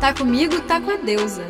Tá 0.00 0.14
comigo, 0.14 0.60
tá 0.62 0.80
com 0.80 0.92
a 0.92 0.96
deusa. 0.96 1.42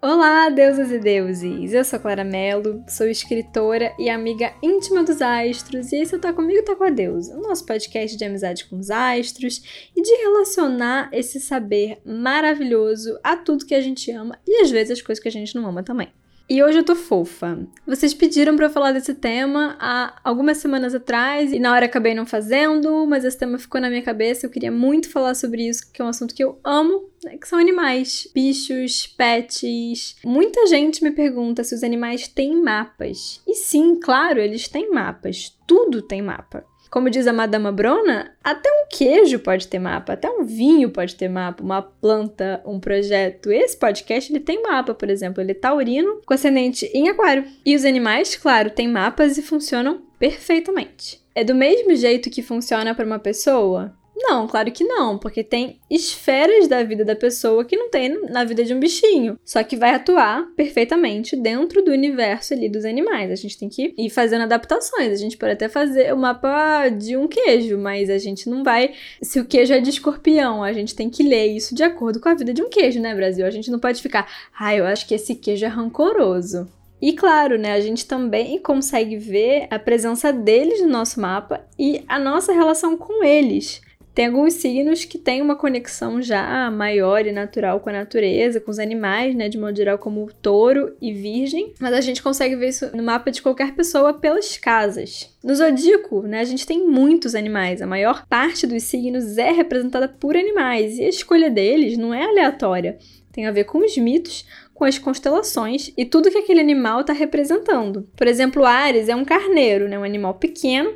Olá, 0.00 0.48
deusas 0.48 0.92
e 0.92 1.00
deuses! 1.00 1.72
Eu 1.72 1.84
sou 1.84 1.98
Clara 1.98 2.22
Mello, 2.22 2.84
sou 2.88 3.08
escritora 3.08 3.92
e 3.98 4.08
amiga 4.08 4.54
íntima 4.62 5.02
dos 5.02 5.20
astros, 5.20 5.90
e 5.90 5.96
esse 5.96 6.14
eu 6.14 6.20
Tá 6.20 6.32
Comigo, 6.32 6.64
Tá 6.64 6.76
Com 6.76 6.84
a 6.84 6.90
Deusa, 6.90 7.36
o 7.36 7.42
nosso 7.42 7.66
podcast 7.66 8.16
de 8.16 8.24
amizade 8.24 8.66
com 8.66 8.78
os 8.78 8.88
astros 8.88 9.90
e 9.96 10.00
de 10.00 10.12
relacionar 10.14 11.10
esse 11.12 11.40
saber 11.40 12.00
maravilhoso 12.04 13.18
a 13.24 13.36
tudo 13.36 13.66
que 13.66 13.74
a 13.74 13.80
gente 13.80 14.12
ama 14.12 14.38
e 14.46 14.62
às 14.62 14.70
vezes 14.70 14.92
as 14.92 15.02
coisas 15.02 15.20
que 15.20 15.28
a 15.28 15.32
gente 15.32 15.56
não 15.56 15.66
ama 15.66 15.82
também. 15.82 16.12
E 16.50 16.64
hoje 16.64 16.78
eu 16.78 16.84
tô 16.84 16.96
fofa. 16.96 17.64
Vocês 17.86 18.12
pediram 18.12 18.56
para 18.56 18.66
eu 18.66 18.70
falar 18.70 18.90
desse 18.90 19.14
tema 19.14 19.76
há 19.78 20.18
algumas 20.24 20.56
semanas 20.56 20.92
atrás 20.92 21.52
e 21.52 21.60
na 21.60 21.72
hora 21.72 21.86
acabei 21.86 22.12
não 22.12 22.26
fazendo, 22.26 23.06
mas 23.06 23.24
esse 23.24 23.38
tema 23.38 23.56
ficou 23.56 23.80
na 23.80 23.88
minha 23.88 24.02
cabeça. 24.02 24.46
Eu 24.46 24.50
queria 24.50 24.72
muito 24.72 25.08
falar 25.08 25.36
sobre 25.36 25.68
isso, 25.68 25.92
que 25.92 26.02
é 26.02 26.04
um 26.04 26.08
assunto 26.08 26.34
que 26.34 26.42
eu 26.42 26.58
amo, 26.64 27.08
né, 27.22 27.38
que 27.38 27.46
são 27.46 27.56
animais, 27.56 28.28
bichos, 28.34 29.06
pets. 29.06 30.16
Muita 30.24 30.66
gente 30.66 31.04
me 31.04 31.12
pergunta 31.12 31.62
se 31.62 31.72
os 31.72 31.84
animais 31.84 32.26
têm 32.26 32.60
mapas. 32.60 33.40
E 33.46 33.54
sim, 33.54 34.00
claro, 34.00 34.40
eles 34.40 34.66
têm 34.66 34.90
mapas. 34.90 35.56
Tudo 35.68 36.02
tem 36.02 36.20
mapa. 36.20 36.64
Como 36.90 37.08
diz 37.08 37.26
a 37.28 37.32
Madama 37.32 37.70
Brona, 37.70 38.32
até 38.42 38.68
um 38.68 38.88
queijo 38.90 39.38
pode 39.38 39.68
ter 39.68 39.78
mapa, 39.78 40.14
até 40.14 40.28
um 40.28 40.42
vinho 40.42 40.90
pode 40.90 41.14
ter 41.14 41.28
mapa, 41.28 41.62
uma 41.62 41.80
planta, 41.80 42.60
um 42.66 42.80
projeto. 42.80 43.52
Esse 43.52 43.76
podcast 43.76 44.32
ele 44.32 44.40
tem 44.40 44.60
mapa, 44.60 44.92
por 44.92 45.08
exemplo, 45.08 45.40
ele 45.40 45.52
é 45.52 45.54
taurino 45.54 46.20
com 46.26 46.34
ascendente 46.34 46.86
em 46.92 47.08
aquário. 47.08 47.44
E 47.64 47.76
os 47.76 47.84
animais, 47.84 48.34
claro, 48.34 48.70
têm 48.70 48.88
mapas 48.88 49.38
e 49.38 49.42
funcionam 49.42 50.02
perfeitamente. 50.18 51.20
É 51.32 51.44
do 51.44 51.54
mesmo 51.54 51.94
jeito 51.94 52.28
que 52.28 52.42
funciona 52.42 52.92
para 52.92 53.06
uma 53.06 53.20
pessoa? 53.20 53.94
Não, 54.22 54.46
claro 54.46 54.70
que 54.70 54.84
não, 54.84 55.18
porque 55.18 55.42
tem 55.42 55.80
esferas 55.90 56.68
da 56.68 56.82
vida 56.82 57.04
da 57.04 57.16
pessoa 57.16 57.64
que 57.64 57.76
não 57.76 57.88
tem 57.88 58.08
na 58.30 58.44
vida 58.44 58.62
de 58.62 58.74
um 58.74 58.78
bichinho, 58.78 59.38
só 59.44 59.62
que 59.64 59.76
vai 59.76 59.94
atuar 59.94 60.46
perfeitamente 60.54 61.34
dentro 61.34 61.82
do 61.82 61.90
universo 61.90 62.52
ali 62.52 62.68
dos 62.68 62.84
animais. 62.84 63.30
A 63.30 63.34
gente 63.34 63.58
tem 63.58 63.68
que 63.68 63.94
ir 63.96 64.10
fazendo 64.10 64.42
adaptações. 64.42 65.12
A 65.12 65.16
gente 65.16 65.36
pode 65.36 65.52
até 65.52 65.68
fazer 65.68 66.12
o 66.12 66.18
mapa 66.18 66.88
de 66.90 67.16
um 67.16 67.26
queijo, 67.26 67.78
mas 67.78 68.10
a 68.10 68.18
gente 68.18 68.48
não 68.48 68.62
vai. 68.62 68.92
Se 69.22 69.40
o 69.40 69.44
queijo 69.44 69.72
é 69.72 69.80
de 69.80 69.90
escorpião, 69.90 70.62
a 70.62 70.72
gente 70.72 70.94
tem 70.94 71.08
que 71.08 71.22
ler 71.22 71.46
isso 71.46 71.74
de 71.74 71.82
acordo 71.82 72.20
com 72.20 72.28
a 72.28 72.34
vida 72.34 72.52
de 72.52 72.62
um 72.62 72.68
queijo, 72.68 73.00
né, 73.00 73.14
Brasil? 73.14 73.46
A 73.46 73.50
gente 73.50 73.70
não 73.70 73.78
pode 73.78 74.02
ficar, 74.02 74.28
ah, 74.58 74.74
eu 74.74 74.84
acho 74.84 75.06
que 75.08 75.14
esse 75.14 75.34
queijo 75.34 75.64
é 75.64 75.68
rancoroso. 75.68 76.68
E 77.00 77.14
claro, 77.14 77.56
né, 77.56 77.72
a 77.72 77.80
gente 77.80 78.06
também 78.06 78.58
consegue 78.58 79.16
ver 79.16 79.66
a 79.70 79.78
presença 79.78 80.30
deles 80.30 80.82
no 80.82 80.88
nosso 80.88 81.18
mapa 81.18 81.64
e 81.78 82.04
a 82.06 82.18
nossa 82.18 82.52
relação 82.52 82.96
com 82.96 83.24
eles. 83.24 83.80
Tem 84.14 84.26
alguns 84.26 84.54
signos 84.54 85.04
que 85.04 85.16
têm 85.16 85.40
uma 85.40 85.54
conexão 85.54 86.20
já 86.20 86.70
maior 86.70 87.24
e 87.26 87.32
natural 87.32 87.78
com 87.80 87.90
a 87.90 87.92
natureza, 87.92 88.60
com 88.60 88.70
os 88.70 88.78
animais, 88.78 89.34
né, 89.34 89.48
de 89.48 89.56
modo 89.56 89.76
geral, 89.76 89.98
como 89.98 90.28
touro 90.42 90.96
e 91.00 91.12
virgem, 91.12 91.72
mas 91.78 91.94
a 91.94 92.00
gente 92.00 92.22
consegue 92.22 92.56
ver 92.56 92.68
isso 92.70 92.94
no 92.94 93.02
mapa 93.02 93.30
de 93.30 93.40
qualquer 93.40 93.74
pessoa 93.74 94.12
pelas 94.12 94.58
casas. 94.58 95.34
No 95.42 95.54
zodíaco, 95.54 96.22
né, 96.22 96.40
a 96.40 96.44
gente 96.44 96.66
tem 96.66 96.86
muitos 96.86 97.34
animais, 97.34 97.80
a 97.80 97.86
maior 97.86 98.26
parte 98.26 98.66
dos 98.66 98.82
signos 98.82 99.38
é 99.38 99.52
representada 99.52 100.08
por 100.08 100.36
animais, 100.36 100.98
e 100.98 101.04
a 101.04 101.08
escolha 101.08 101.48
deles 101.48 101.96
não 101.96 102.12
é 102.12 102.24
aleatória. 102.24 102.98
Tem 103.32 103.46
a 103.46 103.52
ver 103.52 103.64
com 103.64 103.78
os 103.78 103.96
mitos, 103.96 104.44
com 104.74 104.84
as 104.84 104.98
constelações 104.98 105.92
e 105.96 106.04
tudo 106.04 106.30
que 106.30 106.38
aquele 106.38 106.58
animal 106.58 107.02
está 107.02 107.12
representando. 107.12 108.08
Por 108.16 108.26
exemplo, 108.26 108.64
Ares 108.64 109.08
é 109.08 109.14
um 109.14 109.24
carneiro, 109.24 109.88
né, 109.88 109.98
um 109.98 110.04
animal 110.04 110.34
pequeno, 110.34 110.94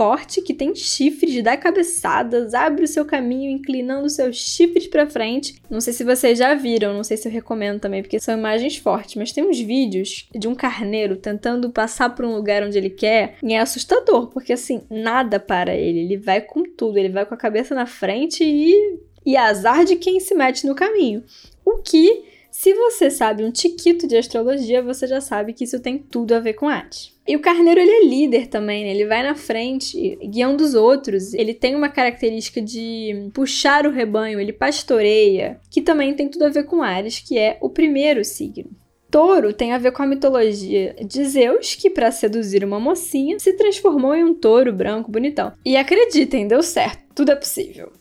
forte 0.00 0.40
que 0.40 0.54
tem 0.54 0.74
chifres, 0.74 1.42
dá 1.42 1.58
cabeçadas, 1.58 2.54
abre 2.54 2.84
o 2.84 2.88
seu 2.88 3.04
caminho 3.04 3.50
inclinando 3.50 4.08
seus 4.08 4.36
chifres 4.36 4.86
para 4.86 5.06
frente. 5.06 5.60
Não 5.68 5.78
sei 5.78 5.92
se 5.92 6.02
vocês 6.02 6.38
já 6.38 6.54
viram, 6.54 6.94
não 6.94 7.04
sei 7.04 7.18
se 7.18 7.28
eu 7.28 7.32
recomendo 7.32 7.80
também, 7.80 8.00
porque 8.00 8.18
são 8.18 8.38
imagens 8.38 8.78
fortes, 8.78 9.16
mas 9.16 9.30
tem 9.30 9.46
uns 9.46 9.60
vídeos 9.60 10.26
de 10.34 10.48
um 10.48 10.54
carneiro 10.54 11.16
tentando 11.16 11.68
passar 11.68 12.14
por 12.14 12.24
um 12.24 12.34
lugar 12.34 12.62
onde 12.62 12.78
ele 12.78 12.88
quer 12.88 13.36
e 13.42 13.52
é 13.52 13.58
assustador, 13.58 14.28
porque 14.28 14.54
assim, 14.54 14.80
nada 14.88 15.38
para 15.38 15.74
ele, 15.74 15.98
ele 15.98 16.16
vai 16.16 16.40
com 16.40 16.62
tudo, 16.62 16.96
ele 16.96 17.10
vai 17.10 17.26
com 17.26 17.34
a 17.34 17.36
cabeça 17.36 17.74
na 17.74 17.84
frente 17.84 18.42
e 18.42 19.00
e 19.26 19.36
azar 19.36 19.84
de 19.84 19.96
quem 19.96 20.18
se 20.18 20.34
mete 20.34 20.66
no 20.66 20.74
caminho. 20.74 21.22
O 21.62 21.82
que 21.82 22.24
se 22.50 22.74
você 22.74 23.10
sabe 23.10 23.44
um 23.44 23.50
tiquito 23.50 24.08
de 24.08 24.16
astrologia, 24.16 24.82
você 24.82 25.06
já 25.06 25.20
sabe 25.20 25.52
que 25.52 25.64
isso 25.64 25.78
tem 25.78 25.98
tudo 25.98 26.34
a 26.34 26.40
ver 26.40 26.54
com 26.54 26.68
arte. 26.68 27.14
E 27.30 27.36
o 27.36 27.40
carneiro 27.40 27.78
ele 27.78 27.92
é 27.92 28.04
líder 28.06 28.48
também, 28.48 28.82
né? 28.82 28.90
Ele 28.90 29.06
vai 29.06 29.22
na 29.22 29.36
frente, 29.36 30.18
guiando 30.20 30.64
os 30.64 30.74
outros. 30.74 31.32
Ele 31.32 31.54
tem 31.54 31.76
uma 31.76 31.88
característica 31.88 32.60
de 32.60 33.30
puxar 33.32 33.86
o 33.86 33.92
rebanho, 33.92 34.40
ele 34.40 34.52
pastoreia, 34.52 35.60
que 35.70 35.80
também 35.80 36.12
tem 36.12 36.28
tudo 36.28 36.46
a 36.46 36.48
ver 36.48 36.64
com 36.64 36.82
Ares, 36.82 37.20
que 37.20 37.38
é 37.38 37.56
o 37.60 37.70
primeiro 37.70 38.24
signo. 38.24 38.68
Touro 39.08 39.52
tem 39.52 39.72
a 39.72 39.78
ver 39.78 39.92
com 39.92 40.02
a 40.02 40.08
mitologia 40.08 40.96
de 41.06 41.24
Zeus, 41.24 41.76
que 41.76 41.88
para 41.88 42.10
seduzir 42.10 42.64
uma 42.64 42.80
mocinha 42.80 43.38
se 43.38 43.52
transformou 43.52 44.12
em 44.12 44.24
um 44.24 44.34
touro 44.34 44.72
branco 44.72 45.08
bonitão. 45.08 45.52
E 45.64 45.76
acreditem, 45.76 46.48
deu 46.48 46.64
certo, 46.64 46.98
tudo 47.14 47.30
é 47.30 47.36
possível. 47.36 47.92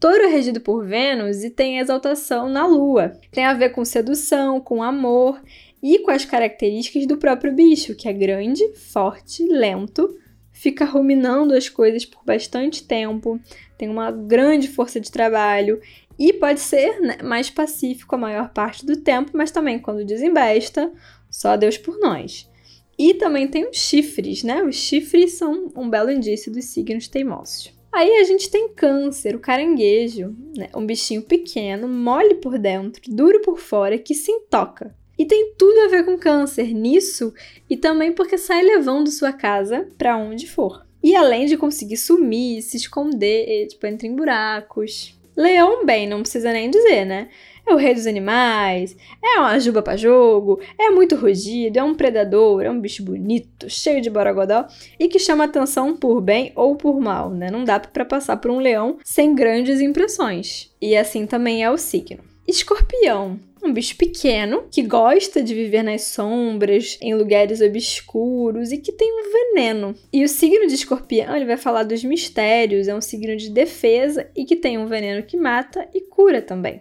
Touro 0.00 0.24
é 0.24 0.26
regido 0.26 0.60
por 0.60 0.84
Vênus 0.84 1.44
e 1.44 1.50
tem 1.50 1.78
exaltação 1.78 2.48
na 2.48 2.66
Lua. 2.66 3.12
Tem 3.30 3.44
a 3.44 3.54
ver 3.54 3.68
com 3.68 3.84
sedução, 3.84 4.58
com 4.58 4.82
amor 4.82 5.40
e 5.82 5.98
com 5.98 6.10
as 6.10 6.24
características 6.24 7.06
do 7.06 7.16
próprio 7.16 7.52
bicho, 7.52 7.94
que 7.94 8.08
é 8.08 8.12
grande, 8.12 8.62
forte, 8.74 9.44
lento, 9.44 10.16
fica 10.52 10.84
ruminando 10.84 11.54
as 11.54 11.68
coisas 11.68 12.04
por 12.04 12.24
bastante 12.24 12.84
tempo, 12.84 13.40
tem 13.76 13.88
uma 13.88 14.12
grande 14.12 14.68
força 14.68 15.00
de 15.00 15.10
trabalho 15.10 15.80
e 16.18 16.32
pode 16.32 16.60
ser 16.60 17.00
né, 17.00 17.18
mais 17.24 17.50
pacífico 17.50 18.14
a 18.14 18.18
maior 18.18 18.52
parte 18.52 18.86
do 18.86 18.96
tempo, 18.96 19.32
mas 19.34 19.50
também 19.50 19.78
quando 19.78 20.04
desembesta, 20.04 20.92
só 21.28 21.56
Deus 21.56 21.76
por 21.76 21.98
nós. 21.98 22.48
E 22.96 23.14
também 23.14 23.48
tem 23.48 23.68
os 23.68 23.78
chifres, 23.78 24.44
né? 24.44 24.62
Os 24.62 24.76
chifres 24.76 25.32
são 25.32 25.72
um 25.74 25.88
belo 25.88 26.10
indício 26.10 26.52
dos 26.52 26.66
signos 26.66 27.08
teimosos. 27.08 27.72
Aí 27.90 28.18
a 28.18 28.24
gente 28.24 28.50
tem 28.50 28.68
câncer, 28.68 29.34
o 29.34 29.40
caranguejo, 29.40 30.36
né? 30.56 30.68
um 30.74 30.86
bichinho 30.86 31.22
pequeno, 31.22 31.88
mole 31.88 32.36
por 32.36 32.58
dentro, 32.58 33.02
duro 33.08 33.40
por 33.40 33.58
fora, 33.58 33.98
que 33.98 34.14
se 34.14 34.30
intoca. 34.30 34.94
E 35.18 35.26
tem 35.26 35.52
tudo 35.56 35.80
a 35.80 35.88
ver 35.88 36.04
com 36.04 36.18
câncer 36.18 36.72
nisso 36.74 37.32
e 37.68 37.76
também 37.76 38.12
porque 38.12 38.38
sai 38.38 38.62
levando 38.62 39.10
sua 39.10 39.32
casa 39.32 39.86
para 39.96 40.16
onde 40.16 40.48
for. 40.48 40.84
E 41.02 41.16
além 41.16 41.46
de 41.46 41.56
conseguir 41.56 41.96
sumir, 41.96 42.62
se 42.62 42.76
esconder, 42.76 43.66
tipo, 43.66 43.86
entra 43.86 44.06
em 44.06 44.14
buracos. 44.14 45.18
Leão, 45.36 45.84
bem, 45.84 46.06
não 46.06 46.20
precisa 46.20 46.52
nem 46.52 46.70
dizer, 46.70 47.04
né? 47.04 47.28
É 47.66 47.72
o 47.72 47.76
rei 47.76 47.94
dos 47.94 48.06
animais, 48.06 48.96
é 49.22 49.38
uma 49.38 49.58
juba 49.58 49.82
para 49.82 49.96
jogo, 49.96 50.60
é 50.78 50.90
muito 50.90 51.14
rugido, 51.14 51.78
é 51.78 51.82
um 51.82 51.94
predador, 51.94 52.62
é 52.62 52.70
um 52.70 52.80
bicho 52.80 53.04
bonito, 53.04 53.70
cheio 53.70 54.00
de 54.00 54.10
borogodó 54.10 54.66
e 54.98 55.08
que 55.08 55.18
chama 55.18 55.44
atenção 55.44 55.96
por 55.96 56.20
bem 56.20 56.52
ou 56.56 56.76
por 56.76 57.00
mal, 57.00 57.30
né? 57.30 57.50
Não 57.50 57.64
dá 57.64 57.78
para 57.78 58.04
passar 58.04 58.36
por 58.38 58.50
um 58.50 58.58
leão 58.58 58.98
sem 59.04 59.34
grandes 59.34 59.80
impressões. 59.80 60.72
E 60.80 60.96
assim 60.96 61.24
também 61.24 61.62
é 61.62 61.70
o 61.70 61.78
signo. 61.78 62.31
Escorpião 62.46 63.38
um 63.62 63.72
bicho 63.72 63.96
pequeno 63.96 64.64
que 64.70 64.82
gosta 64.82 65.42
de 65.42 65.54
viver 65.54 65.82
nas 65.82 66.02
sombras, 66.02 66.98
em 67.00 67.14
lugares 67.14 67.60
obscuros 67.60 68.72
e 68.72 68.78
que 68.78 68.92
tem 68.92 69.08
um 69.08 69.32
veneno. 69.32 69.94
E 70.12 70.24
o 70.24 70.28
signo 70.28 70.66
de 70.66 70.74
escorpião 70.74 71.36
ele 71.36 71.44
vai 71.44 71.56
falar 71.56 71.84
dos 71.84 72.02
mistérios, 72.02 72.88
é 72.88 72.94
um 72.94 73.00
signo 73.00 73.36
de 73.36 73.50
defesa 73.50 74.28
e 74.36 74.44
que 74.44 74.56
tem 74.56 74.78
um 74.78 74.86
veneno 74.86 75.22
que 75.22 75.36
mata 75.36 75.88
e 75.94 76.00
cura 76.00 76.42
também. 76.42 76.80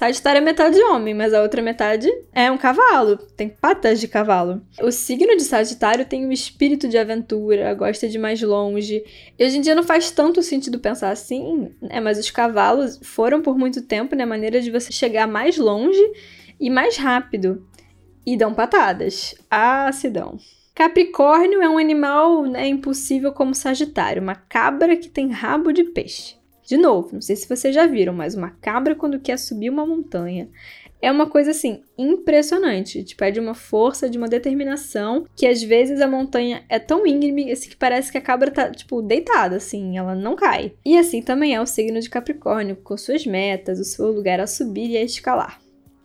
Sagitário 0.00 0.38
é 0.38 0.40
metade 0.40 0.82
homem, 0.82 1.12
mas 1.12 1.34
a 1.34 1.42
outra 1.42 1.60
metade 1.60 2.10
é 2.32 2.50
um 2.50 2.56
cavalo, 2.56 3.18
tem 3.36 3.50
patas 3.50 4.00
de 4.00 4.08
cavalo. 4.08 4.62
O 4.80 4.90
signo 4.90 5.36
de 5.36 5.42
Sagitário 5.42 6.06
tem 6.06 6.24
um 6.24 6.32
espírito 6.32 6.88
de 6.88 6.96
aventura, 6.96 7.74
gosta 7.74 8.08
de 8.08 8.18
mais 8.18 8.40
longe. 8.40 9.04
E 9.38 9.44
hoje 9.44 9.58
em 9.58 9.60
dia 9.60 9.74
não 9.74 9.82
faz 9.82 10.10
tanto 10.10 10.42
sentido 10.42 10.78
pensar 10.78 11.10
assim, 11.10 11.70
né? 11.82 12.00
Mas 12.00 12.18
os 12.18 12.30
cavalos 12.30 12.98
foram 13.02 13.42
por 13.42 13.58
muito 13.58 13.82
tempo 13.82 14.16
né, 14.16 14.24
maneira 14.24 14.62
de 14.62 14.70
você 14.70 14.90
chegar 14.90 15.26
mais 15.26 15.58
longe 15.58 16.00
e 16.58 16.70
mais 16.70 16.96
rápido. 16.96 17.68
E 18.24 18.38
dão 18.38 18.54
patadas. 18.54 19.34
Ah, 19.50 19.92
se 19.92 20.08
dão. 20.08 20.38
Capricórnio 20.74 21.60
é 21.60 21.68
um 21.68 21.76
animal 21.76 22.44
né, 22.44 22.66
impossível 22.66 23.34
como 23.34 23.54
Sagitário, 23.54 24.22
uma 24.22 24.34
cabra 24.34 24.96
que 24.96 25.10
tem 25.10 25.30
rabo 25.30 25.72
de 25.72 25.84
peixe. 25.84 26.39
De 26.70 26.76
novo, 26.76 27.14
não 27.14 27.20
sei 27.20 27.34
se 27.34 27.48
vocês 27.48 27.74
já 27.74 27.84
viram, 27.84 28.12
mas 28.12 28.36
uma 28.36 28.50
cabra 28.50 28.94
quando 28.94 29.18
quer 29.18 29.36
subir 29.36 29.68
uma 29.68 29.84
montanha 29.84 30.48
é 31.02 31.10
uma 31.10 31.28
coisa 31.28 31.50
assim 31.50 31.82
impressionante. 31.98 33.02
Tipo, 33.02 33.24
é 33.24 33.32
de 33.32 33.40
uma 33.40 33.54
força, 33.54 34.08
de 34.08 34.16
uma 34.16 34.28
determinação 34.28 35.26
que 35.34 35.48
às 35.48 35.60
vezes 35.60 36.00
a 36.00 36.06
montanha 36.06 36.62
é 36.68 36.78
tão 36.78 37.04
íngreme 37.04 37.50
assim, 37.50 37.70
que 37.70 37.76
parece 37.76 38.12
que 38.12 38.18
a 38.18 38.20
cabra 38.20 38.52
tá, 38.52 38.70
tipo, 38.70 39.02
deitada, 39.02 39.56
assim, 39.56 39.98
ela 39.98 40.14
não 40.14 40.36
cai. 40.36 40.72
E 40.84 40.96
assim 40.96 41.20
também 41.20 41.56
é 41.56 41.60
o 41.60 41.66
signo 41.66 41.98
de 41.98 42.08
Capricórnio, 42.08 42.76
com 42.76 42.96
suas 42.96 43.26
metas, 43.26 43.80
o 43.80 43.84
seu 43.84 44.12
lugar 44.12 44.38
a 44.38 44.46
subir 44.46 44.90
e 44.90 44.96
a 44.96 45.02
escalar. 45.02 45.59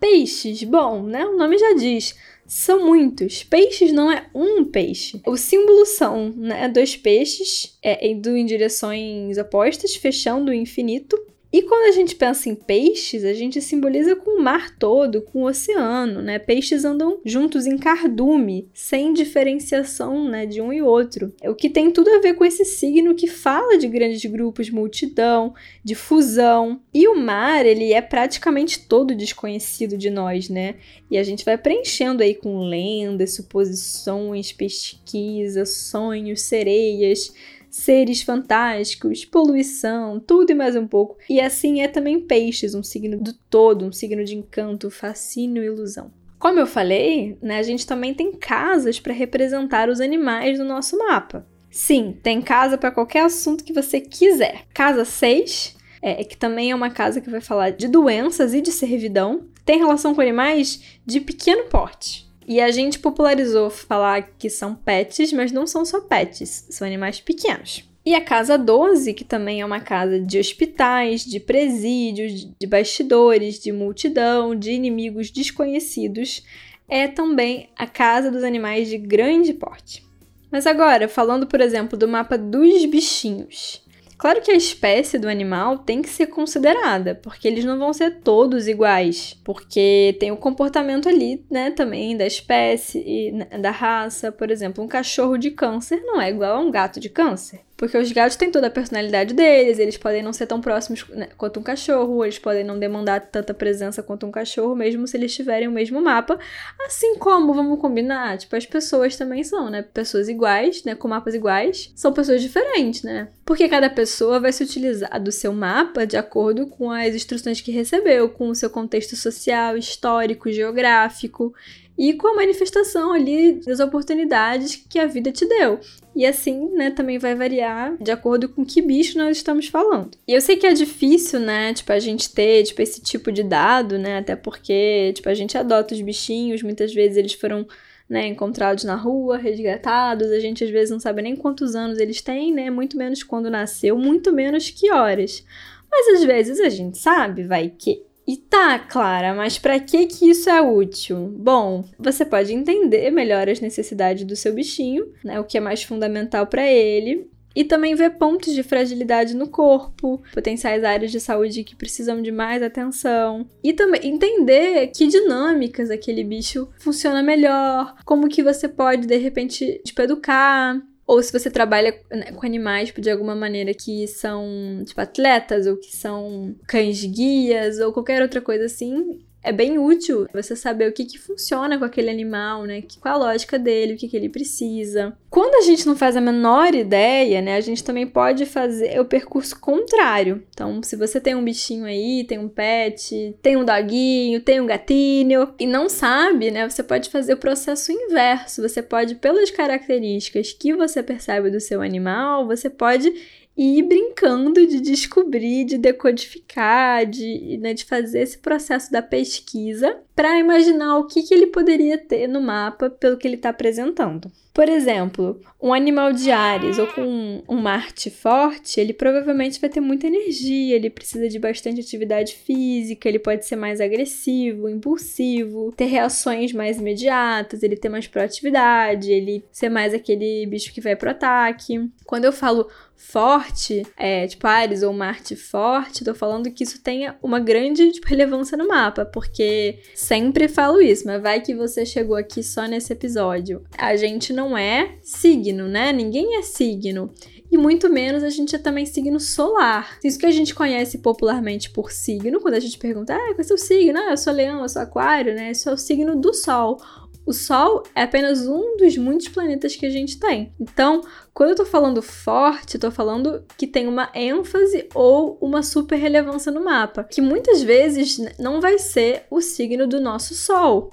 Peixes, 0.08 0.62
bom, 0.64 1.02
né? 1.02 1.26
O 1.26 1.36
nome 1.36 1.58
já 1.58 1.74
diz 1.74 2.16
são 2.46 2.86
muitos. 2.86 3.44
Peixes 3.44 3.92
não 3.92 4.12
é 4.12 4.28
um 4.36 4.64
peixe. 4.64 5.20
O 5.26 5.36
símbolo 5.36 5.84
são 5.84 6.30
né, 6.30 6.70
dois 6.70 6.96
peixes 6.96 7.76
é, 7.82 8.08
indo 8.08 8.38
em 8.38 8.46
direções 8.46 9.36
opostas, 9.40 9.96
fechando 9.96 10.52
o 10.52 10.54
infinito. 10.54 11.20
E 11.56 11.62
quando 11.62 11.88
a 11.88 11.92
gente 11.92 12.16
pensa 12.16 12.50
em 12.50 12.54
peixes, 12.54 13.24
a 13.24 13.32
gente 13.32 13.62
simboliza 13.62 14.14
com 14.14 14.32
o 14.32 14.44
mar 14.44 14.78
todo, 14.78 15.22
com 15.22 15.44
o 15.44 15.48
oceano, 15.48 16.22
né? 16.22 16.38
Peixes 16.38 16.84
andam 16.84 17.22
juntos 17.24 17.66
em 17.66 17.78
cardume, 17.78 18.68
sem 18.74 19.14
diferenciação, 19.14 20.28
né, 20.28 20.46
de 20.46 20.60
um 20.60 20.74
e 20.74 20.82
outro. 20.82 21.34
É 21.42 21.50
o 21.50 21.56
que 21.56 21.70
tem 21.70 21.92
tudo 21.92 22.10
a 22.10 22.20
ver 22.20 22.34
com 22.34 22.44
esse 22.44 22.66
signo 22.66 23.16
que 23.16 23.26
fala 23.26 23.78
de 23.78 23.88
grandes 23.88 24.26
grupos, 24.26 24.70
multidão, 24.70 25.54
de 25.82 25.96
fusão. 25.96 26.82
E 26.94 27.08
o 27.08 27.16
mar, 27.16 27.66
ele 27.66 27.94
é 27.94 28.02
praticamente 28.02 28.82
todo 28.82 29.16
desconhecido 29.16 29.98
de 29.98 30.10
nós, 30.10 30.50
né? 30.50 30.76
E 31.10 31.18
a 31.18 31.24
gente 31.24 31.46
vai 31.46 31.58
preenchendo 31.58 32.22
aí 32.22 32.36
com 32.36 32.68
lendas, 32.68 33.34
suposições, 33.34 34.52
pesquisa, 34.52 35.66
sonhos, 35.66 36.42
sereias, 36.42 37.34
seres 37.76 38.22
fantásticos, 38.22 39.26
poluição, 39.26 40.18
tudo 40.18 40.52
e 40.52 40.56
mais 40.56 40.78
um 40.78 40.88
pouco. 40.88 41.18
E 41.30 41.42
assim 41.42 41.82
é 41.82 41.90
também 41.90 42.22
peixes, 42.22 42.74
um 42.74 42.82
signo 42.82 43.18
do 43.18 43.34
todo, 43.34 43.86
um 43.86 43.92
signo 43.92 44.24
de 44.24 44.34
encanto, 44.34 44.90
fascínio 44.90 45.62
e 45.62 45.66
ilusão. 45.66 46.10
Como 46.40 46.58
eu 46.58 46.66
falei, 46.66 47.38
né, 47.42 47.60
a 47.60 47.64
gente 47.64 47.86
também 47.86 48.14
tem 48.14 48.32
casas 48.32 48.98
para 48.98 49.14
representar 49.14 49.90
os 49.90 50.00
animais 50.00 50.58
do 50.58 50.64
nosso 50.64 50.98
mapa. 50.98 51.46
Sim, 51.70 52.18
tem 52.24 52.42
casa 52.42 52.78
para 52.78 52.92
qualquer 52.92 53.26
assunto 53.26 53.64
que 53.64 53.74
você 53.74 54.00
quiser. 54.00 54.64
Casa 54.74 55.04
6, 55.04 55.76
é, 56.02 56.24
que 56.24 56.38
também 56.38 56.72
é 56.72 56.76
uma 56.76 56.90
casa 56.90 57.20
que 57.20 57.30
vai 57.30 57.42
falar 57.42 57.72
de 57.72 57.90
doenças 57.90 58.54
e 58.54 58.62
de 58.62 58.72
servidão, 58.72 59.48
tem 59.66 59.80
relação 59.80 60.16
com 60.16 60.22
animais 60.22 60.82
de 61.06 61.20
pequeno 61.20 61.66
porte. 61.66 62.25
E 62.48 62.62
a 62.62 62.70
gente 62.70 63.00
popularizou 63.00 63.70
falar 63.70 64.30
que 64.38 64.50
são 64.50 64.76
pets, 64.76 65.34
mas 65.34 65.52
não 65.52 65.66
são 65.66 65.84
só 65.84 66.02
pets, 66.02 66.68
são 66.70 66.86
animais 66.86 67.20
pequenos. 67.20 67.84
E 68.06 68.14
a 68.14 68.22
Casa 68.22 68.56
12, 68.56 69.16
que 69.16 69.24
também 69.24 69.62
é 69.62 69.66
uma 69.66 69.80
casa 69.80 70.20
de 70.20 70.38
hospitais, 70.38 71.26
de 71.26 71.40
presídios, 71.40 72.48
de 72.60 72.68
bastidores, 72.68 73.60
de 73.60 73.72
multidão, 73.72 74.54
de 74.54 74.72
inimigos 74.72 75.32
desconhecidos, 75.32 76.44
é 76.88 77.08
também 77.08 77.70
a 77.76 77.88
casa 77.88 78.30
dos 78.30 78.44
animais 78.44 78.90
de 78.90 79.00
grande 79.00 79.54
porte. 79.54 80.06
Mas 80.52 80.68
agora, 80.68 81.08
falando, 81.08 81.48
por 81.48 81.60
exemplo, 81.60 81.98
do 81.98 82.08
mapa 82.08 82.38
dos 82.38 82.86
bichinhos. 82.86 83.82
Claro 84.18 84.42
que 84.42 84.52
a 84.52 84.56
espécie 84.56 85.20
do 85.20 85.28
animal 85.28 85.80
tem 85.80 86.02
que 86.02 86.10
ser 86.10 86.28
considerada, 86.28 87.16
porque 87.16 87.48
eles 87.48 87.66
não 87.66 87.78
vão 87.78 87.92
ser 87.92 88.22
todos 88.22 88.68
iguais, 88.68 89.38
porque 89.44 90.16
tem 90.20 90.32
o 90.32 90.38
comportamento 90.38 91.10
ali, 91.10 91.46
né, 91.52 91.72
também 91.72 92.16
da 92.16 92.26
espécie 92.26 93.04
e 93.06 93.32
né, 93.32 93.46
da 93.60 93.72
raça. 93.72 94.32
Por 94.32 94.50
exemplo, 94.50 94.84
um 94.84 94.88
cachorro 94.88 95.38
de 95.38 95.52
câncer 95.52 96.02
não 96.04 96.22
é 96.22 96.30
igual 96.30 96.58
a 96.58 96.60
um 96.60 96.72
gato 96.72 97.00
de 97.00 97.10
câncer. 97.10 97.60
Porque 97.78 97.98
os 97.98 98.12
gatos 98.12 98.38
têm 98.38 98.50
toda 98.50 98.68
a 98.68 98.72
personalidade 98.72 99.34
deles, 99.34 99.80
eles 99.80 99.98
podem 99.98 100.24
não 100.24 100.32
ser 100.32 100.48
tão 100.48 100.62
próximos 100.62 101.06
né, 101.10 101.28
quanto 101.38 101.60
um 101.60 101.64
cachorro, 101.64 102.24
eles 102.24 102.40
podem 102.40 102.64
não 102.64 102.80
demandar 102.80 103.20
tanta 103.20 103.54
presença 103.54 104.02
quanto 104.02 104.26
um 104.26 104.32
cachorro, 104.32 104.76
mesmo 104.76 105.06
se 105.06 105.18
eles 105.18 105.36
tiverem 105.36 105.68
o 105.68 105.72
mesmo 105.72 106.02
mapa. 106.02 106.40
Assim 106.86 107.18
como, 107.18 107.54
vamos 107.54 107.80
combinar, 107.82 108.38
tipo, 108.38 108.56
as 108.56 108.66
pessoas 108.66 109.18
também 109.18 109.44
são, 109.44 109.70
né? 109.70 109.82
Pessoas 109.82 110.30
iguais, 110.30 110.84
né? 110.86 110.96
Com 110.96 111.10
mapas 111.10 111.34
iguais, 111.34 111.92
são 111.96 112.14
pessoas 112.14 112.42
diferentes, 112.42 113.04
né? 113.04 113.28
Porque 113.46 113.68
cada 113.68 113.90
pessoa 113.90 114.40
vai 114.40 114.54
se 114.54 114.64
utilizar 114.64 115.22
do 115.22 115.32
seu 115.32 115.52
mapa 115.54 116.08
de 116.08 116.16
acordo 116.16 116.68
com 116.68 116.90
as 116.90 117.14
instruções 117.14 117.60
que 117.60 117.72
recebeu, 117.72 118.30
com 118.30 118.50
o 118.50 118.56
seu 118.56 118.70
contexto 118.70 119.16
social, 119.16 119.78
histórico, 119.78 120.52
geográfico 120.52 121.54
e 121.98 122.14
com 122.14 122.28
a 122.28 122.36
manifestação 122.36 123.14
ali 123.14 123.54
das 123.66 123.80
oportunidades 123.80 124.76
que 124.90 125.00
a 125.00 125.08
vida 125.08 125.32
te 125.32 125.46
deu. 125.48 125.80
E 126.16 126.26
assim, 126.26 126.70
né, 126.74 126.92
também 126.92 127.18
vai 127.18 127.36
variar 127.36 127.98
de 128.02 128.12
acordo 128.12 128.50
com 128.50 128.66
que 128.66 128.82
bicho 128.82 129.18
nós 129.18 129.38
estamos 129.38 129.68
falando. 129.68 130.12
E 130.28 130.34
eu 130.34 130.42
sei 130.42 130.58
que 130.58 130.66
é 130.66 130.74
difícil, 130.74 131.40
né, 131.40 131.74
tipo, 131.74 131.92
a 131.92 132.00
gente 132.00 132.34
ter, 132.34 132.64
tipo, 132.64 132.82
esse 132.82 133.02
tipo 133.02 133.32
de 133.32 133.44
dado, 133.44 133.98
né, 133.98 134.18
até 134.18 134.36
porque, 134.36 135.12
tipo, 135.14 135.30
a 135.30 135.34
gente 135.34 135.58
adota 135.58 135.94
os 135.94 136.02
bichinhos, 136.02 136.64
muitas 136.64 136.94
vezes 136.94 137.18
eles 137.18 137.34
foram 137.34 137.68
né, 138.10 138.28
encontrados 138.28 138.84
na 138.84 138.96
rua, 138.96 139.38
resgatados, 139.38 140.30
a 140.32 140.40
gente 140.40 140.64
às 140.64 140.70
vezes 140.70 140.92
não 140.92 141.00
sabe 141.00 141.22
nem 141.22 141.36
quantos 141.36 141.76
anos 141.76 141.98
eles 141.98 142.22
têm, 142.22 142.54
né, 142.54 142.70
muito 142.70 142.98
menos 142.98 143.24
quando 143.24 143.50
nasceu, 143.50 143.98
muito 143.98 144.32
menos 144.32 144.70
que 144.70 144.92
horas. 144.92 145.44
Mas 145.92 146.20
às 146.20 146.24
vezes 146.24 146.60
a 146.60 146.70
gente 146.70 146.98
sabe, 146.98 147.44
vai 147.44 147.70
que 147.70 148.04
e 148.28 148.38
tá, 148.38 148.80
Clara, 148.80 149.34
mas 149.34 149.58
para 149.60 149.80
que 149.80 150.06
que 150.08 150.30
isso 150.30 150.50
é 150.50 150.62
útil? 150.62 151.34
Bom, 151.38 151.86
você 152.00 152.26
pode 152.26 152.54
entender 152.54 153.12
melhor 153.12 153.48
as 153.48 153.60
necessidades 153.60 154.24
do 154.24 154.36
seu 154.36 154.54
bichinho, 154.54 155.14
né, 155.24 155.40
o 155.40 155.44
que 155.44 155.58
é 155.58 155.62
mais 155.62 155.84
fundamental 155.84 156.48
para 156.48 156.68
ele, 156.68 157.30
e 157.56 157.64
também 157.64 157.96
ver 157.96 158.18
pontos 158.18 158.54
de 158.54 158.62
fragilidade 158.64 159.34
no 159.34 159.48
corpo, 159.48 160.22
potenciais 160.34 160.84
áreas 160.84 161.12
de 161.12 161.22
saúde 161.22 161.64
que 161.64 161.76
precisam 161.76 162.22
de 162.22 162.32
mais 162.32 162.62
atenção. 162.62 163.48
E 163.64 163.72
também 163.72 164.08
entender 164.08 164.88
que 164.88 165.08
dinâmicas 165.08 165.90
aquele 165.90 166.24
bicho 166.24 166.68
funciona 166.78 167.24
melhor, 167.24 167.96
como 168.04 168.28
que 168.28 168.44
você 168.44 168.68
pode, 168.68 169.08
de 169.08 169.18
repente, 169.18 169.82
tipo, 169.86 170.02
educar, 170.02 170.82
ou 171.08 171.22
se 171.22 171.32
você 171.32 171.52
trabalha 171.52 172.00
né, 172.10 172.32
com 172.32 172.46
animais 172.46 172.88
tipo, 172.88 173.02
de 173.02 173.10
alguma 173.12 173.36
maneira 173.36 173.74
que 173.74 174.08
são 174.08 174.84
tipo 174.86 175.00
atletas 175.00 175.68
ou 175.68 175.78
que 175.78 175.96
são 175.96 176.56
cães 176.68 177.04
guias 177.04 177.80
ou 177.80 177.94
qualquer 177.94 178.22
outra 178.22 178.42
coisa 178.42 178.66
assim, 178.66 179.24
é 179.46 179.52
bem 179.52 179.78
útil 179.78 180.28
você 180.34 180.56
saber 180.56 180.90
o 180.90 180.92
que, 180.92 181.06
que 181.06 181.20
funciona 181.20 181.78
com 181.78 181.86
aquele 181.86 182.10
animal, 182.10 182.64
né? 182.64 182.84
Qual 183.00 183.14
a 183.14 183.18
lógica 183.18 183.60
dele, 183.60 183.94
o 183.94 183.98
que, 183.98 184.08
que 184.08 184.18
ele 184.18 184.28
precisa. 184.28 185.16
Quando 185.30 185.56
a 185.56 185.62
gente 185.62 185.86
não 185.86 185.96
faz 185.96 186.18
a 186.18 186.22
menor 186.22 186.74
ideia, 186.74 187.42
né? 187.42 187.56
A 187.56 187.62
gente 187.62 187.84
também 187.84 188.08
pode 188.08 188.46
fazer 188.46 189.00
o 189.00 189.06
percurso 189.06 189.60
contrário. 189.60 190.44
Então, 190.50 190.82
se 190.82 190.96
você 190.96 191.22
tem 191.22 191.36
um 191.36 191.44
bichinho 191.44 191.86
aí, 191.86 192.24
tem 192.24 192.40
um 192.40 192.50
pet, 192.50 193.36
tem 193.42 193.56
um 193.56 193.64
doguinho, 193.64 194.42
tem 194.42 194.60
um 194.60 194.66
gatinho 194.66 195.54
e 195.60 195.68
não 195.68 195.88
sabe, 195.88 196.50
né? 196.50 196.68
Você 196.68 196.82
pode 196.82 197.10
fazer 197.10 197.34
o 197.34 197.38
processo 197.38 197.92
inverso. 197.92 198.64
Você 198.64 198.82
pode, 198.82 199.16
pelas 199.16 199.52
características 199.52 200.54
que 200.54 200.74
você 200.74 201.04
percebe 201.04 201.52
do 201.52 201.60
seu 201.60 201.82
animal, 201.82 202.48
você 202.48 202.70
pode 202.70 203.14
e 203.58 203.80
ir 203.80 203.84
brincando 203.84 204.68
de 204.68 204.82
descobrir, 204.82 205.66
de 205.66 205.78
decodificar, 205.78 207.06
de, 207.06 207.58
né, 207.58 207.74
de 207.74 207.86
fazer 207.86 208.22
esse 208.22 208.38
processo 208.38 208.92
da 208.92 209.02
pesquisa 209.02 210.05
para 210.16 210.40
imaginar 210.40 210.98
o 210.98 211.08
que, 211.08 211.24
que 211.24 211.34
ele 211.34 211.48
poderia 211.48 211.98
ter 211.98 212.28
no 212.28 212.42
mapa 212.42 212.90
pelo 212.90 213.18
que 213.18 213.28
ele 213.28 213.36
está 213.36 213.50
apresentando. 213.50 214.32
Por 214.56 214.70
exemplo, 214.70 215.42
um 215.62 215.74
animal 215.74 216.14
de 216.14 216.32
Ares 216.32 216.80
ou 216.80 216.88
com 216.88 217.44
um 217.50 217.58
Marte 217.58 218.10
forte, 218.10 218.80
ele 218.80 218.94
provavelmente 218.94 219.60
vai 219.60 219.70
ter 219.70 219.82
muita 219.82 220.08
energia, 220.08 220.78
ele 220.78 220.90
precisa 220.90 221.28
de 221.28 221.38
bastante 221.38 221.82
atividade 221.82 222.36
física, 222.36 223.10
ele 223.10 223.20
pode 223.20 223.46
ser 223.46 223.58
mais 223.58 223.82
agressivo, 223.82 224.70
impulsivo, 224.70 225.74
ter 225.76 225.88
reações 225.88 226.54
mais 226.54 226.80
imediatas, 226.80 227.64
ele 227.64 227.76
ter 227.76 227.90
mais 227.90 228.08
proatividade, 228.08 229.12
ele 229.12 229.44
ser 229.52 229.68
mais 229.68 229.94
aquele 229.94 230.46
bicho 230.46 230.74
que 230.74 230.80
vai 230.80 230.96
pro 230.96 231.10
ataque. 231.10 231.92
Quando 232.06 232.24
eu 232.24 232.32
falo 232.32 232.70
forte, 232.96 233.86
é, 233.98 234.26
tipo 234.26 234.48
Ares 234.48 234.84
ou 234.84 234.94
Marte 234.94 235.36
forte, 235.36 236.04
tô 236.04 236.16
falando 236.16 236.50
que 236.50 236.64
isso 236.64 236.82
tenha 236.82 237.18
uma 237.22 237.42
grande 237.42 237.92
tipo, 237.92 238.08
relevância 238.08 238.58
no 238.58 238.68
mapa, 238.68 239.06
porque 239.06 239.80
sempre 240.06 240.48
falo 240.48 240.82
isso, 240.82 241.08
mas 241.08 241.22
vai 241.22 241.42
que 241.42 241.56
você 241.56 241.86
chegou 241.86 242.16
aqui 242.16 242.44
só 242.44 242.66
nesse 242.68 242.94
episódio. 242.94 243.64
A 243.76 243.96
gente 243.96 244.32
não 244.32 244.56
é 244.56 244.98
signo, 245.02 245.68
né? 245.68 245.92
Ninguém 245.92 246.38
é 246.38 246.44
signo. 246.44 247.12
E 247.52 247.58
muito 247.58 247.90
menos 247.90 248.24
a 248.24 248.30
gente 248.30 248.56
é 248.56 248.60
também 248.60 248.86
signo 248.86 249.20
solar. 249.20 249.98
Isso 250.04 250.20
que 250.20 250.26
a 250.26 250.32
gente 250.32 250.54
conhece 250.54 251.00
popularmente 251.00 251.72
por 251.72 251.92
signo, 251.92 252.40
quando 252.40 252.54
a 252.56 252.60
gente 252.60 252.78
pergunta, 252.78 253.16
ah, 253.16 253.34
qual 253.34 253.38
é 253.38 253.42
o 253.42 253.44
seu 253.44 253.58
signo? 253.58 253.98
Ah, 253.98 254.12
eu 254.12 254.18
sou 254.18 254.34
leão, 254.34 254.62
eu 254.62 254.70
sou 254.70 254.82
aquário, 254.82 255.34
né? 255.34 255.52
Isso 255.52 255.70
é 255.70 255.74
o 255.74 255.78
signo 255.78 256.16
do 256.16 256.34
sol. 256.34 256.80
O 257.26 257.34
Sol 257.34 257.84
é 257.96 258.04
apenas 258.04 258.48
um 258.48 258.78
dos 258.78 258.96
muitos 258.98 259.28
planetas 259.28 259.76
que 259.76 259.86
a 259.86 259.90
gente 259.90 260.20
tem. 260.20 260.54
Então, 260.60 261.02
quando 261.34 261.50
eu 261.50 261.56
tô 261.56 261.66
falando 261.66 262.02
forte, 262.02 262.78
tô 262.78 262.92
falando 262.92 263.44
que 263.58 263.66
tem 263.66 263.88
uma 263.88 264.12
ênfase 264.14 264.88
ou 264.94 265.38
uma 265.42 265.64
super 265.64 265.96
relevância 265.96 266.52
no 266.52 266.64
mapa, 266.64 267.04
que 267.04 267.22
muitas 267.22 267.64
vezes 267.64 268.20
não 268.38 268.62
vai 268.62 268.78
ser 268.78 269.24
o 269.32 269.42
signo 269.42 269.88
do 269.88 270.00
nosso 270.00 270.36
Sol. 270.36 270.92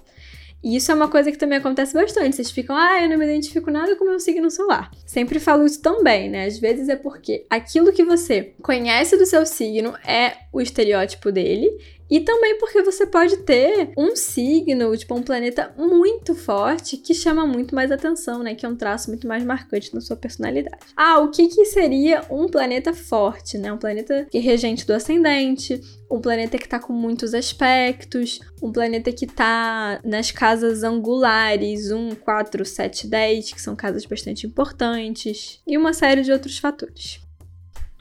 E 0.65 0.77
isso 0.77 0.93
é 0.93 0.95
uma 0.95 1.09
coisa 1.09 1.31
que 1.33 1.37
também 1.37 1.59
acontece 1.59 1.93
bastante. 1.93 2.37
Vocês 2.37 2.51
ficam, 2.51 2.77
ah, 2.77 3.03
eu 3.03 3.09
não 3.09 3.19
me 3.19 3.25
identifico 3.25 3.71
nada 3.71 3.97
com 3.97 4.05
o 4.05 4.09
meu 4.09 4.21
signo 4.21 4.49
solar. 4.49 4.93
Sempre 5.05 5.41
falo 5.41 5.67
isso 5.67 5.83
também, 5.83 6.31
né? 6.31 6.47
Às 6.47 6.57
vezes 6.59 6.89
é 6.89 6.95
porque 6.95 7.45
aquilo 7.51 7.93
que 7.93 8.05
você 8.05 8.55
conhece 8.63 9.17
do 9.17 9.27
seu 9.27 9.45
signo 9.45 9.93
é 10.07 10.37
o 10.53 10.61
estereótipo 10.61 11.33
dele 11.33 11.77
e 12.13 12.21
também 12.21 12.59
porque 12.59 12.83
você 12.83 13.07
pode 13.07 13.39
ter 13.39 13.91
um 13.97 14.15
signo, 14.15 14.95
tipo 14.95 15.15
um 15.15 15.23
planeta 15.23 15.75
muito 15.79 16.35
forte 16.35 16.99
que 16.99 17.15
chama 17.15 17.47
muito 17.47 17.75
mais 17.75 17.91
atenção, 17.91 18.43
né? 18.43 18.55
Que 18.55 18.67
é 18.67 18.69
um 18.69 18.77
traço 18.77 19.09
muito 19.09 19.27
mais 19.27 19.43
marcante 19.43 19.95
na 19.95 20.01
sua 20.03 20.15
personalidade. 20.15 20.77
Ah, 20.95 21.21
o 21.21 21.31
que 21.31 21.49
que 21.49 21.65
seria 21.65 22.23
um 22.31 22.49
planeta 22.49 22.93
forte, 22.93 23.57
né? 23.57 23.73
Um 23.73 23.79
planeta 23.79 24.27
que 24.31 24.37
é 24.37 24.41
regente 24.43 24.87
do 24.87 24.93
ascendente, 24.93 25.81
um 26.11 26.21
planeta 26.21 26.59
que 26.59 26.69
tá 26.69 26.79
com 26.79 26.93
muitos 26.93 27.33
aspectos, 27.33 28.41
um 28.63 28.71
planeta 28.71 29.11
que 29.11 29.27
tá 29.27 29.99
nas 30.05 30.31
casas 30.31 30.83
angulares 30.83 31.91
1, 31.91 32.17
4, 32.17 32.63
7, 32.63 33.07
10, 33.07 33.53
que 33.55 33.63
são 33.63 33.75
casas 33.75 34.05
bastante 34.05 34.47
importantes, 34.47 35.63
e 35.67 35.79
uma 35.79 35.95
série 35.95 36.21
de 36.21 36.31
outros 36.31 36.59
fatores. 36.59 37.23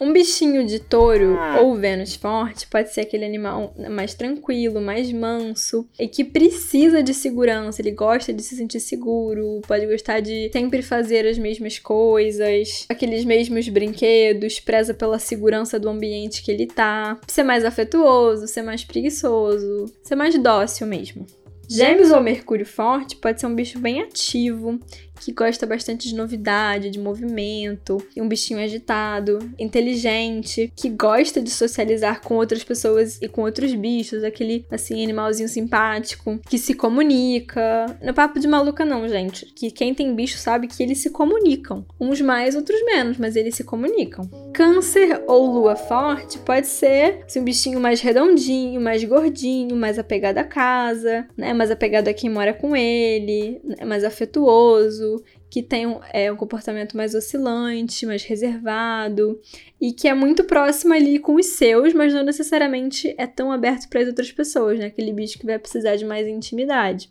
Um 0.02 0.12
bichinho 0.12 0.66
de 0.66 0.80
touro 0.80 1.38
ou 1.62 1.76
Vênus 1.76 2.16
forte 2.16 2.66
pode 2.66 2.92
ser 2.92 3.02
aquele 3.02 3.24
animal 3.24 3.72
mais 3.88 4.16
tranquilo, 4.16 4.82
mais 4.82 5.14
manso 5.14 5.88
e 6.00 6.08
que 6.08 6.24
precisa 6.26 7.04
de 7.04 7.14
segurança. 7.14 7.84
Ele 7.84 7.92
gosta 7.92 8.34
de 8.34 8.42
se 8.42 8.56
sentir 8.56 8.80
seguro, 8.80 9.62
pode 9.68 9.86
gostar 9.86 10.20
de 10.20 10.50
sempre 10.52 10.82
fazer 10.82 11.28
as 11.28 11.38
mesmas 11.38 11.78
coisas, 11.78 12.88
aqueles 12.90 13.24
mesmos 13.24 13.70
brinquedos, 13.70 14.60
preza 14.60 14.92
pela 14.92 15.20
segurança 15.20 15.80
do 15.80 15.88
ambiente 15.88 16.42
que 16.42 16.50
ele 16.50 16.66
tá, 16.66 17.22
ser 17.28 17.44
mais 17.44 17.64
afetuoso, 17.64 18.48
ser 18.48 18.64
mais 18.64 18.84
preguiçoso, 18.84 19.86
ser 20.02 20.16
mais 20.16 20.36
dócil 20.42 20.88
mesmo. 20.88 21.28
Gêmeos 21.70 22.12
ou 22.12 22.20
Mercúrio 22.20 22.66
forte 22.66 23.16
pode 23.16 23.40
ser 23.40 23.46
um 23.46 23.56
bicho 23.56 23.80
bem 23.80 24.02
ativo, 24.02 24.78
que 25.22 25.32
gosta 25.32 25.66
bastante 25.68 26.10
de 26.10 26.16
novidade, 26.16 26.90
de 26.90 27.00
movimento, 27.00 28.04
um 28.18 28.28
bichinho 28.28 28.60
agitado, 28.60 29.40
inteligente, 29.58 30.74
que 30.76 30.90
gosta 30.90 31.40
de 31.40 31.52
socializar 31.52 32.22
com 32.22 32.36
outras 32.36 32.64
pessoas 32.64 33.20
e 33.22 33.28
com 33.28 33.44
outros 33.44 33.74
bichos, 33.74 34.24
aquele 34.24 34.66
assim 34.72 35.04
animalzinho 35.04 35.48
simpático, 35.48 36.40
que 36.50 36.58
se 36.58 36.74
comunica. 36.74 37.86
Não 38.02 38.10
é 38.10 38.14
papo 38.14 38.40
de 38.40 38.48
maluca 38.48 38.84
não, 38.84 39.08
gente, 39.08 39.46
que 39.46 39.70
quem 39.70 39.94
tem 39.94 40.16
bicho 40.16 40.38
sabe 40.38 40.68
que 40.68 40.82
eles 40.82 40.98
se 40.98 41.12
comunicam, 41.12 41.86
uns 42.00 42.20
mais, 42.20 42.56
outros 42.56 42.84
menos, 42.84 43.18
mas 43.18 43.36
eles 43.36 43.56
se 43.56 43.64
comunicam. 43.64 44.28
Câncer 44.54 45.24
ou 45.28 45.46
lua 45.46 45.76
forte 45.76 46.40
pode 46.40 46.68
ser 46.68 47.24
assim, 47.26 47.40
um 47.40 47.44
bichinho 47.44 47.80
mais 47.80 48.02
redondinho, 48.02 48.82
mais 48.82 49.04
gordinho, 49.04 49.76
mais 49.76 50.00
apegado 50.00 50.40
à 50.40 50.44
casa, 50.44 51.28
né, 51.38 51.54
mais 51.54 51.70
apegado 51.70 52.08
a 52.08 52.14
quem 52.14 52.30
mora 52.30 52.54
com 52.54 52.76
ele, 52.76 53.62
né, 53.64 53.86
mais 53.86 54.04
afetuoso, 54.04 55.11
que 55.50 55.62
tem 55.62 55.88
um, 55.88 56.00
é, 56.14 56.32
um 56.32 56.36
comportamento 56.36 56.96
mais 56.96 57.16
oscilante, 57.16 58.06
mais 58.06 58.24
reservado 58.24 59.40
e 59.80 59.92
que 59.92 60.08
é 60.08 60.14
muito 60.14 60.44
próximo 60.44 60.94
ali 60.94 61.20
com 61.20 61.36
os 61.36 61.46
seus, 61.48 61.94
mas 61.94 62.14
não 62.14 62.24
necessariamente 62.24 63.14
é 63.18 63.28
tão 63.28 63.52
aberto 63.52 63.90
para 63.90 64.02
as 64.02 64.08
outras 64.08 64.32
pessoas, 64.32 64.80
né? 64.80 64.86
Aquele 64.86 65.12
bicho 65.12 65.40
que 65.40 65.46
vai 65.46 65.60
precisar 65.60 65.96
de 65.96 66.06
mais 66.06 66.28
intimidade. 66.28 67.10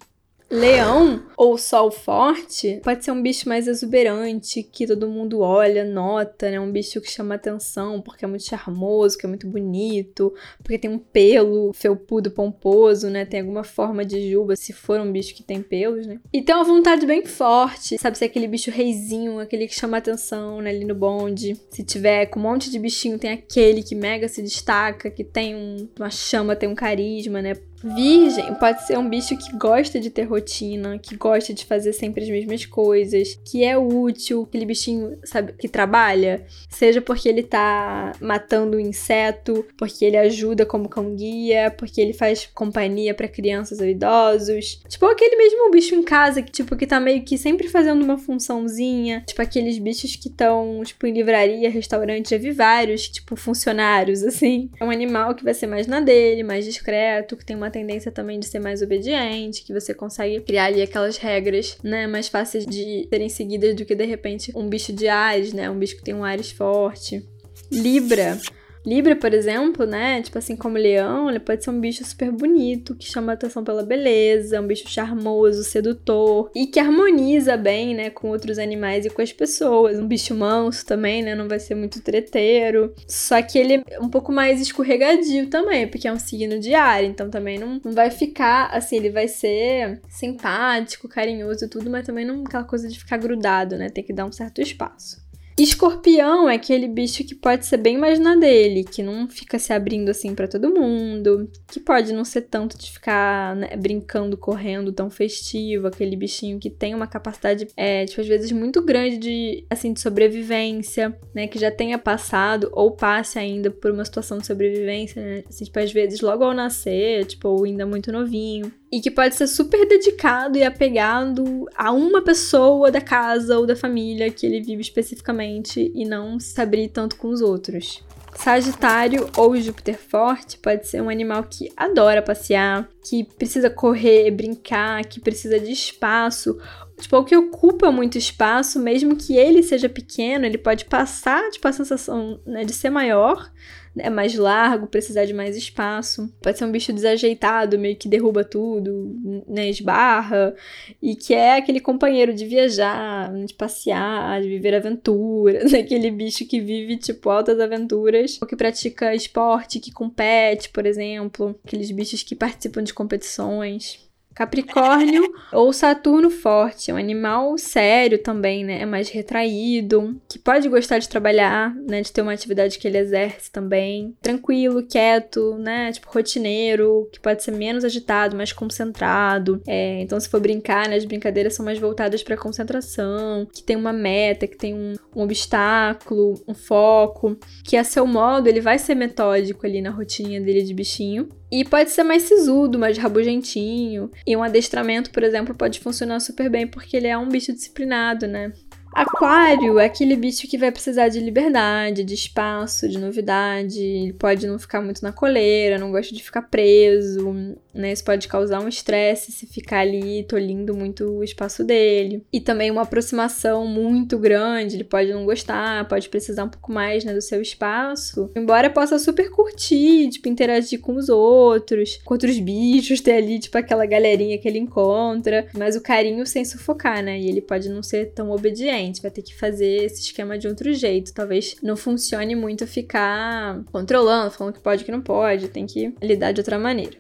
Leão 0.50 1.22
ou 1.36 1.56
sol 1.56 1.92
forte 1.92 2.80
pode 2.82 3.04
ser 3.04 3.12
um 3.12 3.22
bicho 3.22 3.48
mais 3.48 3.68
exuberante, 3.68 4.64
que 4.64 4.84
todo 4.84 5.08
mundo 5.08 5.40
olha, 5.40 5.84
nota, 5.84 6.50
né? 6.50 6.58
Um 6.58 6.72
bicho 6.72 7.00
que 7.00 7.10
chama 7.10 7.36
atenção 7.36 8.02
porque 8.02 8.24
é 8.24 8.28
muito 8.28 8.44
charmoso, 8.44 9.16
que 9.16 9.24
é 9.24 9.28
muito 9.28 9.46
bonito, 9.46 10.34
porque 10.62 10.76
tem 10.76 10.90
um 10.90 10.98
pelo 10.98 11.72
felpudo, 11.72 12.32
pomposo, 12.32 13.08
né? 13.08 13.24
Tem 13.24 13.40
alguma 13.40 13.62
forma 13.62 14.04
de 14.04 14.30
juba, 14.30 14.56
se 14.56 14.72
for 14.72 14.98
um 15.00 15.12
bicho 15.12 15.34
que 15.34 15.42
tem 15.42 15.62
pelos, 15.62 16.04
né? 16.04 16.18
E 16.32 16.42
tem 16.42 16.54
uma 16.54 16.64
vontade 16.64 17.06
bem 17.06 17.24
forte, 17.24 17.96
sabe? 17.96 18.18
Se 18.18 18.24
é 18.24 18.26
aquele 18.26 18.48
bicho 18.48 18.72
reizinho, 18.72 19.38
aquele 19.38 19.68
que 19.68 19.74
chama 19.74 19.98
atenção, 19.98 20.60
né? 20.60 20.70
Ali 20.70 20.84
no 20.84 20.94
bonde. 20.94 21.56
Se 21.70 21.84
tiver 21.84 22.26
com 22.26 22.40
um 22.40 22.42
monte 22.42 22.70
de 22.70 22.78
bichinho, 22.78 23.18
tem 23.18 23.30
aquele 23.30 23.84
que 23.84 23.94
mega 23.94 24.26
se 24.26 24.42
destaca, 24.42 25.10
que 25.10 25.22
tem 25.22 25.54
um, 25.54 25.88
uma 25.96 26.10
chama, 26.10 26.56
tem 26.56 26.68
um 26.68 26.74
carisma, 26.74 27.40
né? 27.40 27.54
Virgem 27.82 28.54
pode 28.54 28.86
ser 28.86 28.98
um 28.98 29.08
bicho 29.08 29.36
que 29.36 29.56
gosta 29.56 29.98
de 29.98 30.10
ter 30.10 30.24
rotina, 30.24 30.98
que 30.98 31.16
gosta 31.16 31.54
de 31.54 31.64
fazer 31.64 31.92
sempre 31.92 32.22
as 32.22 32.28
mesmas 32.28 32.66
coisas, 32.66 33.38
que 33.44 33.64
é 33.64 33.76
útil, 33.76 34.42
aquele 34.42 34.66
bichinho, 34.66 35.18
sabe, 35.24 35.52
que 35.52 35.68
trabalha, 35.68 36.44
seja 36.68 37.00
porque 37.00 37.28
ele 37.28 37.42
tá 37.42 38.12
matando 38.20 38.76
um 38.76 38.80
inseto, 38.80 39.64
porque 39.76 40.04
ele 40.04 40.16
ajuda 40.16 40.66
como 40.66 40.88
cão 40.88 41.14
guia, 41.14 41.70
porque 41.76 42.00
ele 42.00 42.12
faz 42.12 42.48
companhia 42.54 43.14
para 43.14 43.28
crianças 43.28 43.80
ou 43.80 43.86
idosos. 43.86 44.80
Tipo 44.88 45.06
aquele 45.06 45.36
mesmo 45.36 45.70
bicho 45.70 45.94
em 45.94 46.02
casa 46.02 46.42
que 46.42 46.52
tipo 46.52 46.76
que 46.76 46.86
tá 46.86 47.00
meio 47.00 47.22
que 47.22 47.38
sempre 47.38 47.68
fazendo 47.68 48.02
uma 48.02 48.18
funçãozinha, 48.18 49.22
tipo 49.26 49.40
aqueles 49.40 49.78
bichos 49.78 50.16
que 50.16 50.28
estão 50.28 50.82
tipo 50.84 51.06
em 51.06 51.12
livraria, 51.12 51.70
restaurante, 51.70 52.30
já 52.30 52.38
vi 52.38 52.50
vários, 52.50 53.08
tipo 53.08 53.36
funcionários 53.36 54.22
assim. 54.22 54.70
É 54.78 54.84
um 54.84 54.90
animal 54.90 55.34
que 55.34 55.44
vai 55.44 55.54
ser 55.54 55.66
mais 55.66 55.86
na 55.86 56.00
dele, 56.00 56.42
mais 56.42 56.64
discreto, 56.64 57.36
que 57.36 57.44
tem 57.44 57.56
uma 57.56 57.69
tendência 57.70 58.10
também 58.10 58.38
de 58.38 58.46
ser 58.46 58.58
mais 58.58 58.82
obediente, 58.82 59.62
que 59.62 59.72
você 59.72 59.94
consegue 59.94 60.40
criar 60.40 60.66
ali 60.66 60.82
aquelas 60.82 61.16
regras, 61.16 61.78
né, 61.82 62.06
mais 62.06 62.28
fáceis 62.28 62.66
de 62.66 63.06
serem 63.08 63.28
seguidas 63.28 63.74
do 63.74 63.84
que 63.84 63.94
de 63.94 64.04
repente 64.04 64.52
um 64.54 64.68
bicho 64.68 64.92
de 64.92 65.08
Ares, 65.08 65.52
né, 65.52 65.70
um 65.70 65.78
bicho 65.78 65.96
que 65.96 66.02
tem 66.02 66.14
um 66.14 66.24
Ares 66.24 66.50
forte. 66.50 67.24
Libra 67.70 68.38
Libra, 68.84 69.14
por 69.14 69.34
exemplo, 69.34 69.84
né? 69.84 70.22
Tipo 70.22 70.38
assim, 70.38 70.56
como 70.56 70.78
leão, 70.78 71.28
ele 71.28 71.40
pode 71.40 71.62
ser 71.62 71.70
um 71.70 71.80
bicho 71.80 72.04
super 72.04 72.30
bonito, 72.30 72.94
que 72.94 73.06
chama 73.06 73.32
atenção 73.32 73.62
pela 73.62 73.82
beleza, 73.82 74.60
um 74.60 74.66
bicho 74.66 74.88
charmoso, 74.88 75.62
sedutor 75.64 76.50
e 76.54 76.66
que 76.66 76.80
harmoniza 76.80 77.56
bem, 77.56 77.94
né, 77.94 78.10
com 78.10 78.28
outros 78.28 78.58
animais 78.58 79.04
e 79.04 79.10
com 79.10 79.20
as 79.22 79.32
pessoas. 79.32 79.98
Um 79.98 80.06
bicho 80.06 80.34
manso 80.34 80.84
também, 80.86 81.22
né? 81.22 81.34
Não 81.34 81.48
vai 81.48 81.58
ser 81.58 81.74
muito 81.74 82.00
treteiro. 82.02 82.94
Só 83.06 83.40
que 83.42 83.58
ele 83.58 83.82
é 83.88 84.00
um 84.00 84.08
pouco 84.08 84.32
mais 84.32 84.60
escorregadio 84.60 85.48
também, 85.48 85.86
porque 85.88 86.08
é 86.08 86.12
um 86.12 86.18
signo 86.18 86.58
de 86.58 86.74
ar, 86.74 87.04
então 87.04 87.30
também 87.30 87.58
não, 87.58 87.80
não 87.84 87.92
vai 87.92 88.10
ficar 88.10 88.66
assim, 88.66 88.96
ele 88.96 89.10
vai 89.10 89.28
ser 89.28 90.00
simpático, 90.08 91.08
carinhoso 91.08 91.64
e 91.64 91.68
tudo, 91.68 91.90
mas 91.90 92.06
também 92.06 92.24
não 92.24 92.42
aquela 92.44 92.64
coisa 92.64 92.88
de 92.88 92.98
ficar 92.98 93.18
grudado, 93.18 93.76
né? 93.76 93.88
Tem 93.90 94.04
que 94.04 94.12
dar 94.12 94.24
um 94.26 94.32
certo 94.32 94.60
espaço. 94.60 95.29
Escorpião 95.58 96.48
é 96.48 96.54
aquele 96.54 96.88
bicho 96.88 97.22
que 97.22 97.34
pode 97.34 97.66
ser 97.66 97.76
bem 97.76 97.98
mais 97.98 98.18
na 98.18 98.34
dele, 98.34 98.82
que 98.82 99.02
não 99.02 99.28
fica 99.28 99.58
se 99.58 99.72
abrindo 99.72 100.08
assim 100.08 100.34
para 100.34 100.48
todo 100.48 100.72
mundo, 100.72 101.50
que 101.68 101.78
pode 101.78 102.12
não 102.12 102.24
ser 102.24 102.42
tanto 102.42 102.78
de 102.78 102.90
ficar 102.90 103.54
né, 103.56 103.76
brincando, 103.76 104.36
correndo, 104.36 104.92
tão 104.92 105.10
festivo, 105.10 105.86
aquele 105.86 106.16
bichinho 106.16 106.58
que 106.58 106.70
tem 106.70 106.94
uma 106.94 107.06
capacidade, 107.06 107.68
é, 107.76 108.06
tipo, 108.06 108.20
às 108.20 108.26
vezes 108.26 108.52
muito 108.52 108.82
grande 108.82 109.18
de, 109.18 109.66
assim, 109.68 109.92
de 109.92 110.00
sobrevivência, 110.00 111.14
né, 111.34 111.46
que 111.46 111.58
já 111.58 111.70
tenha 111.70 111.98
passado 111.98 112.70
ou 112.72 112.92
passe 112.92 113.38
ainda 113.38 113.70
por 113.70 113.90
uma 113.90 114.04
situação 114.04 114.38
de 114.38 114.46
sobrevivência, 114.46 115.22
né, 115.22 115.44
assim, 115.48 115.64
tipo, 115.64 115.78
às 115.78 115.92
vezes 115.92 116.20
logo 116.20 116.42
ao 116.42 116.54
nascer, 116.54 117.26
tipo, 117.26 117.48
ou 117.48 117.64
ainda 117.64 117.84
muito 117.84 118.10
novinho 118.10 118.72
e 118.92 119.00
que 119.00 119.10
pode 119.10 119.34
ser 119.34 119.46
super 119.46 119.86
dedicado 119.86 120.58
e 120.58 120.64
apegado 120.64 121.66
a 121.76 121.92
uma 121.92 122.22
pessoa 122.22 122.90
da 122.90 123.00
casa 123.00 123.56
ou 123.58 123.66
da 123.66 123.76
família 123.76 124.30
que 124.30 124.44
ele 124.44 124.60
vive 124.60 124.82
especificamente 124.82 125.92
e 125.94 126.04
não 126.04 126.40
se 126.40 126.60
abrir 126.60 126.88
tanto 126.88 127.16
com 127.16 127.28
os 127.28 127.40
outros. 127.40 128.02
Sagitário 128.34 129.28
ou 129.36 129.56
Júpiter 129.56 129.98
forte 129.98 130.56
pode 130.56 130.88
ser 130.88 131.02
um 131.02 131.10
animal 131.10 131.44
que 131.44 131.70
adora 131.76 132.22
passear, 132.22 132.88
que 133.04 133.24
precisa 133.24 133.68
correr, 133.68 134.30
brincar, 134.30 135.04
que 135.04 135.20
precisa 135.20 135.58
de 135.58 135.72
espaço, 135.72 136.58
tipo, 136.98 137.16
ou 137.16 137.24
que 137.24 137.36
ocupa 137.36 137.90
muito 137.90 138.16
espaço, 138.16 138.78
mesmo 138.78 139.16
que 139.16 139.36
ele 139.36 139.62
seja 139.62 139.88
pequeno, 139.88 140.46
ele 140.46 140.58
pode 140.58 140.84
passar 140.86 141.50
tipo, 141.50 141.66
a 141.68 141.72
sensação 141.72 142.40
né, 142.46 142.64
de 142.64 142.72
ser 142.72 142.90
maior, 142.90 143.50
é 143.98 144.08
mais 144.08 144.34
largo, 144.34 144.86
precisar 144.86 145.24
de 145.24 145.34
mais 145.34 145.56
espaço. 145.56 146.32
Pode 146.40 146.58
ser 146.58 146.64
um 146.64 146.72
bicho 146.72 146.92
desajeitado, 146.92 147.78
meio 147.78 147.96
que 147.96 148.08
derruba 148.08 148.44
tudo, 148.44 149.44
né, 149.48 149.68
esbarra, 149.68 150.54
e 151.02 151.16
que 151.16 151.34
é 151.34 151.56
aquele 151.56 151.80
companheiro 151.80 152.32
de 152.32 152.46
viajar, 152.46 153.32
de 153.44 153.54
passear, 153.54 154.40
de 154.40 154.48
viver 154.48 154.74
aventuras, 154.74 155.72
aquele 155.74 156.10
bicho 156.10 156.46
que 156.46 156.60
vive, 156.60 156.96
tipo, 156.96 157.30
altas 157.30 157.58
aventuras, 157.58 158.38
ou 158.40 158.46
que 158.46 158.56
pratica 158.56 159.14
esporte, 159.14 159.80
que 159.80 159.92
compete, 159.92 160.68
por 160.68 160.86
exemplo, 160.86 161.58
aqueles 161.64 161.90
bichos 161.90 162.22
que 162.22 162.36
participam 162.36 162.82
de 162.82 162.94
competições. 162.94 164.09
Capricórnio 164.40 165.30
ou 165.52 165.70
Saturno 165.70 166.30
forte, 166.30 166.90
é 166.90 166.94
um 166.94 166.96
animal 166.96 167.58
sério 167.58 168.16
também, 168.16 168.64
né? 168.64 168.80
É 168.80 168.86
mais 168.86 169.10
retraído, 169.10 170.18
que 170.26 170.38
pode 170.38 170.66
gostar 170.66 170.98
de 170.98 171.10
trabalhar, 171.10 171.74
né? 171.74 172.00
De 172.00 172.10
ter 172.10 172.22
uma 172.22 172.32
atividade 172.32 172.78
que 172.78 172.88
ele 172.88 172.96
exerce 172.96 173.52
também. 173.52 174.16
Tranquilo, 174.22 174.86
quieto, 174.86 175.58
né? 175.58 175.92
Tipo, 175.92 176.08
rotineiro, 176.10 177.06
que 177.12 177.20
pode 177.20 177.42
ser 177.42 177.50
menos 177.50 177.84
agitado, 177.84 178.34
mais 178.34 178.50
concentrado. 178.50 179.60
É, 179.68 180.00
então, 180.00 180.18
se 180.18 180.30
for 180.30 180.40
brincar, 180.40 180.88
né? 180.88 180.96
As 180.96 181.04
brincadeiras 181.04 181.52
são 181.52 181.62
mais 181.62 181.78
voltadas 181.78 182.22
para 182.22 182.34
concentração, 182.34 183.46
que 183.52 183.62
tem 183.62 183.76
uma 183.76 183.92
meta, 183.92 184.46
que 184.46 184.56
tem 184.56 184.74
um, 184.74 184.94
um 185.14 185.22
obstáculo, 185.22 186.42
um 186.48 186.54
foco, 186.54 187.36
que 187.62 187.76
a 187.76 187.84
seu 187.84 188.06
modo 188.06 188.48
ele 188.48 188.62
vai 188.62 188.78
ser 188.78 188.94
metódico 188.94 189.66
ali 189.66 189.82
na 189.82 189.90
rotina 189.90 190.40
dele 190.40 190.62
de 190.62 190.72
bichinho. 190.72 191.28
E 191.50 191.64
pode 191.64 191.90
ser 191.90 192.04
mais 192.04 192.22
sisudo, 192.22 192.78
mais 192.78 192.96
rabugentinho. 192.96 194.10
E 194.26 194.36
um 194.36 194.42
adestramento, 194.42 195.10
por 195.10 195.22
exemplo, 195.22 195.54
pode 195.54 195.80
funcionar 195.80 196.20
super 196.20 196.48
bem 196.48 196.66
porque 196.66 196.96
ele 196.96 197.08
é 197.08 197.18
um 197.18 197.28
bicho 197.28 197.52
disciplinado, 197.52 198.26
né? 198.26 198.52
Aquário 198.92 199.78
é 199.78 199.84
aquele 199.84 200.16
bicho 200.16 200.48
que 200.48 200.58
vai 200.58 200.72
precisar 200.72 201.08
de 201.08 201.20
liberdade, 201.20 202.02
de 202.02 202.14
espaço, 202.14 202.88
de 202.88 202.98
novidade. 202.98 203.80
Ele 203.80 204.12
pode 204.12 204.46
não 204.46 204.58
ficar 204.58 204.80
muito 204.80 205.02
na 205.02 205.12
coleira, 205.12 205.78
não 205.78 205.92
gosta 205.92 206.14
de 206.14 206.22
ficar 206.22 206.42
preso. 206.42 207.56
Né? 207.74 207.92
Isso 207.92 208.04
pode 208.04 208.28
causar 208.28 208.60
um 208.60 208.68
estresse 208.68 209.32
se 209.32 209.46
ficar 209.46 209.80
ali 209.80 210.24
tolhindo 210.24 210.74
muito 210.74 211.04
o 211.04 211.24
espaço 211.24 211.64
dele. 211.64 212.24
E 212.32 212.40
também 212.40 212.70
uma 212.70 212.82
aproximação 212.82 213.66
muito 213.66 214.18
grande, 214.18 214.76
ele 214.76 214.84
pode 214.84 215.12
não 215.12 215.24
gostar, 215.24 215.86
pode 215.88 216.08
precisar 216.08 216.44
um 216.44 216.48
pouco 216.48 216.72
mais, 216.72 217.04
né, 217.04 217.14
do 217.14 217.22
seu 217.22 217.40
espaço. 217.40 218.30
Embora 218.36 218.70
possa 218.70 218.98
super 218.98 219.30
curtir, 219.30 220.10
tipo, 220.10 220.28
interagir 220.28 220.80
com 220.80 220.94
os 220.96 221.08
outros, 221.08 221.98
com 222.04 222.14
outros 222.14 222.38
bichos, 222.38 223.00
ter 223.00 223.12
ali, 223.12 223.38
tipo, 223.38 223.56
aquela 223.56 223.86
galerinha 223.86 224.38
que 224.38 224.48
ele 224.48 224.58
encontra. 224.58 225.46
Mas 225.56 225.76
o 225.76 225.80
carinho 225.80 226.26
sem 226.26 226.44
sufocar, 226.44 227.02
né? 227.02 227.18
E 227.18 227.28
ele 227.28 227.40
pode 227.40 227.68
não 227.68 227.82
ser 227.82 228.12
tão 228.12 228.30
obediente, 228.30 229.02
vai 229.02 229.10
ter 229.10 229.22
que 229.22 229.34
fazer 229.34 229.84
esse 229.84 230.02
esquema 230.02 230.38
de 230.38 230.48
outro 230.48 230.72
jeito. 230.72 231.12
Talvez 231.12 231.56
não 231.62 231.76
funcione 231.76 232.34
muito 232.34 232.66
ficar 232.66 233.62
controlando, 233.72 234.30
falando 234.30 234.54
que 234.54 234.60
pode 234.60 234.84
que 234.84 234.92
não 234.92 235.00
pode, 235.00 235.48
tem 235.48 235.66
que 235.66 235.94
lidar 236.02 236.32
de 236.32 236.40
outra 236.40 236.58
maneira. 236.58 236.99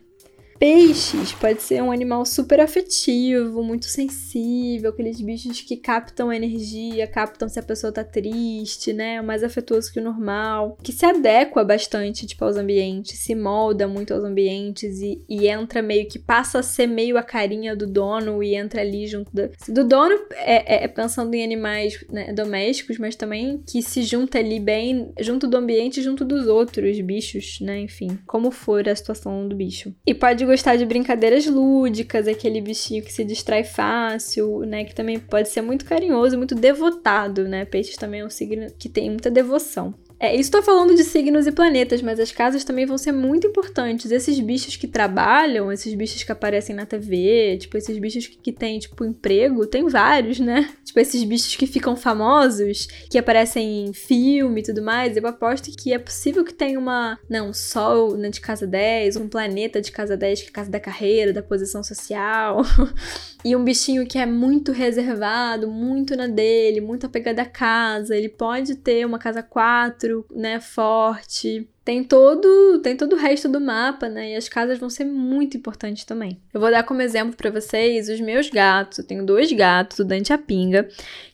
Peixes 0.60 1.32
pode 1.32 1.62
ser 1.62 1.82
um 1.82 1.90
animal 1.90 2.26
super 2.26 2.60
afetivo, 2.60 3.62
muito 3.62 3.86
sensível, 3.86 4.90
aqueles 4.90 5.18
bichos 5.18 5.62
que 5.62 5.74
captam 5.74 6.30
energia, 6.30 7.06
captam 7.06 7.48
se 7.48 7.58
a 7.58 7.62
pessoa 7.62 7.90
tá 7.90 8.04
triste, 8.04 8.92
né? 8.92 9.22
Mais 9.22 9.42
afetuoso 9.42 9.90
que 9.90 9.98
o 9.98 10.04
normal, 10.04 10.76
que 10.82 10.92
se 10.92 11.06
adequa 11.06 11.64
bastante, 11.64 12.26
tipo, 12.26 12.44
aos 12.44 12.58
ambientes, 12.58 13.18
se 13.20 13.34
molda 13.34 13.88
muito 13.88 14.12
aos 14.12 14.22
ambientes 14.22 15.00
e, 15.00 15.24
e 15.26 15.48
entra 15.48 15.80
meio 15.80 16.06
que 16.06 16.18
passa 16.18 16.58
a 16.58 16.62
ser 16.62 16.86
meio 16.86 17.16
a 17.16 17.22
carinha 17.22 17.74
do 17.74 17.86
dono 17.86 18.42
e 18.42 18.54
entra 18.54 18.82
ali 18.82 19.06
junto 19.06 19.34
do, 19.34 19.48
do 19.66 19.82
dono, 19.88 20.14
é, 20.32 20.82
é, 20.82 20.84
é 20.84 20.88
pensando 20.88 21.32
em 21.32 21.42
animais 21.42 22.04
né, 22.10 22.34
domésticos, 22.34 22.98
mas 22.98 23.16
também 23.16 23.62
que 23.66 23.80
se 23.80 24.02
junta 24.02 24.38
ali 24.38 24.60
bem 24.60 25.10
junto 25.20 25.48
do 25.48 25.56
ambiente, 25.56 26.02
junto 26.02 26.22
dos 26.22 26.46
outros 26.46 27.00
bichos, 27.00 27.60
né? 27.62 27.80
Enfim, 27.80 28.18
como 28.26 28.50
for 28.50 28.86
a 28.86 28.94
situação 28.94 29.48
do 29.48 29.56
bicho. 29.56 29.94
E 30.06 30.12
pode 30.12 30.49
gostar 30.50 30.76
de 30.76 30.84
brincadeiras 30.84 31.46
lúdicas, 31.46 32.26
aquele 32.26 32.60
bichinho 32.60 33.02
que 33.02 33.12
se 33.12 33.24
distrai 33.24 33.64
fácil, 33.64 34.60
né? 34.60 34.84
Que 34.84 34.94
também 34.94 35.18
pode 35.18 35.48
ser 35.48 35.62
muito 35.62 35.84
carinhoso, 35.84 36.36
muito 36.36 36.54
devotado, 36.54 37.48
né? 37.48 37.64
Peixes 37.64 37.96
também 37.96 38.20
é 38.20 38.26
um 38.26 38.30
signo 38.30 38.66
que 38.78 38.88
tem 38.88 39.08
muita 39.08 39.30
devoção. 39.30 39.94
É, 40.22 40.36
estou 40.36 40.62
falando 40.62 40.94
de 40.94 41.02
signos 41.02 41.46
e 41.46 41.52
planetas, 41.52 42.02
mas 42.02 42.20
as 42.20 42.30
casas 42.30 42.62
também 42.62 42.84
vão 42.84 42.98
ser 42.98 43.10
muito 43.10 43.46
importantes. 43.46 44.10
Esses 44.10 44.38
bichos 44.38 44.76
que 44.76 44.86
trabalham, 44.86 45.72
esses 45.72 45.94
bichos 45.94 46.22
que 46.22 46.30
aparecem 46.30 46.76
na 46.76 46.84
TV, 46.84 47.56
tipo, 47.58 47.78
esses 47.78 47.96
bichos 47.96 48.26
que, 48.26 48.36
que 48.36 48.52
têm, 48.52 48.78
tipo, 48.78 49.02
emprego, 49.02 49.66
tem 49.66 49.88
vários, 49.88 50.38
né? 50.38 50.68
Tipo, 50.84 51.00
esses 51.00 51.24
bichos 51.24 51.56
que 51.56 51.66
ficam 51.66 51.96
famosos, 51.96 52.86
que 53.08 53.16
aparecem 53.16 53.86
em 53.86 53.94
filme 53.94 54.60
e 54.60 54.64
tudo 54.64 54.82
mais. 54.82 55.16
Eu 55.16 55.26
aposto 55.26 55.70
que 55.74 55.90
é 55.90 55.98
possível 55.98 56.44
que 56.44 56.52
tenha 56.52 56.78
uma, 56.78 57.18
não, 57.26 57.48
um 57.48 57.54
sol 57.54 58.14
né, 58.14 58.28
de 58.28 58.42
casa 58.42 58.66
10, 58.66 59.16
um 59.16 59.26
planeta 59.26 59.80
de 59.80 59.90
casa 59.90 60.18
10, 60.18 60.42
que 60.42 60.48
é 60.48 60.52
casa 60.52 60.70
da 60.70 60.78
carreira, 60.78 61.32
da 61.32 61.42
posição 61.42 61.82
social. 61.82 62.60
e 63.42 63.56
um 63.56 63.64
bichinho 63.64 64.06
que 64.06 64.18
é 64.18 64.26
muito 64.26 64.70
reservado, 64.70 65.66
muito 65.66 66.14
na 66.14 66.26
dele, 66.26 66.82
muito 66.82 67.06
apegado 67.06 67.38
à 67.38 67.46
casa. 67.46 68.14
Ele 68.14 68.28
pode 68.28 68.74
ter 68.74 69.06
uma 69.06 69.18
casa 69.18 69.42
4 69.42 70.09
né, 70.30 70.60
forte. 70.60 71.68
Tem 71.84 72.04
todo, 72.04 72.80
tem 72.82 72.96
todo 72.96 73.14
o 73.14 73.18
resto 73.18 73.48
do 73.48 73.60
mapa, 73.60 74.08
né? 74.08 74.32
E 74.32 74.36
as 74.36 74.48
casas 74.48 74.78
vão 74.78 74.88
ser 74.88 75.04
muito 75.04 75.56
importantes 75.56 76.04
também. 76.04 76.38
Eu 76.52 76.60
vou 76.60 76.70
dar 76.70 76.84
como 76.84 77.02
exemplo 77.02 77.34
para 77.36 77.50
vocês 77.50 78.08
os 78.08 78.20
meus 78.20 78.48
gatos. 78.48 78.98
Eu 78.98 79.06
tenho 79.06 79.24
dois 79.24 79.50
gatos, 79.52 79.98
o 79.98 80.04
Dante 80.04 80.30
e 80.30 80.32
a 80.32 80.38
Pinga, 80.38 80.88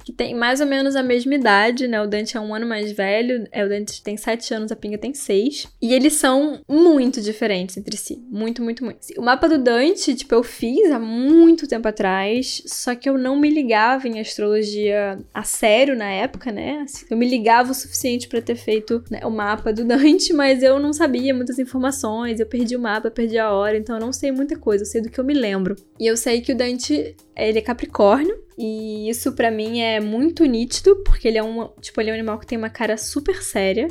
que 0.07 0.13
tem 0.13 0.37
mais 0.37 0.61
ou 0.61 0.69
menos 0.69 0.95
a 0.95 1.03
mesma 1.03 1.35
idade, 1.35 1.89
né? 1.89 2.01
O 2.01 2.07
Dante 2.07 2.37
é 2.37 2.41
um 2.41 2.55
ano 2.55 2.65
mais 2.65 2.93
velho, 2.93 3.45
é, 3.51 3.65
o 3.65 3.69
Dante 3.69 4.01
tem 4.01 4.17
sete 4.17 4.55
anos, 4.55 4.71
a 4.71 4.77
Pinga 4.77 4.97
tem 4.97 5.13
seis. 5.13 5.67
E 5.83 5.93
eles 5.93 6.13
são 6.13 6.61
muito 6.69 7.21
diferentes 7.21 7.77
entre 7.77 7.97
si. 7.97 8.25
Muito, 8.31 8.63
muito, 8.63 8.85
muito. 8.85 9.01
O 9.19 9.23
mapa 9.23 9.49
do 9.49 9.59
Dante, 9.59 10.15
tipo, 10.15 10.33
eu 10.33 10.45
fiz 10.45 10.93
há 10.93 11.01
muito 11.01 11.67
tempo 11.67 11.89
atrás, 11.89 12.63
só 12.67 12.95
que 12.95 13.11
eu 13.11 13.19
não 13.19 13.35
me 13.35 13.51
ligava 13.51 14.07
em 14.07 14.21
astrologia 14.21 15.19
a 15.35 15.43
sério 15.43 15.97
na 15.97 16.09
época, 16.09 16.53
né? 16.53 16.83
Assim, 16.85 17.05
eu 17.11 17.17
me 17.17 17.29
ligava 17.29 17.73
o 17.73 17.75
suficiente 17.75 18.29
para 18.29 18.41
ter 18.41 18.55
feito 18.55 19.03
né, 19.11 19.23
o 19.25 19.31
mapa 19.31 19.73
do 19.73 19.83
Dante, 19.85 20.33
mas 20.33 20.63
eu 20.63 20.79
não 20.79 20.93
sabia 20.93 21.35
muitas 21.35 21.59
informações, 21.59 22.39
eu 22.39 22.47
perdi 22.47 22.77
o 22.77 22.81
mapa, 22.81 23.11
perdi 23.11 23.39
a 23.39 23.51
hora, 23.51 23.77
então 23.77 23.97
eu 23.97 24.01
não 24.01 24.13
sei 24.13 24.31
muita 24.31 24.57
coisa, 24.57 24.85
eu 24.85 24.87
sei 24.87 25.03
do 25.03 25.11
que 25.11 25.19
eu 25.19 25.25
me 25.25 25.35
lembro. 25.35 25.75
E 25.99 26.07
eu 26.07 26.17
sei 26.17 26.41
que 26.41 26.53
o 26.53 26.57
Dante, 26.57 27.17
ele 27.37 27.59
é 27.59 27.63
Capricórnio, 27.63 28.46
e 28.59 29.09
isso 29.09 29.33
para 29.33 29.51
mim 29.51 29.81
é 29.81 30.01
muito 30.01 30.45
nítido, 30.45 30.97
porque 31.05 31.29
ele 31.29 31.39
é 31.39 31.43
um, 31.43 31.69
tipo, 31.81 32.01
ele 32.01 32.11
é 32.11 32.13
um 32.13 32.17
animal 32.17 32.39
que 32.39 32.47
tem 32.47 32.57
uma 32.57 32.71
cara 32.71 32.97
super 32.97 33.43
séria. 33.43 33.89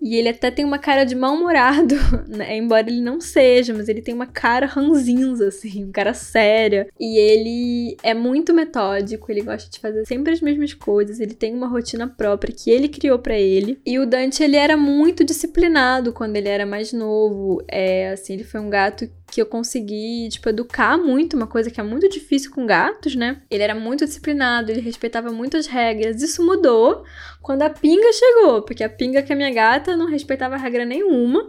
E 0.00 0.14
ele 0.16 0.28
até 0.28 0.50
tem 0.50 0.64
uma 0.64 0.78
cara 0.78 1.04
de 1.04 1.14
mal-humorado, 1.14 1.96
né? 2.28 2.56
Embora 2.56 2.88
ele 2.88 3.00
não 3.00 3.20
seja, 3.20 3.74
mas 3.74 3.88
ele 3.88 4.00
tem 4.00 4.14
uma 4.14 4.26
cara 4.26 4.66
ranzinza, 4.66 5.48
assim, 5.48 5.84
uma 5.84 5.92
cara 5.92 6.14
séria. 6.14 6.88
E 6.98 7.18
ele 7.18 7.96
é 8.02 8.14
muito 8.14 8.54
metódico, 8.54 9.30
ele 9.30 9.42
gosta 9.42 9.68
de 9.68 9.80
fazer 9.80 10.06
sempre 10.06 10.32
as 10.32 10.40
mesmas 10.40 10.72
coisas, 10.72 11.18
ele 11.18 11.34
tem 11.34 11.52
uma 11.52 11.66
rotina 11.66 12.06
própria 12.06 12.54
que 12.54 12.70
ele 12.70 12.88
criou 12.88 13.18
para 13.18 13.38
ele. 13.38 13.80
E 13.84 13.98
o 13.98 14.06
Dante, 14.06 14.42
ele 14.42 14.56
era 14.56 14.76
muito 14.76 15.24
disciplinado 15.24 16.12
quando 16.12 16.36
ele 16.36 16.48
era 16.48 16.64
mais 16.64 16.92
novo. 16.92 17.62
É, 17.68 18.10
assim, 18.10 18.34
ele 18.34 18.44
foi 18.44 18.60
um 18.60 18.70
gato 18.70 19.08
que 19.30 19.40
eu 19.40 19.46
consegui, 19.46 20.28
tipo, 20.30 20.48
educar 20.48 20.96
muito, 20.96 21.36
uma 21.36 21.46
coisa 21.46 21.70
que 21.70 21.80
é 21.80 21.82
muito 21.82 22.08
difícil 22.08 22.50
com 22.50 22.66
gatos, 22.66 23.14
né? 23.14 23.42
Ele 23.50 23.62
era 23.62 23.74
muito 23.74 24.04
disciplinado, 24.04 24.70
ele 24.70 24.80
respeitava 24.80 25.30
muito 25.30 25.56
as 25.56 25.66
regras. 25.66 26.22
Isso 26.22 26.44
mudou 26.44 27.04
quando 27.42 27.62
a 27.62 27.70
Pinga 27.70 28.12
chegou, 28.12 28.62
porque 28.62 28.82
a 28.82 28.88
Pinga, 28.88 29.22
que 29.22 29.32
é 29.32 29.36
minha 29.36 29.52
gata, 29.52 29.96
não 29.96 30.06
respeitava 30.06 30.56
regra 30.56 30.84
nenhuma. 30.84 31.46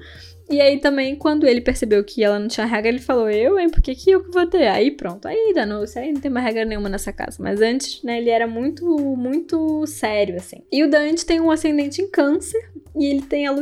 E 0.49 0.59
aí 0.59 0.79
também, 0.79 1.15
quando 1.15 1.45
ele 1.45 1.61
percebeu 1.61 2.03
que 2.03 2.23
ela 2.23 2.39
não 2.39 2.47
tinha 2.47 2.65
regra, 2.65 2.89
ele 2.89 2.99
falou, 2.99 3.29
eu, 3.29 3.59
hein, 3.59 3.69
por 3.69 3.81
que, 3.81 3.93
que 3.93 4.09
eu 4.09 4.31
vou 4.31 4.47
ter? 4.47 4.67
Aí 4.67 4.89
pronto, 4.89 5.27
aí 5.27 5.53
danou-se, 5.53 5.97
aí 5.99 6.11
não 6.11 6.19
tem 6.19 6.31
mais 6.31 6.43
regra 6.43 6.65
nenhuma 6.65 6.89
nessa 6.89 7.13
casa. 7.13 7.37
Mas 7.39 7.61
antes, 7.61 8.01
né, 8.01 8.17
ele 8.17 8.31
era 8.31 8.47
muito, 8.47 8.83
muito 9.15 9.85
sério, 9.85 10.37
assim. 10.37 10.63
E 10.71 10.83
o 10.83 10.89
Dante 10.89 11.23
tem 11.23 11.39
um 11.39 11.51
ascendente 11.51 12.01
em 12.01 12.09
câncer 12.09 12.59
e 12.95 13.06
ele 13.06 13.21
tem 13.21 13.47
a. 13.47 13.60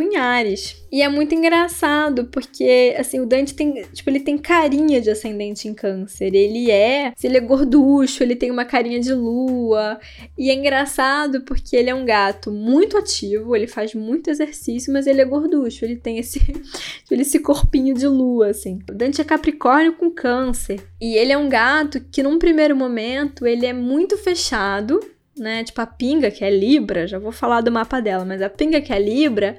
E 0.92 1.02
é 1.02 1.10
muito 1.10 1.34
engraçado, 1.34 2.26
porque, 2.26 2.96
assim, 2.98 3.20
o 3.20 3.26
Dante 3.26 3.54
tem, 3.54 3.84
tipo, 3.94 4.10
ele 4.10 4.20
tem 4.20 4.38
carinha 4.38 5.02
de 5.02 5.10
ascendente 5.10 5.68
em 5.68 5.74
câncer. 5.74 6.34
Ele 6.34 6.70
é, 6.72 7.12
se 7.16 7.28
ele 7.28 7.38
é 7.38 7.42
gorducho, 7.42 8.24
ele 8.24 8.36
tem 8.36 8.52
uma 8.52 8.66
carinha 8.66 9.00
de 9.00 9.13
lua. 9.13 10.00
E 10.38 10.50
é 10.50 10.54
engraçado 10.54 11.42
porque 11.42 11.76
ele 11.76 11.90
é 11.90 11.96
um 11.96 12.06
gato 12.06 12.52
muito 12.52 12.98
ativo, 12.98 13.56
ele 13.56 13.68
faz 13.68 13.94
muito 13.94 14.30
exercício, 14.30 14.94
mas 14.94 15.08
ele 15.08 15.22
é 15.22 15.26
gorducho, 15.26 15.84
ele 15.84 15.96
tem 15.96 16.18
esse 16.20 16.40
Tipo, 17.08 17.22
esse 17.22 17.40
corpinho 17.40 17.94
de 17.94 18.08
lua, 18.08 18.50
assim. 18.50 18.80
O 18.90 18.94
Dante 18.94 19.22
é 19.22 19.24
Capricórnio 19.24 19.94
com 19.94 20.10
câncer. 20.10 20.80
E 21.00 21.16
ele 21.16 21.32
é 21.32 21.38
um 21.38 21.50
gato 21.50 22.02
que, 22.12 22.24
num 22.24 22.40
primeiro 22.40 22.76
momento, 22.76 23.46
ele 23.46 23.66
é 23.66 23.74
muito 23.74 24.18
fechado, 24.18 25.00
né? 25.38 25.63
Tipo, 25.63 25.82
a 25.82 25.86
pinga, 25.86 26.32
que 26.32 26.43
é 26.43 26.50
Libra, 26.50 27.08
já 27.08 27.19
vou 27.19 27.32
falar 27.32 27.62
do 27.62 27.71
mapa 27.71 28.00
dela, 28.00 28.26
mas 28.26 28.41
a 28.41 28.50
pinga, 28.50 28.82
que 28.82 28.91
é 28.91 29.00
Libra, 29.00 29.58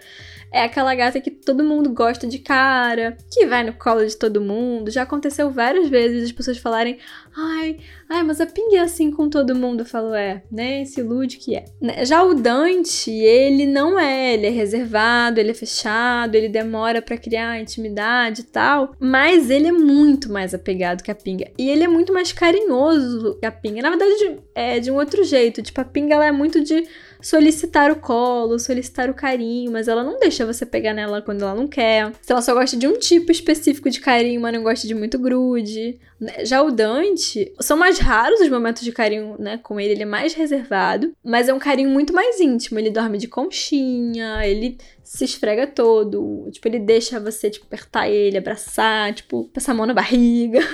é 0.51 0.63
aquela 0.63 0.95
gata 0.95 1.21
que 1.21 1.31
todo 1.31 1.65
mundo 1.65 1.91
gosta 1.91 2.27
de 2.27 2.39
cara, 2.39 3.17
que 3.31 3.47
vai 3.47 3.65
no 3.65 3.73
colo 3.73 4.05
de 4.05 4.17
todo 4.17 4.41
mundo. 4.41 4.91
Já 4.91 5.03
aconteceu 5.03 5.51
várias 5.51 5.89
vezes 5.89 6.25
as 6.25 6.33
pessoas 6.33 6.59
falarem: 6.59 6.99
ai, 7.37 7.79
ai, 8.09 8.23
mas 8.23 8.41
a 8.41 8.47
Ping 8.47 8.75
é 8.75 8.81
assim 8.81 9.11
com 9.11 9.29
todo 9.29 9.55
mundo. 9.55 9.81
Eu 9.81 9.87
falo: 9.87 10.15
é, 10.15 10.43
né? 10.51 10.83
Esse 10.83 11.01
ilude 11.01 11.37
que 11.37 11.55
é. 11.55 11.65
Né, 11.81 12.05
já 12.05 12.23
o 12.23 12.35
Dante, 12.35 13.11
ele 13.11 13.67
não 13.67 13.99
é. 13.99 14.35
Ele 14.35 14.47
é 14.47 14.51
reservado, 14.51 15.39
ele 15.39 15.51
é 15.51 15.55
fechado, 15.55 16.35
ele 16.35 16.49
demora 16.49 17.03
para 17.03 17.17
criar 17.17 17.61
intimidade 17.61 18.41
e 18.41 18.45
tal. 18.45 18.95
Mas 18.99 19.51
ele 19.51 19.69
é 19.69 19.73
muito 19.73 20.33
mais 20.33 20.55
apegado 20.55 21.03
que 21.03 21.11
a 21.11 21.15
Pinga. 21.15 21.51
E 21.59 21.69
ele 21.69 21.85
é 21.85 21.89
muito 21.89 22.13
mais 22.13 22.33
carinhoso 22.33 23.37
que 23.39 23.47
a 23.47 23.53
Pinga. 23.53 23.83
Na 23.83 23.91
verdade, 23.91 24.41
é 24.55 24.81
de 24.81 24.91
um 24.91 24.97
outro 24.97 25.23
jeito. 25.25 25.63
Tipo, 25.63 25.81
a 25.81 25.85
Pinga 25.85 26.15
ela 26.15 26.27
é 26.27 26.33
muito 26.33 26.63
de 26.63 26.87
solicitar 27.21 27.91
o 27.91 27.97
colo, 27.97 28.59
solicitar 28.59 29.11
o 29.11 29.15
carinho, 29.15 29.73
mas 29.73 29.89
ela 29.89 30.03
não 30.03 30.19
deixa 30.19 30.47
você 30.47 30.65
pegar 30.65 30.95
nela 30.95 31.23
quando 31.23 31.43
ela 31.43 31.55
não 31.55 31.67
quer. 31.67 32.13
Se 32.23 32.33
ela 32.33 32.43
só 32.43 32.55
gosta 32.55 32.77
de 32.77 32.87
um 32.87 32.99
tipo 32.99 33.33
específico 33.33 33.91
de 33.91 34.01
carinho, 34.01 34.41
mas 34.41 34.53
não 34.53 34.63
gosta 34.63 34.87
de 34.87 34.95
muito 34.95 35.19
grude. 35.19 35.99
Né? 36.21 36.45
Já 36.45 36.63
o 36.63 36.71
Dante, 36.71 37.53
são 37.61 37.77
mais 37.77 37.99
raros 37.99 38.41
os 38.41 38.49
momentos 38.49 38.83
de 38.83 38.93
carinho, 38.93 39.37
né, 39.39 39.59
com 39.63 39.79
ele, 39.79 39.93
ele 39.93 40.03
é 40.03 40.07
mais 40.07 40.35
reservado, 40.35 41.13
mas 41.25 41.49
é 41.49 41.55
um 41.55 41.59
carinho 41.59 41.91
muito 41.91 42.13
mais 42.13 42.41
íntimo. 42.41 42.79
Ele 42.79 42.91
dorme 42.91 43.19
de 43.19 43.29
conchinha, 43.29 44.47
ele 44.47 44.79
se 45.09 45.25
esfrega 45.25 45.67
todo. 45.67 46.49
Tipo, 46.51 46.69
ele 46.69 46.79
deixa 46.79 47.19
você, 47.19 47.49
tipo, 47.49 47.65
apertar 47.65 48.11
ele, 48.11 48.37
abraçar, 48.37 49.15
tipo, 49.15 49.45
passar 49.55 49.73
a 49.73 49.75
mão 49.75 49.87
na 49.87 49.95
barriga. 49.95 50.59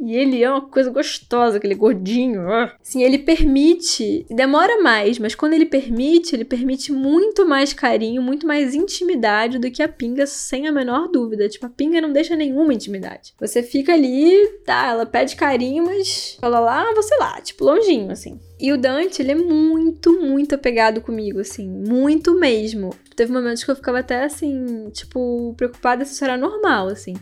E 0.00 0.16
ele 0.16 0.42
é 0.42 0.50
uma 0.50 0.60
coisa 0.62 0.90
gostosa, 0.90 1.56
aquele 1.56 1.74
gordinho. 1.74 2.42
Sim, 2.82 3.02
ele 3.02 3.18
permite. 3.18 4.24
Demora 4.30 4.80
mais, 4.82 5.18
mas 5.18 5.34
quando 5.34 5.54
ele 5.54 5.66
permite, 5.66 6.34
ele 6.34 6.44
permite 6.44 6.92
muito 6.92 7.46
mais 7.46 7.72
carinho, 7.72 8.22
muito 8.22 8.46
mais 8.46 8.74
intimidade 8.74 9.58
do 9.58 9.70
que 9.70 9.82
a 9.82 9.88
pinga, 9.88 10.26
sem 10.26 10.66
a 10.66 10.72
menor 10.72 11.08
dúvida. 11.08 11.48
Tipo, 11.48 11.66
a 11.66 11.70
pinga 11.70 12.00
não 12.00 12.12
deixa 12.12 12.36
nenhuma 12.36 12.74
intimidade. 12.74 13.34
Você 13.38 13.62
fica 13.62 13.92
ali, 13.92 14.46
tá, 14.64 14.89
ela 14.90 15.06
pede 15.06 15.36
carinho, 15.36 15.84
mas 15.84 16.36
fala 16.40 16.60
lá, 16.60 16.92
você 16.94 17.16
lá, 17.16 17.40
tipo, 17.40 17.64
longinho, 17.64 18.10
assim. 18.10 18.40
E 18.58 18.72
o 18.72 18.78
Dante, 18.78 19.22
ele 19.22 19.32
é 19.32 19.34
muito, 19.34 20.20
muito 20.20 20.54
apegado 20.54 21.00
comigo, 21.00 21.40
assim, 21.40 21.68
muito 21.68 22.38
mesmo. 22.38 22.94
Teve 23.16 23.32
momentos 23.32 23.64
que 23.64 23.70
eu 23.70 23.76
ficava 23.76 24.00
até 24.00 24.24
assim, 24.24 24.90
tipo, 24.90 25.54
preocupada 25.56 26.04
se 26.04 26.12
isso 26.12 26.24
era 26.24 26.36
normal, 26.36 26.88
assim. 26.88 27.14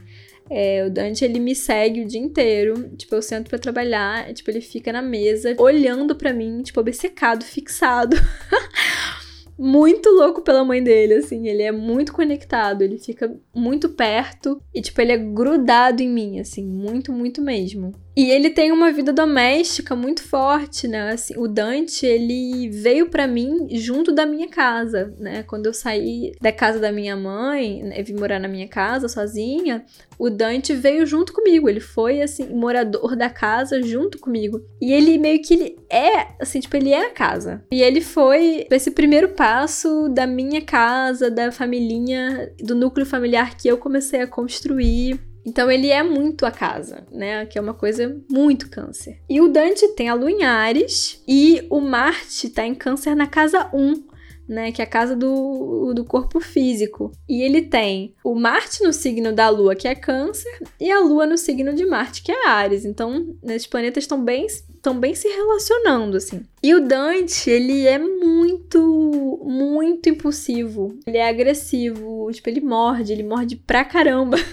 É, 0.50 0.84
o 0.86 0.90
Dante, 0.90 1.24
ele 1.24 1.38
me 1.38 1.54
segue 1.54 2.02
o 2.02 2.06
dia 2.06 2.20
inteiro. 2.20 2.90
Tipo, 2.96 3.14
eu 3.14 3.22
sento 3.22 3.48
para 3.48 3.58
trabalhar, 3.58 4.32
tipo, 4.32 4.50
ele 4.50 4.60
fica 4.60 4.92
na 4.92 5.02
mesa, 5.02 5.54
olhando 5.58 6.14
para 6.14 6.32
mim, 6.32 6.62
tipo, 6.62 6.80
obcecado, 6.80 7.44
fixado. 7.44 8.16
muito 9.58 10.08
louco 10.10 10.40
pela 10.42 10.64
mãe 10.64 10.82
dele, 10.82 11.14
assim. 11.14 11.48
Ele 11.48 11.62
é 11.62 11.72
muito 11.72 12.12
conectado, 12.12 12.82
ele 12.82 12.98
fica 12.98 13.34
muito 13.54 13.88
perto 13.88 14.62
e, 14.72 14.80
tipo, 14.80 15.00
ele 15.00 15.12
é 15.12 15.18
grudado 15.18 16.02
em 16.02 16.08
mim, 16.08 16.38
assim, 16.38 16.64
muito, 16.64 17.12
muito 17.12 17.42
mesmo. 17.42 17.92
E 18.18 18.32
ele 18.32 18.50
tem 18.50 18.72
uma 18.72 18.90
vida 18.90 19.12
doméstica 19.12 19.94
muito 19.94 20.24
forte, 20.24 20.88
né? 20.88 21.12
Assim, 21.12 21.34
o 21.36 21.46
Dante, 21.46 22.04
ele 22.04 22.68
veio 22.68 23.08
para 23.08 23.28
mim 23.28 23.68
junto 23.70 24.10
da 24.10 24.26
minha 24.26 24.48
casa, 24.48 25.14
né? 25.20 25.44
Quando 25.44 25.66
eu 25.66 25.72
saí 25.72 26.32
da 26.40 26.50
casa 26.50 26.80
da 26.80 26.90
minha 26.90 27.16
mãe, 27.16 27.80
né? 27.80 28.02
vim 28.02 28.14
morar 28.14 28.40
na 28.40 28.48
minha 28.48 28.66
casa 28.66 29.06
sozinha, 29.08 29.84
o 30.18 30.28
Dante 30.28 30.74
veio 30.74 31.06
junto 31.06 31.32
comigo. 31.32 31.68
Ele 31.68 31.78
foi, 31.78 32.20
assim, 32.20 32.48
morador 32.48 33.14
da 33.14 33.30
casa 33.30 33.80
junto 33.80 34.18
comigo. 34.18 34.60
E 34.80 34.92
ele 34.92 35.16
meio 35.16 35.40
que 35.40 35.54
ele 35.54 35.76
é, 35.88 36.26
assim, 36.40 36.58
tipo, 36.58 36.76
ele 36.76 36.90
é 36.90 37.06
a 37.06 37.10
casa. 37.10 37.62
E 37.70 37.80
ele 37.80 38.00
foi 38.00 38.66
esse 38.68 38.90
primeiro 38.90 39.28
passo 39.28 40.08
da 40.08 40.26
minha 40.26 40.60
casa, 40.60 41.30
da 41.30 41.52
família, 41.52 42.52
do 42.58 42.74
núcleo 42.74 43.06
familiar 43.06 43.56
que 43.56 43.68
eu 43.68 43.78
comecei 43.78 44.22
a 44.22 44.26
construir. 44.26 45.27
Então 45.48 45.70
ele 45.70 45.88
é 45.88 46.02
muito 46.02 46.44
a 46.44 46.50
casa, 46.50 47.06
né? 47.10 47.46
Que 47.46 47.58
é 47.58 47.60
uma 47.60 47.72
coisa 47.72 48.20
muito 48.30 48.68
câncer. 48.68 49.18
E 49.28 49.40
o 49.40 49.48
Dante 49.48 49.88
tem 49.88 50.10
a 50.10 50.14
lua 50.14 50.30
em 50.30 50.44
Ares 50.44 51.22
e 51.26 51.66
o 51.70 51.80
Marte 51.80 52.50
tá 52.50 52.66
em 52.66 52.74
câncer 52.74 53.16
na 53.16 53.26
casa 53.26 53.70
1 53.72 54.08
né, 54.48 54.72
que 54.72 54.80
é 54.80 54.84
a 54.84 54.88
casa 54.88 55.14
do, 55.14 55.92
do 55.94 56.04
corpo 56.04 56.40
físico. 56.40 57.12
E 57.28 57.42
ele 57.42 57.62
tem 57.62 58.14
o 58.24 58.34
Marte 58.34 58.82
no 58.82 58.94
signo 58.94 59.30
da 59.30 59.50
Lua, 59.50 59.74
que 59.76 59.86
é 59.86 59.94
Câncer, 59.94 60.58
e 60.80 60.90
a 60.90 61.00
Lua 61.00 61.26
no 61.26 61.36
signo 61.36 61.74
de 61.74 61.84
Marte, 61.84 62.22
que 62.22 62.32
é 62.32 62.48
Ares. 62.48 62.86
Então, 62.86 63.36
esses 63.44 63.66
planetas 63.66 64.04
estão 64.04 64.24
bem 64.24 64.46
estão 64.88 64.98
bem 64.98 65.14
se 65.14 65.28
relacionando 65.28 66.16
assim. 66.16 66.42
E 66.62 66.74
o 66.74 66.80
Dante, 66.80 67.50
ele 67.50 67.86
é 67.86 67.98
muito, 67.98 69.40
muito 69.44 70.08
impulsivo. 70.08 70.98
Ele 71.06 71.18
é 71.18 71.28
agressivo, 71.28 72.30
tipo, 72.32 72.48
ele 72.48 72.60
morde, 72.60 73.12
ele 73.12 73.22
morde 73.22 73.56
pra 73.56 73.84
caramba. 73.84 74.38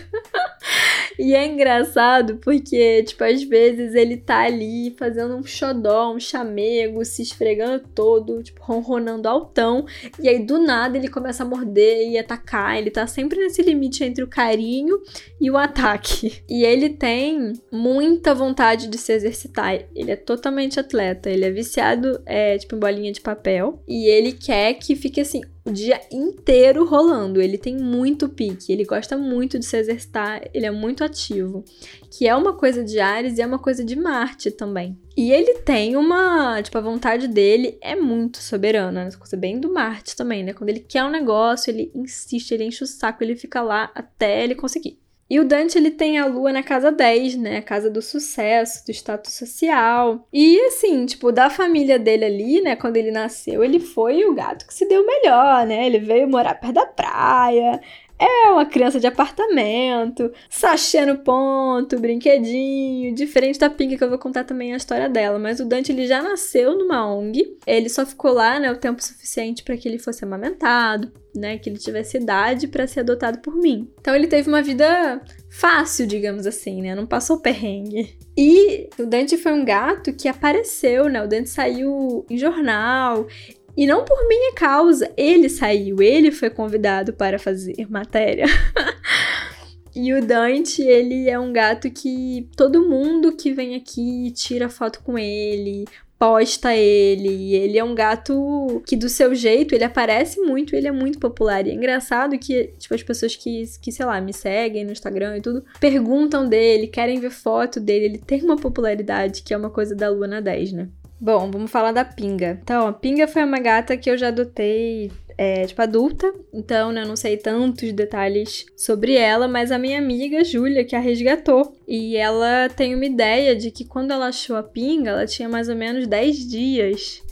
E 1.17 1.33
é 1.33 1.45
engraçado 1.45 2.37
porque, 2.37 3.03
tipo, 3.03 3.23
às 3.23 3.43
vezes 3.43 3.95
ele 3.95 4.17
tá 4.17 4.41
ali 4.41 4.95
fazendo 4.97 5.35
um 5.35 5.43
xodó, 5.43 6.13
um 6.13 6.19
chamego, 6.19 7.03
se 7.05 7.21
esfregando 7.21 7.85
todo, 7.93 8.43
tipo, 8.43 8.61
ronronando 8.63 9.27
altão. 9.27 9.85
E 10.19 10.27
aí, 10.27 10.39
do 10.39 10.59
nada, 10.59 10.97
ele 10.97 11.07
começa 11.07 11.43
a 11.43 11.45
morder 11.45 12.09
e 12.09 12.17
atacar. 12.17 12.77
Ele 12.77 12.91
tá 12.91 13.07
sempre 13.07 13.39
nesse 13.39 13.61
limite 13.61 14.03
entre 14.03 14.23
o 14.23 14.27
carinho 14.27 14.99
e 15.39 15.49
o 15.49 15.57
ataque. 15.57 16.43
E 16.55 16.63
ele 16.63 16.89
tem 16.89 17.53
muita 17.71 18.33
vontade 18.33 18.87
de 18.87 18.97
se 18.97 19.11
exercitar. 19.11 19.85
Ele 19.95 20.11
é 20.11 20.15
totalmente 20.15 20.79
atleta. 20.79 21.29
Ele 21.29 21.43
é 21.43 21.51
viciado, 21.51 22.21
é, 22.25 22.57
tipo, 22.57 22.75
em 22.75 22.79
bolinha 22.79 23.11
de 23.11 23.19
papel. 23.19 23.81
E 23.87 24.07
ele 24.07 24.31
quer 24.31 24.75
que 24.75 24.95
fique 24.95 25.19
assim, 25.19 25.41
o 25.65 25.71
dia 25.71 25.99
inteiro 26.11 26.85
rolando. 26.85 27.41
Ele 27.41 27.57
tem 27.57 27.75
muito 27.75 28.29
pique, 28.29 28.71
ele 28.71 28.85
gosta 28.85 29.17
muito 29.17 29.57
de 29.57 29.65
se 29.65 29.75
exercitar, 29.77 30.47
ele 30.53 30.65
é 30.65 30.71
muito 30.71 31.03
ativo. 31.03 31.65
Que 32.09 32.27
é 32.27 32.35
uma 32.35 32.53
coisa 32.53 32.83
de 32.83 32.99
Ares 32.99 33.37
e 33.37 33.41
é 33.41 33.45
uma 33.45 33.59
coisa 33.59 33.83
de 33.83 33.95
Marte 33.95 34.51
também. 34.51 34.97
E 35.17 35.31
ele 35.31 35.55
tem 35.55 35.95
uma. 35.95 36.61
Tipo, 36.61 36.77
a 36.77 36.81
vontade 36.81 37.27
dele 37.27 37.77
é 37.81 37.95
muito 37.95 38.37
soberana, 38.37 39.09
coisa 39.17 39.35
bem 39.35 39.59
do 39.59 39.73
Marte 39.73 40.15
também, 40.15 40.43
né? 40.43 40.53
Quando 40.53 40.69
ele 40.69 40.81
quer 40.81 41.03
um 41.03 41.09
negócio, 41.09 41.71
ele 41.71 41.91
insiste, 41.95 42.51
ele 42.51 42.65
enche 42.65 42.83
o 42.83 42.87
saco, 42.87 43.23
ele 43.23 43.35
fica 43.35 43.61
lá 43.61 43.91
até 43.95 44.43
ele 44.43 44.55
conseguir. 44.55 44.99
E 45.27 45.39
o 45.39 45.45
Dante, 45.45 45.77
ele 45.77 45.89
tem 45.89 46.19
a 46.19 46.27
lua 46.27 46.53
na 46.53 46.61
casa 46.61 46.91
10, 46.91 47.35
né? 47.35 47.57
A 47.57 47.61
casa 47.61 47.89
do 47.89 48.01
sucesso, 48.01 48.85
do 48.85 48.91
status 48.91 49.33
social. 49.33 50.27
E 50.31 50.59
assim, 50.67 51.05
tipo, 51.07 51.31
da 51.31 51.49
família 51.49 51.97
dele 51.97 52.25
ali, 52.25 52.61
né? 52.61 52.75
Quando 52.75 52.97
ele 52.97 53.09
nasceu, 53.09 53.63
ele 53.63 53.79
foi 53.79 54.23
o 54.25 54.35
gato 54.35 54.67
que 54.67 54.73
se 54.73 54.87
deu 54.87 55.05
melhor, 55.05 55.65
né? 55.65 55.87
Ele 55.87 55.99
veio 55.99 56.27
morar 56.29 56.55
perto 56.55 56.75
da 56.75 56.85
praia. 56.85 57.81
É 58.17 58.49
uma 58.49 58.65
criança 58.65 58.99
de 58.99 59.07
apartamento, 59.07 60.31
sachê 60.49 61.05
no 61.05 61.17
ponto, 61.17 61.99
brinquedinho, 61.99 63.13
diferente 63.13 63.59
da 63.59 63.69
Pink 63.69 63.97
que 63.97 64.03
eu 64.03 64.09
vou 64.09 64.17
contar 64.17 64.45
também 64.45 64.73
a 64.73 64.77
história 64.77 65.09
dela. 65.09 65.37
Mas 65.37 65.59
o 65.59 65.65
Dante 65.65 65.91
ele 65.91 66.07
já 66.07 66.21
nasceu 66.21 66.77
numa 66.77 67.05
ONG, 67.13 67.57
ele 67.67 67.89
só 67.89 68.05
ficou 68.05 68.31
lá, 68.31 68.57
né, 68.57 68.71
o 68.71 68.77
tempo 68.77 69.03
suficiente 69.03 69.63
para 69.63 69.75
que 69.75 69.87
ele 69.87 69.99
fosse 69.99 70.23
amamentado, 70.23 71.11
né, 71.35 71.57
que 71.57 71.69
ele 71.69 71.77
tivesse 71.77 72.17
idade 72.17 72.69
para 72.69 72.87
ser 72.87 73.01
adotado 73.01 73.39
por 73.39 73.55
mim. 73.55 73.91
Então 73.99 74.15
ele 74.15 74.27
teve 74.27 74.47
uma 74.47 74.61
vida 74.61 75.21
fácil, 75.49 76.07
digamos 76.07 76.47
assim, 76.47 76.81
né, 76.81 76.95
não 76.95 77.05
passou 77.05 77.41
perrengue. 77.41 78.17
E 78.37 78.89
o 78.97 79.05
Dante 79.05 79.37
foi 79.37 79.51
um 79.51 79.65
gato 79.65 80.13
que 80.13 80.27
apareceu, 80.27 81.07
né? 81.07 81.23
O 81.23 81.27
Dante 81.27 81.49
saiu 81.49 82.25
em 82.29 82.37
jornal, 82.37 83.27
e 83.75 83.85
não 83.85 84.05
por 84.05 84.27
minha 84.27 84.53
causa, 84.53 85.11
ele 85.17 85.49
saiu, 85.49 86.01
ele 86.01 86.31
foi 86.31 86.49
convidado 86.49 87.13
para 87.13 87.37
fazer 87.37 87.75
matéria. 87.89 88.45
e 89.93 90.13
o 90.13 90.25
Dante, 90.25 90.81
ele 90.81 91.29
é 91.29 91.37
um 91.37 91.51
gato 91.51 91.89
que 91.89 92.49
todo 92.55 92.87
mundo 92.87 93.35
que 93.35 93.51
vem 93.51 93.75
aqui 93.75 94.31
tira 94.31 94.69
foto 94.69 95.01
com 95.03 95.17
ele, 95.17 95.85
posta 96.17 96.75
ele. 96.75 97.53
Ele 97.53 97.77
é 97.77 97.83
um 97.83 97.93
gato 97.93 98.81
que, 98.87 98.95
do 98.95 99.09
seu 99.09 99.35
jeito, 99.35 99.75
ele 99.75 99.83
aparece 99.83 100.39
muito, 100.39 100.75
ele 100.75 100.87
é 100.87 100.91
muito 100.91 101.19
popular. 101.19 101.65
E 101.65 101.71
é 101.71 101.73
engraçado 101.73 102.37
que, 102.39 102.73
tipo, 102.79 102.95
as 102.95 103.03
pessoas 103.03 103.35
que, 103.35 103.63
que, 103.81 103.91
sei 103.91 104.05
lá, 104.05 104.19
me 104.21 104.33
seguem 104.33 104.85
no 104.85 104.91
Instagram 104.91 105.37
e 105.37 105.41
tudo, 105.41 105.63
perguntam 105.79 106.47
dele, 106.47 106.87
querem 106.87 107.19
ver 107.19 107.31
foto 107.31 107.79
dele. 107.79 108.05
Ele 108.05 108.17
tem 108.17 108.41
uma 108.43 108.55
popularidade 108.55 109.43
que 109.43 109.53
é 109.53 109.57
uma 109.57 109.69
coisa 109.69 109.95
da 109.95 110.09
Luna 110.09 110.41
10, 110.41 110.71
né? 110.73 110.89
Bom, 111.25 111.49
vamos 111.49 111.71
falar 111.71 111.91
da 111.91 112.05
Pinga. 112.05 112.59
Então, 112.61 112.85
a 112.85 112.93
Pinga 112.93 113.27
foi 113.27 113.43
uma 113.43 113.57
gata 113.57 113.97
que 113.97 114.11
eu 114.11 114.15
já 114.15 114.27
adotei, 114.27 115.11
é, 115.35 115.65
tipo, 115.65 115.81
adulta. 115.81 116.31
Então, 116.53 116.91
né, 116.91 117.01
eu 117.01 117.07
não 117.07 117.15
sei 117.15 117.35
tantos 117.35 117.91
detalhes 117.93 118.67
sobre 118.77 119.15
ela, 119.15 119.47
mas 119.47 119.71
a 119.71 119.79
minha 119.79 119.97
amiga 119.97 120.43
Júlia, 120.43 120.85
que 120.85 120.95
a 120.95 120.99
resgatou. 120.99 121.75
E 121.87 122.15
ela 122.15 122.69
tem 122.69 122.93
uma 122.93 123.05
ideia 123.05 123.55
de 123.55 123.71
que 123.71 123.83
quando 123.83 124.11
ela 124.11 124.27
achou 124.27 124.55
a 124.55 124.61
Pinga, 124.61 125.09
ela 125.09 125.25
tinha 125.25 125.49
mais 125.49 125.67
ou 125.67 125.75
menos 125.75 126.05
10 126.05 126.47
dias. 126.47 127.23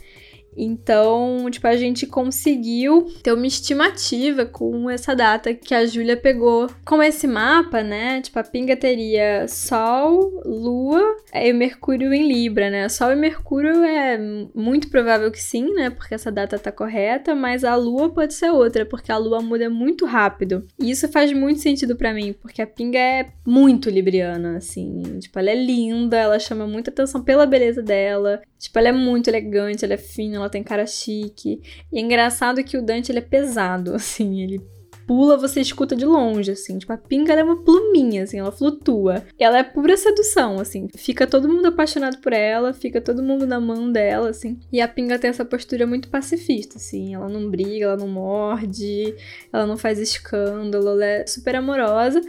Então, 0.56 1.48
tipo, 1.50 1.66
a 1.66 1.76
gente 1.76 2.06
conseguiu 2.06 3.10
ter 3.22 3.32
uma 3.32 3.46
estimativa 3.46 4.44
com 4.46 4.88
essa 4.88 5.14
data 5.14 5.54
que 5.54 5.74
a 5.74 5.86
Júlia 5.86 6.16
pegou. 6.16 6.68
Com 6.84 7.02
esse 7.02 7.26
mapa, 7.26 7.82
né? 7.82 8.20
Tipo, 8.20 8.38
a 8.38 8.44
pinga 8.44 8.76
teria 8.76 9.46
Sol, 9.48 10.42
Lua 10.44 11.16
e 11.32 11.52
Mercúrio 11.52 12.12
em 12.12 12.26
Libra, 12.26 12.70
né? 12.70 12.88
Sol 12.88 13.12
e 13.12 13.16
Mercúrio 13.16 13.84
é 13.84 14.18
muito 14.54 14.88
provável 14.88 15.30
que 15.30 15.40
sim, 15.40 15.72
né? 15.74 15.90
Porque 15.90 16.14
essa 16.14 16.30
data 16.30 16.58
tá 16.58 16.70
correta, 16.70 17.34
mas 17.34 17.64
a 17.64 17.74
Lua 17.74 18.10
pode 18.10 18.34
ser 18.34 18.50
outra, 18.50 18.86
porque 18.86 19.10
a 19.10 19.18
Lua 19.18 19.40
muda 19.40 19.68
muito 19.68 20.06
rápido. 20.06 20.66
E 20.78 20.90
isso 20.90 21.08
faz 21.08 21.32
muito 21.32 21.60
sentido 21.60 21.96
para 21.96 22.12
mim, 22.12 22.32
porque 22.32 22.62
a 22.62 22.66
pinga 22.66 22.98
é 22.98 23.28
muito 23.46 23.90
libriana, 23.90 24.56
assim. 24.56 25.02
Tipo, 25.18 25.38
ela 25.38 25.50
é 25.50 25.54
linda, 25.54 26.16
ela 26.16 26.38
chama 26.38 26.66
muita 26.66 26.90
atenção 26.90 27.22
pela 27.22 27.46
beleza 27.46 27.82
dela. 27.82 28.42
Tipo, 28.58 28.78
ela 28.78 28.88
é 28.88 28.92
muito 28.92 29.28
elegante, 29.28 29.84
ela 29.84 29.94
é 29.94 29.98
fina, 29.98 30.40
ela 30.44 30.50
tem 30.50 30.62
cara 30.62 30.86
chique. 30.86 31.60
E 31.92 31.98
é 31.98 32.00
engraçado 32.00 32.62
que 32.62 32.76
o 32.76 32.82
Dante, 32.82 33.10
ele 33.10 33.18
é 33.18 33.22
pesado, 33.22 33.94
assim, 33.96 34.40
ele 34.42 34.60
pula, 35.06 35.36
você 35.36 35.60
escuta 35.60 35.94
de 35.94 36.04
longe, 36.04 36.50
assim. 36.50 36.78
Tipo, 36.78 36.92
a 36.92 36.96
pinga 36.96 37.32
é 37.32 37.42
uma 37.42 37.62
pluminha, 37.62 38.24
assim, 38.24 38.38
ela 38.38 38.52
flutua. 38.52 39.22
Ela 39.38 39.58
é 39.58 39.62
pura 39.62 39.96
sedução, 39.96 40.58
assim. 40.58 40.88
Fica 40.96 41.26
todo 41.26 41.48
mundo 41.48 41.66
apaixonado 41.66 42.18
por 42.18 42.32
ela, 42.32 42.72
fica 42.72 43.00
todo 43.00 43.22
mundo 43.22 43.46
na 43.46 43.60
mão 43.60 43.90
dela, 43.90 44.30
assim. 44.30 44.58
E 44.72 44.80
a 44.80 44.88
pinga 44.88 45.18
tem 45.18 45.30
essa 45.30 45.44
postura 45.44 45.86
muito 45.86 46.08
pacifista, 46.08 46.78
assim. 46.78 47.14
Ela 47.14 47.28
não 47.28 47.50
briga, 47.50 47.86
ela 47.86 47.96
não 47.96 48.08
morde, 48.08 49.14
ela 49.52 49.66
não 49.66 49.76
faz 49.76 49.98
escândalo, 49.98 50.88
ela 50.88 51.04
é 51.04 51.26
super 51.26 51.54
amorosa 51.56 52.20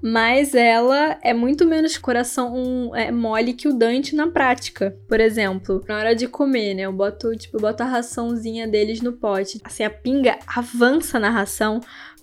mas 0.00 0.54
ela 0.54 1.18
é 1.22 1.34
muito 1.34 1.66
menos 1.66 1.98
coração 1.98 2.94
é, 2.94 3.10
mole 3.10 3.52
que 3.52 3.68
o 3.68 3.72
Dante 3.72 4.14
na 4.14 4.28
prática. 4.28 4.96
Por 5.08 5.20
exemplo, 5.20 5.84
na 5.88 5.96
hora 5.96 6.14
de 6.14 6.28
comer, 6.28 6.74
né? 6.74 6.82
Eu 6.82 6.92
boto, 6.92 7.34
tipo, 7.36 7.56
eu 7.56 7.60
boto 7.60 7.82
a 7.82 7.86
raçãozinha 7.86 8.68
deles 8.68 9.00
no 9.00 9.12
pote. 9.12 9.60
Assim, 9.64 9.82
a 9.82 9.90
pinga 9.90 10.38
avança 10.46 11.18
na 11.18 11.30
ração, 11.30 11.80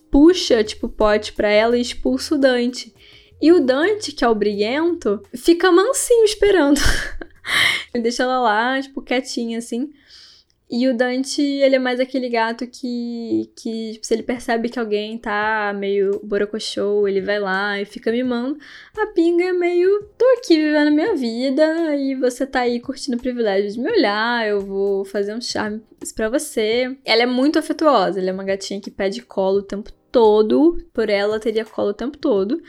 puxa, 0.09 0.63
tipo, 0.63 0.87
o 0.87 0.89
pote 0.89 1.33
pra 1.33 1.49
ela 1.49 1.77
e 1.77 1.81
expulsa 1.81 2.35
o 2.35 2.37
Dante. 2.37 2.93
E 3.41 3.51
o 3.51 3.59
Dante, 3.59 4.13
que 4.13 4.23
é 4.23 4.29
o 4.29 4.35
briguento, 4.35 5.21
fica 5.35 5.71
mansinho 5.71 6.23
esperando. 6.23 6.79
Deixa 7.93 8.23
ela 8.23 8.39
lá, 8.39 8.81
tipo, 8.81 9.01
quietinha, 9.01 9.57
assim. 9.57 9.89
E 10.69 10.87
o 10.87 10.97
Dante, 10.97 11.41
ele 11.41 11.75
é 11.75 11.79
mais 11.79 11.99
aquele 11.99 12.27
gato 12.27 12.65
que, 12.65 13.51
que 13.55 13.93
tipo, 13.93 14.05
se 14.05 14.13
ele 14.15 14.23
percebe 14.23 14.67
que 14.67 14.79
alguém 14.79 15.17
tá 15.17 15.71
meio 15.77 16.19
borocochô, 16.23 17.07
ele 17.07 17.21
vai 17.21 17.39
lá 17.39 17.79
e 17.79 17.85
fica 17.85 18.11
mimando. 18.11 18.57
A 18.97 19.07
Pinga 19.07 19.43
é 19.43 19.53
meio, 19.53 20.09
tô 20.17 20.25
aqui 20.39 20.55
vivendo 20.57 20.87
a 20.87 20.91
minha 20.91 21.15
vida 21.15 21.95
e 21.95 22.15
você 22.15 22.47
tá 22.47 22.61
aí 22.61 22.79
curtindo 22.79 23.15
o 23.15 23.21
privilégio 23.21 23.71
de 23.71 23.79
me 23.79 23.91
olhar, 23.91 24.47
eu 24.47 24.59
vou 24.59 25.05
fazer 25.05 25.35
um 25.35 25.41
charme 25.41 25.83
pra 26.15 26.29
você. 26.29 26.97
Ela 27.05 27.23
é 27.23 27.27
muito 27.27 27.59
afetuosa, 27.59 28.19
ela 28.19 28.31
é 28.31 28.33
uma 28.33 28.43
gatinha 28.43 28.81
que 28.81 28.89
pede 28.89 29.21
colo 29.21 29.59
o 29.59 29.63
tempo 29.63 29.91
todo 30.15 30.77
por 30.93 31.09
ela, 31.09 31.41
teria 31.41 31.65
colo 31.65 31.89
o 31.89 31.93
tempo 31.93 32.17
todo. 32.17 32.61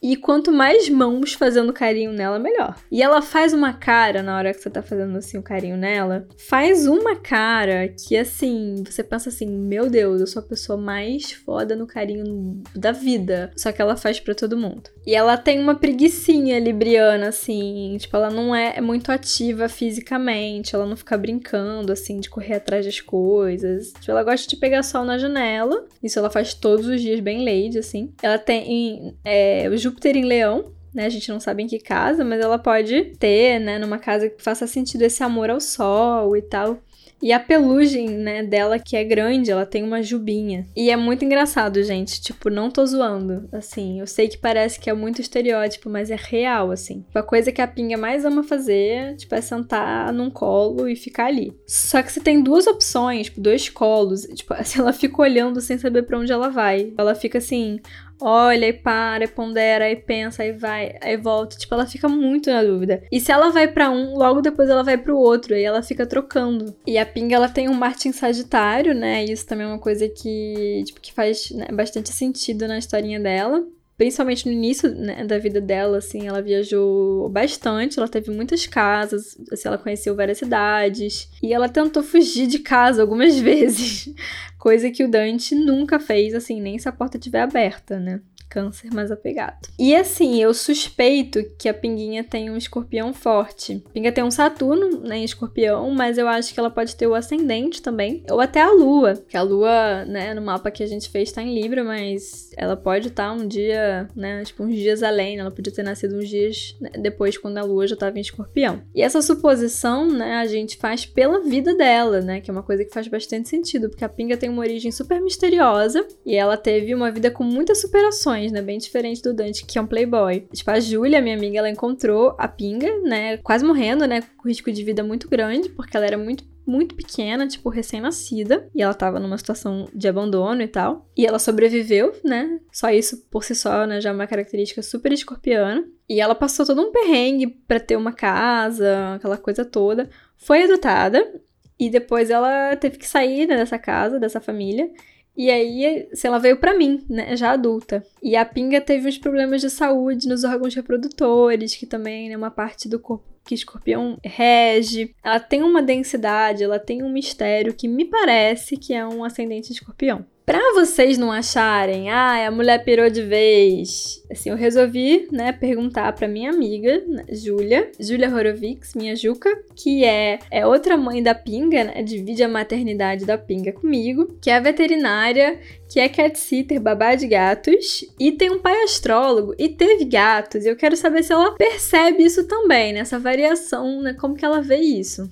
E 0.00 0.14
quanto 0.14 0.52
mais 0.52 0.88
mãos 0.88 1.32
fazendo 1.32 1.72
carinho 1.72 2.12
nela, 2.12 2.38
melhor. 2.38 2.76
E 2.92 3.02
ela 3.02 3.20
faz 3.20 3.52
uma 3.52 3.72
cara 3.72 4.22
na 4.22 4.36
hora 4.36 4.54
que 4.54 4.62
você 4.62 4.70
tá 4.70 4.80
fazendo 4.84 5.18
assim 5.18 5.36
o 5.36 5.42
carinho 5.42 5.76
nela, 5.76 6.28
faz 6.36 6.86
uma 6.86 7.16
cara 7.16 7.88
que 7.88 8.16
assim, 8.16 8.84
você 8.88 9.02
pensa 9.02 9.30
assim, 9.30 9.48
meu 9.48 9.90
Deus, 9.90 10.20
eu 10.20 10.28
sou 10.28 10.40
a 10.40 10.46
pessoa 10.46 10.78
mais 10.78 11.32
foda 11.32 11.74
no 11.74 11.88
carinho 11.88 12.62
da 12.72 12.92
vida. 12.92 13.50
Só 13.56 13.72
que 13.72 13.82
ela 13.82 13.96
faz 13.96 14.20
para 14.20 14.36
todo 14.36 14.56
mundo. 14.56 14.88
E 15.04 15.16
ela 15.16 15.36
tem 15.36 15.58
uma 15.58 15.74
preguiçinha 15.74 16.60
libriana, 16.60 17.30
assim, 17.30 17.96
tipo, 17.98 18.16
ela 18.16 18.30
não 18.30 18.54
é 18.54 18.80
muito 18.80 19.10
ativa 19.10 19.68
fisicamente, 19.68 20.76
ela 20.76 20.86
não 20.86 20.96
fica 20.96 21.18
brincando, 21.18 21.92
assim, 21.92 22.20
de 22.20 22.30
correr 22.30 22.54
atrás 22.54 22.86
das 22.86 23.00
coisas. 23.00 23.92
Tipo, 23.94 24.12
ela 24.12 24.22
gosta 24.22 24.48
de 24.48 24.54
pegar 24.54 24.84
sol 24.84 25.04
na 25.04 25.18
janela, 25.18 25.84
isso 26.00 26.16
ela 26.20 26.30
faz 26.30 26.54
todos 26.54 26.91
os 26.94 27.00
dias, 27.00 27.20
bem 27.20 27.44
lady, 27.44 27.78
assim. 27.78 28.12
Ela 28.22 28.38
tem 28.38 29.14
é, 29.24 29.68
o 29.68 29.76
Júpiter 29.76 30.16
em 30.16 30.24
Leão, 30.24 30.72
né? 30.94 31.06
A 31.06 31.08
gente 31.08 31.30
não 31.30 31.40
sabe 31.40 31.62
em 31.62 31.66
que 31.66 31.78
casa, 31.78 32.24
mas 32.24 32.40
ela 32.40 32.58
pode 32.58 33.16
ter, 33.18 33.58
né, 33.58 33.78
numa 33.78 33.98
casa 33.98 34.28
que 34.28 34.42
faça 34.42 34.66
sentido 34.66 35.02
esse 35.02 35.22
amor 35.22 35.50
ao 35.50 35.60
sol 35.60 36.36
e 36.36 36.42
tal. 36.42 36.78
E 37.22 37.32
a 37.32 37.38
pelugem, 37.38 38.08
né, 38.08 38.42
dela, 38.42 38.80
que 38.80 38.96
é 38.96 39.04
grande, 39.04 39.50
ela 39.50 39.64
tem 39.64 39.84
uma 39.84 40.02
jubinha. 40.02 40.66
E 40.74 40.90
é 40.90 40.96
muito 40.96 41.24
engraçado, 41.24 41.80
gente. 41.84 42.20
Tipo, 42.20 42.50
não 42.50 42.68
tô 42.68 42.84
zoando. 42.84 43.48
Assim, 43.52 44.00
eu 44.00 44.06
sei 44.08 44.26
que 44.26 44.36
parece 44.36 44.80
que 44.80 44.90
é 44.90 44.92
muito 44.92 45.20
estereótipo, 45.20 45.88
mas 45.88 46.10
é 46.10 46.16
real, 46.18 46.72
assim. 46.72 47.04
A 47.14 47.22
coisa 47.22 47.52
que 47.52 47.62
a 47.62 47.68
pinga 47.68 47.96
mais 47.96 48.24
ama 48.24 48.42
fazer, 48.42 49.14
tipo, 49.16 49.34
é 49.36 49.40
sentar 49.40 50.12
num 50.12 50.30
colo 50.30 50.88
e 50.88 50.96
ficar 50.96 51.26
ali. 51.26 51.56
Só 51.64 52.02
que 52.02 52.10
você 52.10 52.20
tem 52.20 52.42
duas 52.42 52.66
opções, 52.66 53.26
tipo, 53.26 53.40
dois 53.40 53.68
colos. 53.68 54.22
Tipo, 54.22 54.54
assim, 54.58 54.80
ela 54.80 54.92
fica 54.92 55.22
olhando 55.22 55.60
sem 55.60 55.78
saber 55.78 56.02
para 56.02 56.18
onde 56.18 56.32
ela 56.32 56.48
vai. 56.48 56.92
Ela 56.98 57.14
fica 57.14 57.38
assim, 57.38 57.78
olha 58.22 58.66
e 58.66 58.72
para, 58.72 59.24
e 59.24 59.28
pondera, 59.28 59.90
e 59.90 59.96
pensa, 59.96 60.44
e 60.44 60.52
vai, 60.52 60.96
aí 61.00 61.16
volta. 61.16 61.56
Tipo, 61.56 61.74
ela 61.74 61.86
fica 61.86 62.08
muito 62.08 62.50
na 62.50 62.62
dúvida. 62.62 63.02
E 63.10 63.20
se 63.20 63.30
ela 63.32 63.50
vai 63.50 63.68
para 63.68 63.90
um, 63.90 64.14
logo 64.16 64.40
depois 64.40 64.68
ela 64.68 64.82
vai 64.82 64.96
pro 64.96 65.18
outro, 65.18 65.54
aí 65.54 65.62
ela 65.62 65.82
fica 65.82 66.06
trocando. 66.06 66.74
E 66.86 66.98
a 66.98 67.06
Pinga, 67.06 67.36
ela 67.36 67.48
tem 67.48 67.68
um 67.68 67.74
Marte 67.74 68.08
em 68.08 68.12
Sagitário, 68.12 68.94
né? 68.94 69.24
Isso 69.24 69.46
também 69.46 69.66
é 69.66 69.68
uma 69.68 69.78
coisa 69.78 70.08
que, 70.08 70.82
tipo, 70.86 71.00
que 71.00 71.12
faz 71.12 71.50
né, 71.50 71.66
bastante 71.72 72.10
sentido 72.10 72.66
na 72.68 72.78
historinha 72.78 73.20
dela 73.20 73.64
principalmente 73.96 74.46
no 74.46 74.52
início 74.52 74.92
né, 74.94 75.24
da 75.24 75.38
vida 75.38 75.60
dela, 75.60 75.98
assim, 75.98 76.26
ela 76.26 76.42
viajou 76.42 77.28
bastante, 77.28 77.98
ela 77.98 78.08
teve 78.08 78.30
muitas 78.30 78.66
casas, 78.66 79.36
assim, 79.50 79.68
ela 79.68 79.78
conheceu 79.78 80.16
várias 80.16 80.38
cidades 80.38 81.28
e 81.42 81.52
ela 81.52 81.68
tentou 81.68 82.02
fugir 82.02 82.46
de 82.46 82.58
casa 82.58 83.02
algumas 83.02 83.38
vezes, 83.40 84.12
coisa 84.58 84.90
que 84.90 85.04
o 85.04 85.10
Dante 85.10 85.54
nunca 85.54 86.00
fez, 86.00 86.34
assim, 86.34 86.60
nem 86.60 86.78
se 86.78 86.88
a 86.88 86.92
porta 86.92 87.16
estiver 87.16 87.42
aberta, 87.42 88.00
né? 88.00 88.20
Câncer 88.52 88.92
mais 88.92 89.10
apegado. 89.10 89.66
E 89.78 89.96
assim, 89.96 90.38
eu 90.38 90.52
suspeito 90.52 91.42
que 91.58 91.70
a 91.70 91.74
Pinguinha 91.74 92.22
tem 92.22 92.50
um 92.50 92.56
escorpião 92.56 93.14
forte. 93.14 93.82
Pinga 93.94 94.12
tem 94.12 94.22
um 94.22 94.30
Saturno 94.30 95.00
né, 95.00 95.18
em 95.18 95.24
escorpião, 95.24 95.90
mas 95.90 96.18
eu 96.18 96.28
acho 96.28 96.52
que 96.52 96.60
ela 96.60 96.70
pode 96.70 96.94
ter 96.94 97.06
o 97.06 97.14
ascendente 97.14 97.80
também. 97.80 98.22
Ou 98.30 98.40
até 98.40 98.60
a 98.60 98.70
Lua, 98.70 99.14
que 99.26 99.38
a 99.38 99.42
Lua, 99.42 100.04
né, 100.04 100.34
no 100.34 100.42
mapa 100.42 100.70
que 100.70 100.82
a 100.82 100.86
gente 100.86 101.08
fez 101.08 101.32
tá 101.32 101.42
em 101.42 101.54
Libra, 101.54 101.82
mas 101.82 102.50
ela 102.54 102.76
pode 102.76 103.08
estar 103.08 103.28
tá 103.28 103.32
um 103.32 103.48
dia, 103.48 104.06
né, 104.14 104.44
tipo 104.44 104.62
uns 104.64 104.74
dias 104.74 105.02
além. 105.02 105.38
Ela 105.38 105.50
podia 105.50 105.72
ter 105.72 105.82
nascido 105.82 106.16
uns 106.16 106.28
dias 106.28 106.76
né, 106.78 106.90
depois, 106.98 107.38
quando 107.38 107.56
a 107.56 107.62
Lua 107.62 107.86
já 107.86 107.96
tava 107.96 108.18
em 108.18 108.20
escorpião. 108.20 108.82
E 108.94 109.00
essa 109.00 109.22
suposição, 109.22 110.06
né, 110.06 110.34
a 110.36 110.46
gente 110.46 110.76
faz 110.76 111.06
pela 111.06 111.40
vida 111.40 111.74
dela, 111.74 112.20
né, 112.20 112.42
que 112.42 112.50
é 112.50 112.52
uma 112.52 112.62
coisa 112.62 112.84
que 112.84 112.92
faz 112.92 113.08
bastante 113.08 113.48
sentido, 113.48 113.88
porque 113.88 114.04
a 114.04 114.10
Pinga 114.10 114.36
tem 114.36 114.50
uma 114.50 114.60
origem 114.60 114.92
super 114.92 115.22
misteriosa 115.22 116.06
e 116.26 116.36
ela 116.36 116.58
teve 116.58 116.94
uma 116.94 117.10
vida 117.10 117.30
com 117.30 117.44
muitas 117.44 117.80
superações 117.80 118.41
né? 118.50 118.62
Bem 118.62 118.78
diferente 118.78 119.22
do 119.22 119.34
Dante, 119.34 119.64
que 119.66 119.78
é 119.78 119.80
um 119.82 119.86
playboy. 119.86 120.48
Tipo, 120.52 120.70
a 120.70 120.80
Júlia, 120.80 121.20
minha 121.20 121.36
amiga, 121.36 121.58
ela 121.58 121.70
encontrou 121.70 122.34
a 122.38 122.48
Pinga, 122.48 122.98
né? 123.02 123.36
Quase 123.38 123.64
morrendo, 123.64 124.06
né? 124.06 124.22
Com 124.36 124.48
risco 124.48 124.72
de 124.72 124.82
vida 124.82 125.04
muito 125.04 125.28
grande, 125.28 125.68
porque 125.68 125.96
ela 125.96 126.06
era 126.06 126.18
muito 126.18 126.50
muito 126.66 126.94
pequena, 126.94 127.46
tipo, 127.46 127.68
recém-nascida, 127.68 128.68
e 128.74 128.82
ela 128.82 128.94
tava 128.94 129.18
numa 129.18 129.36
situação 129.36 129.88
de 129.92 130.08
abandono 130.08 130.62
e 130.62 130.68
tal. 130.68 131.10
E 131.16 131.26
ela 131.26 131.38
sobreviveu, 131.38 132.12
né? 132.24 132.60
Só 132.70 132.90
isso 132.90 133.26
por 133.30 133.44
si 133.44 133.54
só, 133.54 133.84
né, 133.86 134.00
já 134.00 134.10
é 134.10 134.12
uma 134.12 134.26
característica 134.26 134.82
super 134.82 135.12
escorpiana. 135.12 135.84
E 136.08 136.20
ela 136.20 136.34
passou 136.34 136.64
todo 136.64 136.80
um 136.80 136.92
perrengue 136.92 137.48
para 137.48 137.80
ter 137.80 137.96
uma 137.96 138.12
casa, 138.12 139.14
aquela 139.14 139.36
coisa 139.36 139.64
toda. 139.64 140.08
Foi 140.36 140.62
adotada 140.62 141.32
e 141.78 141.90
depois 141.90 142.30
ela 142.30 142.76
teve 142.76 142.96
que 142.98 143.08
sair 143.08 143.46
né, 143.46 143.56
dessa 143.56 143.78
casa, 143.78 144.20
dessa 144.20 144.40
família, 144.40 144.88
e 145.36 145.50
aí, 145.50 146.08
se 146.12 146.26
ela 146.26 146.38
veio 146.38 146.58
para 146.58 146.76
mim, 146.76 147.04
né, 147.08 147.36
já 147.36 147.52
adulta. 147.52 148.04
E 148.22 148.36
a 148.36 148.44
Pinga 148.44 148.80
teve 148.80 149.08
uns 149.08 149.18
problemas 149.18 149.60
de 149.60 149.70
saúde 149.70 150.28
nos 150.28 150.44
órgãos 150.44 150.74
reprodutores, 150.74 151.74
que 151.74 151.86
também 151.86 152.32
é 152.32 152.36
uma 152.36 152.50
parte 152.50 152.88
do 152.88 152.98
corpo 152.98 153.32
que 153.44 153.54
escorpião 153.54 154.18
rege. 154.24 155.14
Ela 155.22 155.40
tem 155.40 155.62
uma 155.62 155.82
densidade, 155.82 156.62
ela 156.62 156.78
tem 156.78 157.02
um 157.02 157.10
mistério 157.10 157.74
que 157.74 157.88
me 157.88 158.04
parece 158.04 158.76
que 158.76 158.92
é 158.94 159.06
um 159.06 159.24
ascendente 159.24 159.68
de 159.68 159.74
escorpião. 159.74 160.24
Pra 160.44 160.58
vocês 160.74 161.16
não 161.18 161.30
acharem, 161.30 162.10
ah, 162.10 162.48
a 162.48 162.50
mulher 162.50 162.84
pirou 162.84 163.08
de 163.08 163.22
vez. 163.22 164.20
Assim, 164.30 164.50
eu 164.50 164.56
resolvi, 164.56 165.28
né, 165.30 165.52
perguntar 165.52 166.12
pra 166.12 166.26
minha 166.26 166.50
amiga, 166.50 167.00
né, 167.06 167.24
Júlia, 167.30 167.92
Júlia 167.98 168.28
Horovics, 168.28 168.94
minha 168.94 169.14
Juca, 169.14 169.50
que 169.76 170.04
é, 170.04 170.40
é 170.50 170.66
outra 170.66 170.96
mãe 170.96 171.22
da 171.22 171.32
Pinga, 171.32 171.84
né, 171.84 172.02
divide 172.02 172.42
a 172.42 172.48
maternidade 172.48 173.24
da 173.24 173.38
Pinga 173.38 173.72
comigo, 173.72 174.36
que 174.42 174.50
é 174.50 174.60
veterinária, 174.60 175.60
que 175.88 176.00
é 176.00 176.08
cat 176.08 176.36
sitter, 176.36 176.80
babá 176.80 177.14
de 177.14 177.28
gatos, 177.28 178.04
e 178.18 178.32
tem 178.32 178.50
um 178.50 178.58
pai 178.58 178.82
astrólogo 178.82 179.54
e 179.56 179.68
teve 179.68 180.04
gatos. 180.04 180.64
E 180.64 180.68
eu 180.68 180.76
quero 180.76 180.96
saber 180.96 181.22
se 181.22 181.32
ela 181.32 181.54
percebe 181.54 182.24
isso 182.24 182.48
também, 182.48 182.92
né, 182.92 183.04
variação, 183.04 184.02
né, 184.02 184.14
como 184.14 184.34
que 184.34 184.44
ela 184.44 184.60
vê 184.60 184.78
isso. 184.78 185.30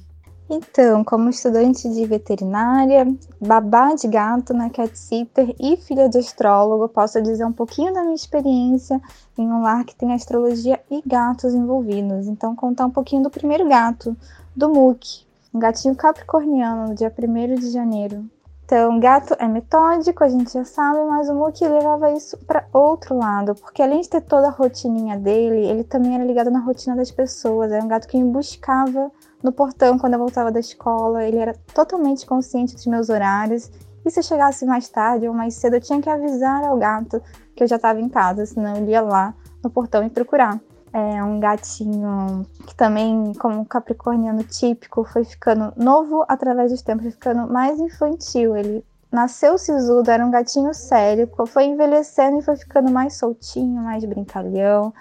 Então, 0.53 1.05
como 1.05 1.31
estudante 1.31 1.89
de 1.89 2.05
veterinária, 2.05 3.07
babá 3.41 3.95
de 3.95 4.09
gato 4.09 4.53
na 4.53 4.69
cat 4.69 4.99
sitter 4.99 5.55
e 5.61 5.77
filha 5.77 6.09
de 6.09 6.19
astrólogo, 6.19 6.89
posso 6.89 7.23
dizer 7.23 7.45
um 7.45 7.53
pouquinho 7.53 7.95
da 7.95 8.03
minha 8.03 8.17
experiência 8.17 9.01
em 9.39 9.47
um 9.47 9.63
lar 9.63 9.85
que 9.85 9.95
tem 9.95 10.13
astrologia 10.13 10.81
e 10.91 11.01
gatos 11.07 11.55
envolvidos. 11.55 12.27
Então, 12.27 12.57
contar 12.57 12.87
um 12.87 12.91
pouquinho 12.91 13.23
do 13.23 13.31
primeiro 13.31 13.69
gato, 13.69 14.17
do 14.57 14.69
Mook, 14.69 15.25
um 15.55 15.61
gatinho 15.61 15.95
capricorniano, 15.95 16.89
no 16.89 16.95
dia 16.97 17.15
1 17.17 17.55
de 17.55 17.71
janeiro. 17.71 18.25
Então, 18.65 18.99
gato 18.99 19.37
é 19.39 19.47
metódico, 19.47 20.25
a 20.25 20.29
gente 20.29 20.53
já 20.53 20.65
sabe, 20.65 20.99
mas 21.05 21.29
o 21.29 21.35
Mook 21.35 21.63
levava 21.63 22.11
isso 22.11 22.37
para 22.39 22.67
outro 22.73 23.17
lado, 23.17 23.55
porque 23.55 23.83
além 23.83 24.01
de 24.01 24.09
ter 24.09 24.21
toda 24.23 24.49
a 24.49 24.51
rotininha 24.51 25.17
dele, 25.17 25.65
ele 25.65 25.85
também 25.85 26.17
era 26.17 26.25
ligado 26.25 26.51
na 26.51 26.59
rotina 26.59 26.97
das 26.97 27.13
pessoas. 27.13 27.71
Era 27.71 27.85
um 27.85 27.89
gato 27.89 28.09
que 28.09 28.21
me 28.21 28.33
buscava 28.33 29.13
no 29.43 29.53
portão 29.53 29.99
quando 29.99 30.15
eu 30.15 30.19
voltava 30.19 30.51
da 30.51 30.61
escola. 30.61 31.25
Ele 31.25 31.39
era 31.39 31.55
totalmente 31.75 32.27
consciente 32.27 32.75
dos 32.75 32.87
meus 32.87 33.09
horários. 33.09 33.71
E 34.05 34.11
se 34.11 34.21
eu 34.21 34.25
chegasse 34.25 34.65
mais 34.65 34.89
tarde 34.89 35.29
ou 35.29 35.35
mais 35.35 35.55
cedo, 35.55 35.77
eu 35.77 35.81
tinha 35.81 36.01
que 36.01 36.09
avisar 36.09 36.65
ao 36.65 36.79
gato 36.79 37.23
que 37.55 37.63
eu 37.63 37.69
já 37.69 37.77
estava 37.77 38.01
em 38.01 38.09
casa, 38.09 38.47
senão 38.47 38.77
ele 38.77 38.93
ia 38.93 39.03
lá 39.03 39.35
no 39.63 39.69
portão 39.69 40.03
me 40.03 40.09
procurar. 40.09 40.59
É 40.93 41.23
um 41.23 41.39
gatinho 41.39 42.45
que 42.67 42.75
também, 42.75 43.33
como 43.35 43.65
capricorniano 43.65 44.43
típico, 44.43 45.05
foi 45.05 45.25
ficando 45.25 45.73
novo 45.77 46.25
através 46.27 46.73
dos 46.73 46.83
tempos, 46.83 47.13
ficando 47.13 47.47
mais 47.47 47.79
infantil. 47.79 48.57
Ele 48.57 48.85
nasceu 49.13 49.57
sisudo, 49.57 50.11
era 50.11 50.25
um 50.25 50.31
gatinho 50.31 50.75
sério, 50.75 51.31
foi 51.47 51.65
envelhecendo 51.65 52.39
e 52.39 52.43
foi 52.43 52.57
ficando 52.57 52.91
mais 52.91 53.17
soltinho, 53.17 53.83
mais 53.83 54.05
brincalhão, 54.05 54.93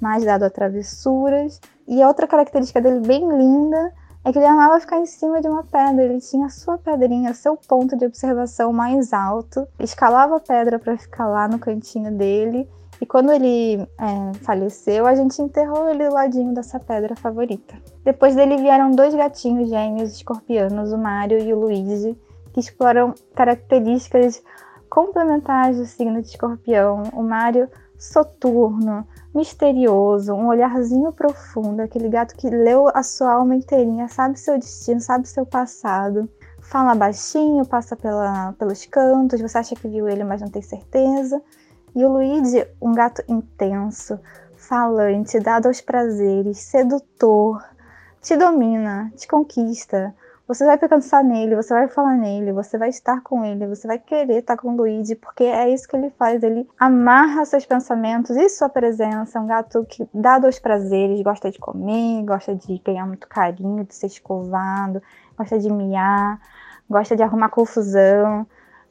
mais 0.00 0.24
dado 0.24 0.44
a 0.44 0.50
travessuras. 0.50 1.60
E 1.86 2.04
outra 2.04 2.26
característica 2.26 2.80
dele 2.80 3.00
bem 3.00 3.28
linda 3.28 3.92
é 4.24 4.32
que 4.32 4.38
ele 4.38 4.46
amava 4.46 4.78
ficar 4.78 4.98
em 4.98 5.06
cima 5.06 5.40
de 5.40 5.48
uma 5.48 5.64
pedra. 5.64 6.04
Ele 6.04 6.20
tinha 6.20 6.46
a 6.46 6.50
sua 6.50 6.78
pedrinha, 6.78 7.34
seu 7.34 7.56
ponto 7.56 7.96
de 7.96 8.06
observação 8.06 8.72
mais 8.72 9.12
alto, 9.12 9.66
escalava 9.80 10.36
a 10.36 10.40
pedra 10.40 10.78
para 10.78 10.96
ficar 10.96 11.26
lá 11.26 11.48
no 11.48 11.58
cantinho 11.58 12.12
dele. 12.12 12.68
E 13.00 13.06
quando 13.06 13.32
ele 13.32 13.80
é, 13.80 14.32
faleceu, 14.42 15.06
a 15.06 15.14
gente 15.16 15.42
enterrou 15.42 15.88
ele 15.88 16.08
do 16.08 16.14
ladinho 16.14 16.54
dessa 16.54 16.78
pedra 16.78 17.16
favorita. 17.16 17.74
Depois 18.04 18.36
dele 18.36 18.56
vieram 18.58 18.92
dois 18.92 19.12
gatinhos 19.12 19.68
gêmeos 19.68 20.12
escorpianos, 20.12 20.92
o 20.92 20.98
Mário 20.98 21.38
e 21.40 21.52
o 21.52 21.58
Luigi, 21.58 22.16
que 22.52 22.60
exploram 22.60 23.12
características 23.34 24.40
complementares 24.88 25.78
do 25.78 25.84
signo 25.84 26.22
de 26.22 26.28
escorpião. 26.28 27.02
O 27.12 27.24
Mário 27.24 27.68
soturno, 28.02 29.06
misterioso, 29.32 30.34
um 30.34 30.48
olharzinho 30.48 31.12
profundo, 31.12 31.80
aquele 31.80 32.08
gato 32.08 32.34
que 32.34 32.50
leu 32.50 32.88
a 32.92 33.00
sua 33.00 33.34
alma 33.34 33.54
inteirinha, 33.54 34.08
sabe 34.08 34.40
seu 34.40 34.58
destino, 34.58 35.00
sabe 35.00 35.28
seu 35.28 35.46
passado. 35.46 36.28
Fala 36.60 36.96
baixinho, 36.96 37.64
passa 37.64 37.94
pela, 37.94 38.54
pelos 38.58 38.84
cantos, 38.86 39.40
você 39.40 39.58
acha 39.58 39.76
que 39.76 39.86
viu 39.86 40.08
ele, 40.08 40.24
mas 40.24 40.40
não 40.40 40.48
tem 40.48 40.60
certeza. 40.60 41.40
E 41.94 42.04
o 42.04 42.08
Luigi, 42.08 42.66
um 42.80 42.92
gato 42.92 43.22
intenso, 43.28 44.18
falante, 44.56 45.38
dado 45.38 45.66
aos 45.66 45.80
prazeres, 45.80 46.58
sedutor, 46.58 47.62
te 48.20 48.36
domina, 48.36 49.12
te 49.16 49.28
conquista. 49.28 50.12
Você 50.52 50.66
vai 50.66 50.76
pensar 50.76 51.24
nele, 51.24 51.56
você 51.56 51.72
vai 51.72 51.88
falar 51.88 52.14
nele, 52.14 52.52
você 52.52 52.76
vai 52.76 52.90
estar 52.90 53.22
com 53.22 53.42
ele, 53.42 53.66
você 53.66 53.88
vai 53.88 53.98
querer 53.98 54.40
estar 54.40 54.54
com 54.58 54.68
o 54.68 54.76
Luigi, 54.76 55.14
porque 55.14 55.44
é 55.44 55.70
isso 55.70 55.88
que 55.88 55.96
ele 55.96 56.10
faz. 56.10 56.42
Ele 56.42 56.68
amarra 56.78 57.46
seus 57.46 57.64
pensamentos 57.64 58.36
e 58.36 58.50
sua 58.50 58.68
presença. 58.68 59.38
É 59.38 59.40
um 59.40 59.46
gato 59.46 59.82
que 59.88 60.06
dá 60.12 60.38
dois 60.38 60.58
prazeres, 60.58 61.22
gosta 61.22 61.50
de 61.50 61.58
comer, 61.58 62.22
gosta 62.24 62.54
de 62.54 62.78
ganhar 62.84 63.06
muito 63.06 63.26
carinho, 63.26 63.82
de 63.82 63.94
ser 63.94 64.08
escovado, 64.08 65.02
gosta 65.38 65.58
de 65.58 65.72
miar, 65.72 66.38
gosta 66.88 67.16
de 67.16 67.22
arrumar 67.22 67.48
confusão. 67.48 68.46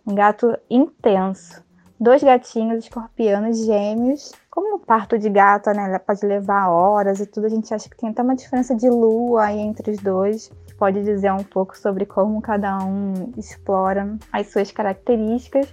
Um 0.07 0.15
gato 0.15 0.57
intenso. 0.67 1.63
Dois 1.99 2.23
gatinhos 2.23 2.83
escorpianos 2.83 3.63
gêmeos. 3.63 4.31
Como 4.49 4.77
o 4.77 4.79
parto 4.79 5.19
de 5.19 5.29
gata, 5.29 5.75
né? 5.75 5.99
Pode 5.99 6.25
levar 6.25 6.69
horas 6.69 7.19
e 7.19 7.27
tudo, 7.27 7.45
a 7.45 7.49
gente 7.49 7.71
acha 7.71 7.87
que 7.87 7.95
tem 7.95 8.09
até 8.09 8.23
uma 8.23 8.35
diferença 8.35 8.75
de 8.75 8.89
lua 8.89 9.43
aí 9.43 9.59
entre 9.59 9.91
os 9.91 9.99
dois. 9.99 10.51
Pode 10.81 11.03
dizer 11.03 11.31
um 11.31 11.43
pouco 11.43 11.77
sobre 11.77 12.07
como 12.07 12.41
cada 12.41 12.79
um 12.79 13.33
explora 13.37 14.17
as 14.33 14.47
suas 14.47 14.71
características. 14.71 15.71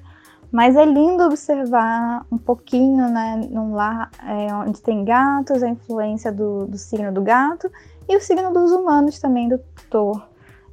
Mas 0.53 0.77
é 0.77 0.85
lindo 0.85 1.25
observar 1.25 2.27
um 2.31 2.37
pouquinho, 2.37 3.09
né, 3.09 3.41
num 3.51 3.73
lar 3.73 4.11
é, 4.23 4.55
onde 4.55 4.83
tem 4.83 5.07
gatos, 5.07 5.63
a 5.63 5.69
influência 5.71 6.31
do, 6.31 6.67
do 6.67 6.77
signo 6.77 7.11
do 7.11 7.23
gato 7.23 7.73
e 8.07 8.19
o 8.19 8.21
signo 8.21 8.53
dos 8.53 8.71
humanos 8.71 9.19
também, 9.19 9.49
do 9.49 9.59
touro. 9.89 10.23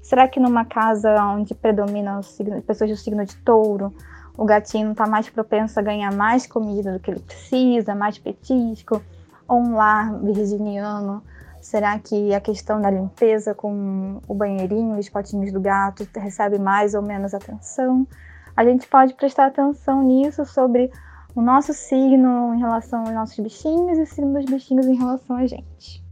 Será 0.01 0.27
que 0.27 0.37
numa 0.37 0.65
casa 0.65 1.15
onde 1.27 1.55
predominam 1.55 2.19
pessoas 2.67 2.89
do 2.89 2.97
signo 2.97 3.23
de 3.23 3.37
touro, 3.37 3.93
o 4.37 4.43
gatinho 4.43 4.91
está 4.91 5.07
mais 5.07 5.29
propenso 5.29 5.79
a 5.79 5.81
ganhar 5.81 6.11
mais 6.11 6.45
comida 6.45 6.91
do 6.91 6.99
que 6.99 7.09
ele 7.09 7.21
precisa, 7.21 7.95
mais 7.95 8.17
petisco? 8.17 9.01
Ou 9.47 9.61
um 9.61 9.75
lar 9.75 10.13
virginiano, 10.19 11.23
será 11.65 11.97
que 11.97 12.31
a 12.31 12.39
questão 12.39 12.79
da 12.79 12.91
limpeza 12.91 13.55
com 13.55 14.21
o 14.27 14.35
banheirinho, 14.35 14.99
os 14.99 15.09
potinhos 15.09 15.51
do 15.51 15.59
gato, 15.59 16.07
recebe 16.15 16.59
mais 16.59 16.93
ou 16.93 17.01
menos 17.01 17.33
atenção? 17.33 18.07
A 18.55 18.63
gente 18.63 18.87
pode 18.87 19.15
prestar 19.15 19.47
atenção 19.47 20.03
nisso 20.03 20.45
sobre 20.45 20.91
o 21.35 21.41
nosso 21.41 21.73
signo 21.73 22.53
em 22.53 22.59
relação 22.59 22.99
aos 22.99 23.09
nossos 23.09 23.39
bichinhos 23.39 23.97
e 23.97 24.01
o 24.03 24.05
signo 24.05 24.33
dos 24.33 24.45
bichinhos 24.45 24.85
em 24.85 24.95
relação 24.95 25.37
a 25.37 25.47
gente. 25.47 26.05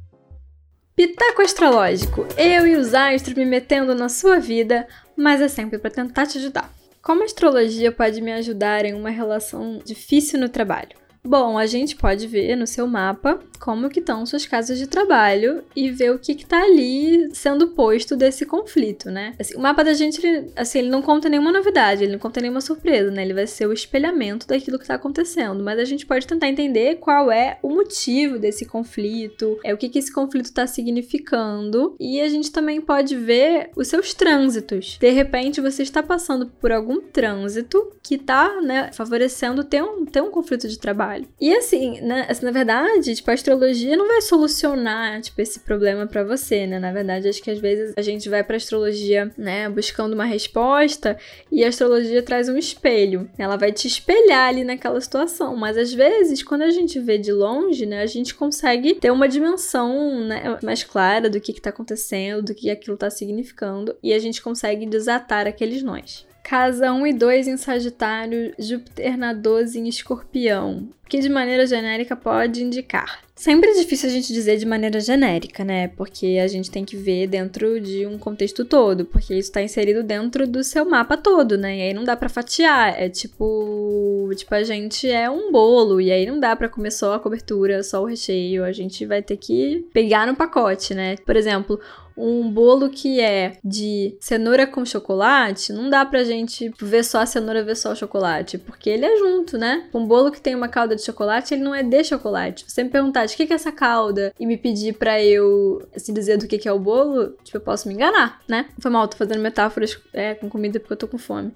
Pitaco 0.96 1.44
astrológico, 1.44 2.26
eu 2.36 2.66
e 2.66 2.76
os 2.76 2.96
astros 2.96 3.36
me 3.36 3.46
metendo 3.46 3.94
na 3.94 4.10
sua 4.10 4.39
vida, 4.39 4.88
mas 5.16 5.39
é 5.39 5.48
sempre 5.48 5.78
para 5.78 5.92
tentar 5.92 6.26
te 6.26 6.39
ajudar. 6.39 6.70
Como 7.00 7.22
a 7.22 7.26
astrologia 7.26 7.92
pode 7.92 8.22
me 8.22 8.34
ajudar 8.34 8.86
em 8.86 8.96
uma 8.96 9.12
relação 9.12 9.80
difícil 9.86 10.39
no 10.39 10.50
trabalho? 10.50 11.03
Bom, 11.26 11.58
a 11.58 11.66
gente 11.66 11.96
pode 11.96 12.28
ver 12.28 12.58
no 12.58 12.68
seu 12.68 12.86
mapa 12.86 13.40
como 13.58 13.90
que 13.90 14.02
estão 14.02 14.26
suas 14.26 14.46
casas 14.46 14.78
de 14.78 14.88
trabalho 14.88 15.64
e 15.74 15.90
ver 15.90 16.12
o 16.12 16.20
que 16.20 16.34
está 16.34 16.62
ali 16.62 17.34
sendo 17.34 17.70
posto 17.70 18.14
desse 18.14 18.46
conflito, 18.46 19.10
né? 19.10 19.34
Assim, 19.40 19.56
o 19.56 19.60
mapa 19.62 19.86
da 19.86 19.94
gente, 19.94 20.20
ele, 20.26 20.52
assim, 20.54 20.80
ele 20.80 20.90
não 20.90 21.02
conta 21.02 21.30
nenhuma 21.30 21.50
novidade, 21.50 22.04
ele 22.04 22.12
não 22.12 22.20
conta 22.20 22.42
nenhuma 22.42 22.60
surpresa, 22.60 23.10
né? 23.10 23.24
Ele 23.24 23.34
vai 23.34 23.48
ser 23.48 23.66
o 23.66 23.72
espelhamento 23.72 24.46
daquilo 24.46 24.78
que 24.78 24.84
está 24.84 24.96
acontecendo, 24.96 25.64
mas 25.64 25.80
a 25.80 25.86
gente 25.86 26.06
pode 26.06 26.28
tentar 26.28 26.50
entender 26.50 26.96
qual 26.96 27.32
é 27.32 27.58
o 27.64 27.70
motivo 27.70 28.38
desse 28.38 28.66
conflito, 28.66 29.58
é 29.64 29.74
o 29.74 29.78
que 29.78 29.88
que 29.88 30.00
esse 30.00 30.12
conflito 30.12 30.48
está 30.48 30.68
significando 30.68 31.96
e 31.98 32.20
a 32.20 32.28
gente 32.28 32.52
também 32.52 32.82
pode 32.82 33.16
ver 33.16 33.70
os 33.78 33.88
seus 33.88 34.14
trânsitos. 34.14 34.98
De 35.00 35.10
repente, 35.10 35.62
você 35.62 35.84
está 35.84 36.04
passando 36.04 36.48
por 36.60 36.74
algum 36.74 37.00
trânsito 37.00 37.94
que 38.04 38.16
está, 38.16 38.60
né, 38.60 38.92
favorecendo 38.92 39.64
ter 39.64 39.82
um, 39.82 40.06
ter 40.06 40.22
um 40.22 40.30
conflito 40.30 40.68
de 40.68 40.78
trabalho 40.78 41.12
trabalho. 41.13 41.28
E 41.39 41.54
assim, 41.56 42.02
né, 42.02 42.26
assim, 42.30 42.45
na 42.45 42.52
verdade, 42.52 43.15
tipo, 43.15 43.30
a 43.30 43.34
astrologia 43.34 43.95
não 43.95 44.08
vai 44.08 44.21
solucionar, 44.21 45.21
tipo, 45.21 45.41
esse 45.41 45.60
problema 45.60 46.08
para 46.08 46.23
você, 46.23 46.65
né? 46.65 46.80
Na 46.80 46.91
verdade, 46.91 47.28
acho 47.28 47.41
que 47.41 47.52
às 47.52 47.60
vezes 47.60 47.93
a 47.95 48.02
gente 48.02 48.28
vai 48.30 48.43
pra 48.43 48.58
astrologia, 48.58 49.32
né, 49.38 49.69
buscando 49.69 50.13
uma 50.13 50.26
resposta 50.26 51.17
e 51.52 51.63
a 51.63 51.67
astrologia 51.67 52.21
traz 52.21 52.49
um 52.49 52.58
espelho. 52.58 53.30
Ela 53.38 53.58
vai 53.58 53.71
te 53.71 53.88
espelhar 53.88 54.49
ali 54.49 54.63
naquela 54.63 54.99
situação, 54.99 55.56
mas 55.56 55.78
às 55.78 55.93
vezes, 55.93 56.43
quando 56.43 56.63
a 56.63 56.69
gente 56.69 56.99
vê 56.99 57.17
de 57.17 57.32
longe, 57.32 57.86
né, 57.86 58.02
a 58.02 58.08
gente 58.08 58.34
consegue 58.34 58.95
ter 58.95 59.12
uma 59.12 59.28
dimensão, 59.28 60.26
né, 60.26 60.58
mais 60.63 60.84
clara 60.84 61.30
do 61.30 61.39
que 61.39 61.54
que 61.54 61.62
tá 61.62 61.69
acontecendo, 61.69 62.43
do 62.43 62.56
que 62.56 62.69
aquilo 62.69 62.97
tá 62.97 63.10
significando 63.10 63.95
e 64.02 64.13
a 64.13 64.19
gente 64.19 64.41
consegue 64.41 64.86
desatar 64.86 65.47
aqueles 65.47 65.84
nós. 65.84 66.26
Casa 66.43 66.91
1 66.91 67.08
e 67.08 67.13
2 67.13 67.47
em 67.47 67.58
Sagitário, 67.58 68.53
Júpiter 68.60 69.17
na 69.17 69.32
12 69.32 69.79
em 69.79 69.88
Escorpião, 69.88 70.89
que 71.08 71.19
de 71.19 71.29
maneira 71.29 71.65
genérica 71.65 72.17
pode 72.17 72.62
indicar. 72.62 73.23
Sempre 73.36 73.71
é 73.71 73.73
difícil 73.73 74.10
a 74.10 74.12
gente 74.12 74.32
dizer 74.32 74.58
de 74.58 74.65
maneira 74.65 74.99
genérica, 74.99 75.63
né? 75.63 75.88
Porque 75.88 76.39
a 76.43 76.47
gente 76.47 76.69
tem 76.69 76.86
que 76.86 76.95
ver 76.95 77.27
dentro 77.27 77.79
de 77.79 78.06
um 78.06 78.17
contexto 78.17 78.63
todo, 78.63 79.06
porque 79.06 79.34
isso 79.34 79.49
está 79.49 79.62
inserido 79.62 80.03
dentro 80.03 80.45
do 80.45 80.63
seu 80.63 80.86
mapa 80.86 81.17
todo, 81.17 81.58
né? 81.58 81.77
E 81.77 81.82
aí 81.82 81.93
não 81.93 82.03
dá 82.03 82.15
para 82.15 82.29
fatiar, 82.29 82.93
é 83.01 83.10
tipo, 83.10 84.29
tipo 84.36 84.53
a 84.53 84.63
gente 84.63 85.10
é 85.10 85.29
um 85.29 85.51
bolo 85.51 85.99
e 85.99 86.12
aí 86.12 86.25
não 86.25 86.39
dá 86.39 86.56
para 86.56 86.69
comer 86.69 86.91
só 86.91 87.15
a 87.15 87.19
cobertura, 87.19 87.82
só 87.84 88.03
o 88.03 88.06
recheio, 88.06 88.63
a 88.63 88.71
gente 88.71 89.06
vai 89.06 89.21
ter 89.21 89.38
que 89.38 89.88
pegar 89.91 90.27
no 90.27 90.36
pacote, 90.36 90.93
né? 90.93 91.15
Por 91.25 91.36
exemplo, 91.36 91.79
um 92.17 92.49
bolo 92.49 92.89
que 92.89 93.19
é 93.19 93.58
de 93.63 94.17
cenoura 94.19 94.67
com 94.67 94.86
chocolate, 94.86 95.73
não 95.73 95.89
dá 95.89 96.06
pra 96.06 96.23
gente 96.23 96.71
ver 96.82 97.04
só 97.04 97.19
a 97.19 97.26
cenoura, 97.26 97.63
ver 97.63 97.76
só 97.76 97.91
o 97.91 97.95
chocolate, 97.95 98.58
porque 98.58 98.89
ele 98.89 99.06
é 99.06 99.17
junto, 99.17 99.58
né? 99.58 99.88
Um 99.93 100.06
bolo 100.06 100.32
que 100.32 100.41
tem 100.41 100.56
uma 100.56 100.67
calda 100.67 100.95
de 100.95 101.04
chocolate, 101.04 101.54
ele 101.54 101.63
não 101.63 101.73
é 101.73 101.84
de 101.84 102.04
chocolate. 102.04 102.65
Se 102.67 102.76
você 102.76 102.84
me 102.84 102.89
perguntar 102.89 103.26
de 103.26 103.36
que 103.36 103.43
é 103.43 103.56
essa 103.56 103.71
calda 103.71 104.34
e 104.39 104.45
me 104.45 104.58
pedir 104.58 104.93
pra 104.93 105.21
eu 105.21 105.88
assim, 105.95 106.13
dizer 106.13 106.38
do 106.38 106.47
que 106.47 106.67
é 106.67 106.71
o 106.71 106.80
bolo, 106.80 107.36
tipo, 107.43 107.58
eu 107.58 107.62
posso 107.62 107.88
me 107.88 107.93
enganar, 107.93 108.41
né? 108.47 108.67
Foi 108.80 108.91
mal, 108.91 109.08
tô 109.08 109.17
fazendo 109.17 109.39
metáforas 109.39 109.99
é, 110.13 110.36
com 110.36 110.49
comida 110.49 110.80
porque 110.80 110.93
eu 110.93 110.97
tô 110.97 111.08
com 111.08 111.17
fome. 111.17 111.54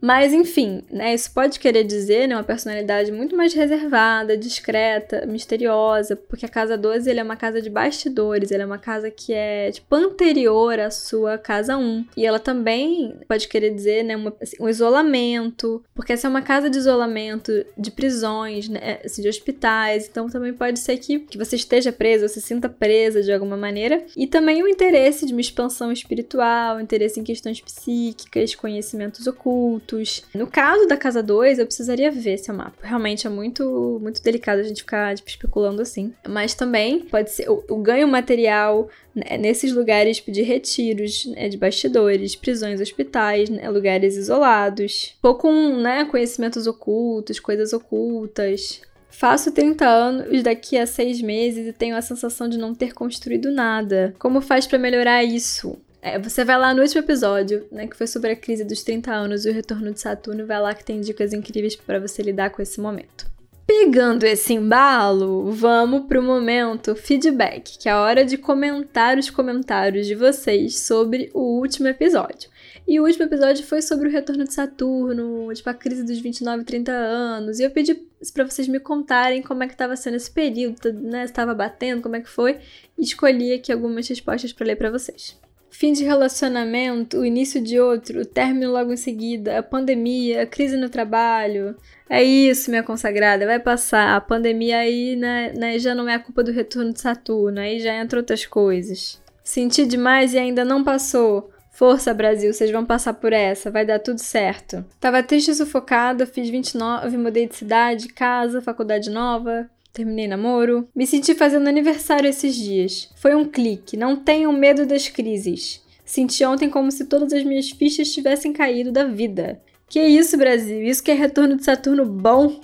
Mas 0.00 0.32
enfim, 0.32 0.82
né, 0.90 1.14
isso 1.14 1.32
pode 1.32 1.58
querer 1.58 1.84
dizer 1.84 2.28
né, 2.28 2.36
uma 2.36 2.44
personalidade 2.44 3.10
muito 3.10 3.36
mais 3.36 3.52
reservada, 3.52 4.36
discreta, 4.36 5.26
misteriosa, 5.26 6.14
porque 6.14 6.46
a 6.46 6.48
casa 6.48 6.76
12 6.76 7.10
ele 7.10 7.20
é 7.20 7.22
uma 7.22 7.36
casa 7.36 7.60
de 7.60 7.68
bastidores, 7.68 8.52
ela 8.52 8.62
é 8.62 8.66
uma 8.66 8.78
casa 8.78 9.10
que 9.10 9.32
é 9.32 9.70
tipo 9.72 9.94
anterior 9.94 10.78
à 10.78 10.90
sua 10.90 11.36
casa 11.36 11.76
1. 11.76 12.06
E 12.16 12.24
ela 12.24 12.38
também 12.38 13.18
pode 13.28 13.48
querer 13.48 13.70
dizer 13.70 14.04
né, 14.04 14.16
uma, 14.16 14.32
assim, 14.40 14.56
um 14.60 14.68
isolamento, 14.68 15.82
porque 15.94 16.12
essa 16.12 16.28
é 16.28 16.30
uma 16.30 16.42
casa 16.42 16.70
de 16.70 16.78
isolamento 16.78 17.52
de 17.76 17.90
prisões, 17.90 18.68
né, 18.68 19.00
assim, 19.04 19.22
de 19.22 19.28
hospitais, 19.28 20.08
então 20.08 20.28
também 20.28 20.52
pode 20.52 20.78
ser 20.78 20.96
que, 20.98 21.18
que 21.20 21.38
você 21.38 21.56
esteja 21.56 21.90
presa, 21.90 22.28
se 22.28 22.40
sinta 22.40 22.68
presa 22.68 23.22
de 23.22 23.32
alguma 23.32 23.56
maneira. 23.56 24.04
E 24.16 24.26
também 24.26 24.62
o 24.62 24.68
interesse 24.68 25.26
de 25.26 25.32
uma 25.32 25.40
expansão 25.40 25.90
espiritual, 25.90 26.80
interesse 26.80 27.18
em 27.18 27.24
questões 27.24 27.60
psíquicas, 27.60 28.54
conhecimentos 28.54 29.26
ocultos 29.26 29.87
no 30.34 30.46
caso 30.46 30.86
da 30.86 30.96
casa 30.96 31.22
2, 31.22 31.58
eu 31.58 31.66
precisaria 31.66 32.10
ver 32.10 32.34
esse 32.34 32.52
mapa. 32.52 32.76
Realmente 32.82 33.26
é 33.26 33.30
muito, 33.30 33.98
muito 34.02 34.22
delicado 34.22 34.60
a 34.60 34.62
gente 34.62 34.82
ficar 34.82 35.14
tipo, 35.14 35.28
especulando 35.28 35.80
assim. 35.80 36.12
Mas 36.28 36.54
também 36.54 37.00
pode 37.00 37.30
ser 37.30 37.48
o, 37.48 37.64
o 37.68 37.76
ganho 37.78 38.06
material 38.06 38.88
né, 39.14 39.38
nesses 39.38 39.72
lugares 39.72 40.18
tipo, 40.18 40.30
de 40.30 40.42
retiros, 40.42 41.26
né, 41.26 41.48
de 41.48 41.56
bastidores, 41.56 42.36
prisões, 42.36 42.80
hospitais, 42.80 43.48
né, 43.48 43.68
lugares 43.70 44.16
isolados. 44.16 45.16
Pouco 45.22 45.50
né, 45.50 46.04
conhecimentos 46.04 46.66
ocultos, 46.66 47.40
coisas 47.40 47.72
ocultas. 47.72 48.82
Faço 49.10 49.50
30 49.50 49.84
anos 49.86 50.42
daqui 50.42 50.78
a 50.78 50.86
seis 50.86 51.20
meses 51.20 51.66
e 51.66 51.72
tenho 51.72 51.96
a 51.96 52.02
sensação 52.02 52.48
de 52.48 52.58
não 52.58 52.74
ter 52.74 52.92
construído 52.92 53.50
nada. 53.50 54.14
Como 54.18 54.40
faz 54.40 54.66
para 54.66 54.78
melhorar 54.78 55.24
isso? 55.24 55.76
É, 56.00 56.18
você 56.18 56.44
vai 56.44 56.56
lá 56.56 56.72
no 56.72 56.82
último 56.82 57.00
episódio, 57.00 57.66
né, 57.72 57.86
que 57.86 57.96
foi 57.96 58.06
sobre 58.06 58.30
a 58.30 58.36
crise 58.36 58.64
dos 58.64 58.82
30 58.82 59.12
anos 59.12 59.44
e 59.44 59.50
o 59.50 59.52
retorno 59.52 59.92
de 59.92 60.00
Saturno, 60.00 60.46
vai 60.46 60.60
lá 60.60 60.74
que 60.74 60.84
tem 60.84 61.00
dicas 61.00 61.32
incríveis 61.32 61.74
para 61.74 61.98
você 61.98 62.22
lidar 62.22 62.50
com 62.50 62.62
esse 62.62 62.80
momento. 62.80 63.26
Pegando 63.66 64.24
esse 64.24 64.54
embalo, 64.54 65.50
vamos 65.52 66.06
pro 66.06 66.22
momento 66.22 66.94
feedback, 66.94 67.76
que 67.76 67.86
é 67.86 67.92
a 67.92 68.00
hora 68.00 68.24
de 68.24 68.38
comentar 68.38 69.18
os 69.18 69.28
comentários 69.28 70.06
de 70.06 70.14
vocês 70.14 70.78
sobre 70.78 71.30
o 71.34 71.58
último 71.58 71.86
episódio. 71.86 72.48
E 72.86 72.98
o 72.98 73.04
último 73.04 73.24
episódio 73.24 73.62
foi 73.66 73.82
sobre 73.82 74.08
o 74.08 74.10
retorno 74.10 74.44
de 74.44 74.54
Saturno, 74.54 75.52
tipo 75.52 75.68
a 75.68 75.74
crise 75.74 76.02
dos 76.02 76.18
29 76.18 76.62
e 76.62 76.64
30 76.64 76.92
anos. 76.92 77.58
E 77.58 77.64
eu 77.64 77.70
pedi 77.70 77.94
para 78.32 78.44
vocês 78.48 78.66
me 78.66 78.80
contarem 78.80 79.42
como 79.42 79.62
é 79.62 79.66
que 79.66 79.74
estava 79.74 79.94
sendo 79.96 80.16
esse 80.16 80.30
período, 80.30 80.90
né? 80.94 81.24
Estava 81.24 81.54
batendo, 81.54 82.00
como 82.00 82.16
é 82.16 82.20
que 82.20 82.30
foi? 82.30 82.58
E 82.96 83.02
escolhi 83.02 83.52
aqui 83.52 83.70
algumas 83.70 84.08
respostas 84.08 84.54
para 84.54 84.68
ler 84.68 84.76
para 84.76 84.90
vocês. 84.90 85.36
Fim 85.78 85.92
de 85.92 86.02
relacionamento, 86.02 87.18
o 87.18 87.24
início 87.24 87.62
de 87.62 87.78
outro, 87.78 88.22
o 88.22 88.26
término 88.26 88.72
logo 88.72 88.92
em 88.92 88.96
seguida, 88.96 89.60
a 89.60 89.62
pandemia, 89.62 90.42
a 90.42 90.46
crise 90.46 90.76
no 90.76 90.88
trabalho. 90.88 91.76
É 92.10 92.20
isso, 92.20 92.68
minha 92.68 92.82
consagrada, 92.82 93.46
vai 93.46 93.60
passar. 93.60 94.16
A 94.16 94.20
pandemia 94.20 94.78
aí 94.78 95.14
né, 95.14 95.52
né, 95.56 95.78
já 95.78 95.94
não 95.94 96.08
é 96.08 96.16
a 96.16 96.18
culpa 96.18 96.42
do 96.42 96.50
retorno 96.50 96.92
de 96.92 97.00
Saturno, 97.00 97.60
aí 97.60 97.78
já 97.78 97.94
entra 97.94 98.18
outras 98.18 98.44
coisas. 98.44 99.22
Senti 99.44 99.86
demais 99.86 100.34
e 100.34 100.38
ainda 100.38 100.64
não 100.64 100.82
passou. 100.82 101.48
Força, 101.70 102.12
Brasil, 102.12 102.52
vocês 102.52 102.72
vão 102.72 102.84
passar 102.84 103.14
por 103.14 103.32
essa, 103.32 103.70
vai 103.70 103.86
dar 103.86 104.00
tudo 104.00 104.18
certo. 104.18 104.84
Tava 104.98 105.22
triste 105.22 105.52
e 105.52 105.54
sufocada, 105.54 106.26
fiz 106.26 106.50
29, 106.50 107.16
mudei 107.16 107.46
de 107.46 107.54
cidade, 107.54 108.08
casa, 108.08 108.60
faculdade 108.60 109.10
nova, 109.10 109.70
terminei 109.92 110.28
namoro. 110.28 110.88
Me 110.94 111.06
senti 111.06 111.34
fazendo 111.34 111.68
aniversário 111.68 112.28
esses 112.28 112.54
dias. 112.54 113.10
Foi 113.16 113.34
um 113.34 113.44
clique, 113.44 113.96
não 113.96 114.16
tenham 114.16 114.52
medo 114.52 114.86
das 114.86 115.08
crises. 115.08 115.82
Senti 116.04 116.44
ontem 116.44 116.70
como 116.70 116.90
se 116.90 117.04
todas 117.04 117.32
as 117.32 117.44
minhas 117.44 117.70
fichas 117.70 118.10
tivessem 118.10 118.52
caído 118.52 118.90
da 118.90 119.04
vida. 119.04 119.60
Que 119.88 120.00
isso, 120.00 120.36
Brasil? 120.36 120.82
Isso 120.82 121.02
que 121.02 121.10
é 121.10 121.14
retorno 121.14 121.56
de 121.56 121.64
Saturno 121.64 122.04
bom? 122.04 122.60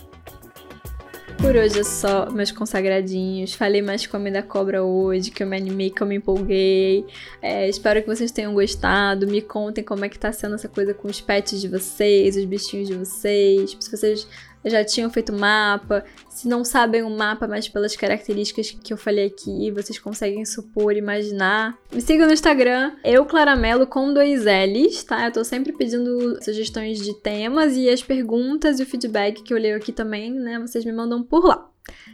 Por 1.39 1.57
hoje 1.57 1.81
é 1.81 1.85
só, 1.85 2.31
meus 2.31 2.51
consagradinhos. 2.51 3.53
Falei 3.53 3.83
mais 3.83 4.07
com 4.07 4.16
a 4.16 4.31
da 4.31 4.43
cobra 4.43 4.83
hoje, 4.83 5.31
que 5.31 5.43
eu 5.43 5.47
me 5.47 5.57
animei, 5.57 5.91
que 5.91 6.03
eu 6.03 6.07
me 6.07 6.16
empolguei. 6.16 7.05
É, 7.43 7.68
espero 7.68 8.01
que 8.01 8.07
vocês 8.07 8.31
tenham 8.31 8.55
gostado. 8.55 9.27
Me 9.27 9.43
contem 9.43 9.85
como 9.85 10.05
é 10.05 10.09
que 10.09 10.18
tá 10.18 10.33
sendo 10.33 10.55
essa 10.55 10.68
coisa 10.68 10.95
com 10.95 11.07
os 11.07 11.20
pets 11.20 11.61
de 11.61 11.68
vocês, 11.68 12.37
os 12.37 12.45
bichinhos 12.47 12.89
de 12.89 12.95
vocês. 12.95 13.77
Se 13.79 13.91
vocês 13.91 14.27
já 14.65 14.85
tinham 14.85 15.11
feito 15.11 15.33
mapa. 15.33 16.05
Se 16.29 16.49
não 16.49 16.65
sabem 16.65 17.03
o 17.03 17.11
mapa, 17.11 17.47
mas 17.47 17.69
pelas 17.69 17.95
características 17.97 18.71
que 18.71 18.93
eu 18.93 18.97
falei 18.97 19.27
aqui, 19.27 19.71
vocês 19.71 19.99
conseguem 19.99 20.45
supor, 20.45 20.97
imaginar. 20.97 21.79
Me 21.93 22.01
sigam 22.01 22.27
no 22.27 22.33
Instagram, 22.33 22.93
eu 23.05 23.25
Claramelo 23.25 23.87
com 23.87 24.12
dois 24.12 24.45
L's, 24.45 25.05
tá? 25.05 25.27
Eu 25.27 25.33
tô 25.33 25.45
sempre 25.45 25.73
pedindo 25.73 26.43
sugestões 26.43 26.99
de 26.99 27.15
temas 27.21 27.77
e 27.77 27.89
as 27.89 28.03
perguntas 28.03 28.81
e 28.81 28.83
o 28.83 28.87
feedback 28.87 29.43
que 29.43 29.55
eu 29.55 29.59
leio 29.59 29.77
aqui 29.77 29.93
também, 29.93 30.33
né? 30.33 30.59
Vocês 30.59 30.85
me 30.85 30.93
mandam 30.93 31.23
por 31.23 31.45
lá. 31.45 31.71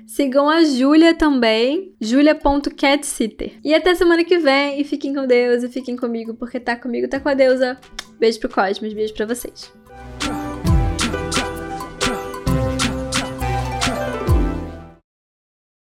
Sigam 0.06 0.48
a 0.48 0.64
Júlia 0.64 1.14
também, 1.14 1.94
julia.catsitter. 2.00 3.52
E 3.64 3.72
até 3.72 3.94
semana 3.94 4.24
que 4.24 4.38
vem, 4.38 4.80
e 4.80 4.84
fiquem 4.84 5.14
com 5.14 5.26
Deus 5.26 5.62
e 5.62 5.68
fiquem 5.68 5.96
comigo, 5.96 6.34
porque 6.34 6.58
tá 6.58 6.74
comigo, 6.76 7.08
tá 7.08 7.20
com 7.20 7.28
a 7.28 7.34
deusa. 7.34 7.78
Beijo 8.18 8.40
pro 8.40 8.48
Cosmos, 8.48 8.92
beijo 8.92 9.14
pra 9.14 9.26
vocês. 9.26 9.79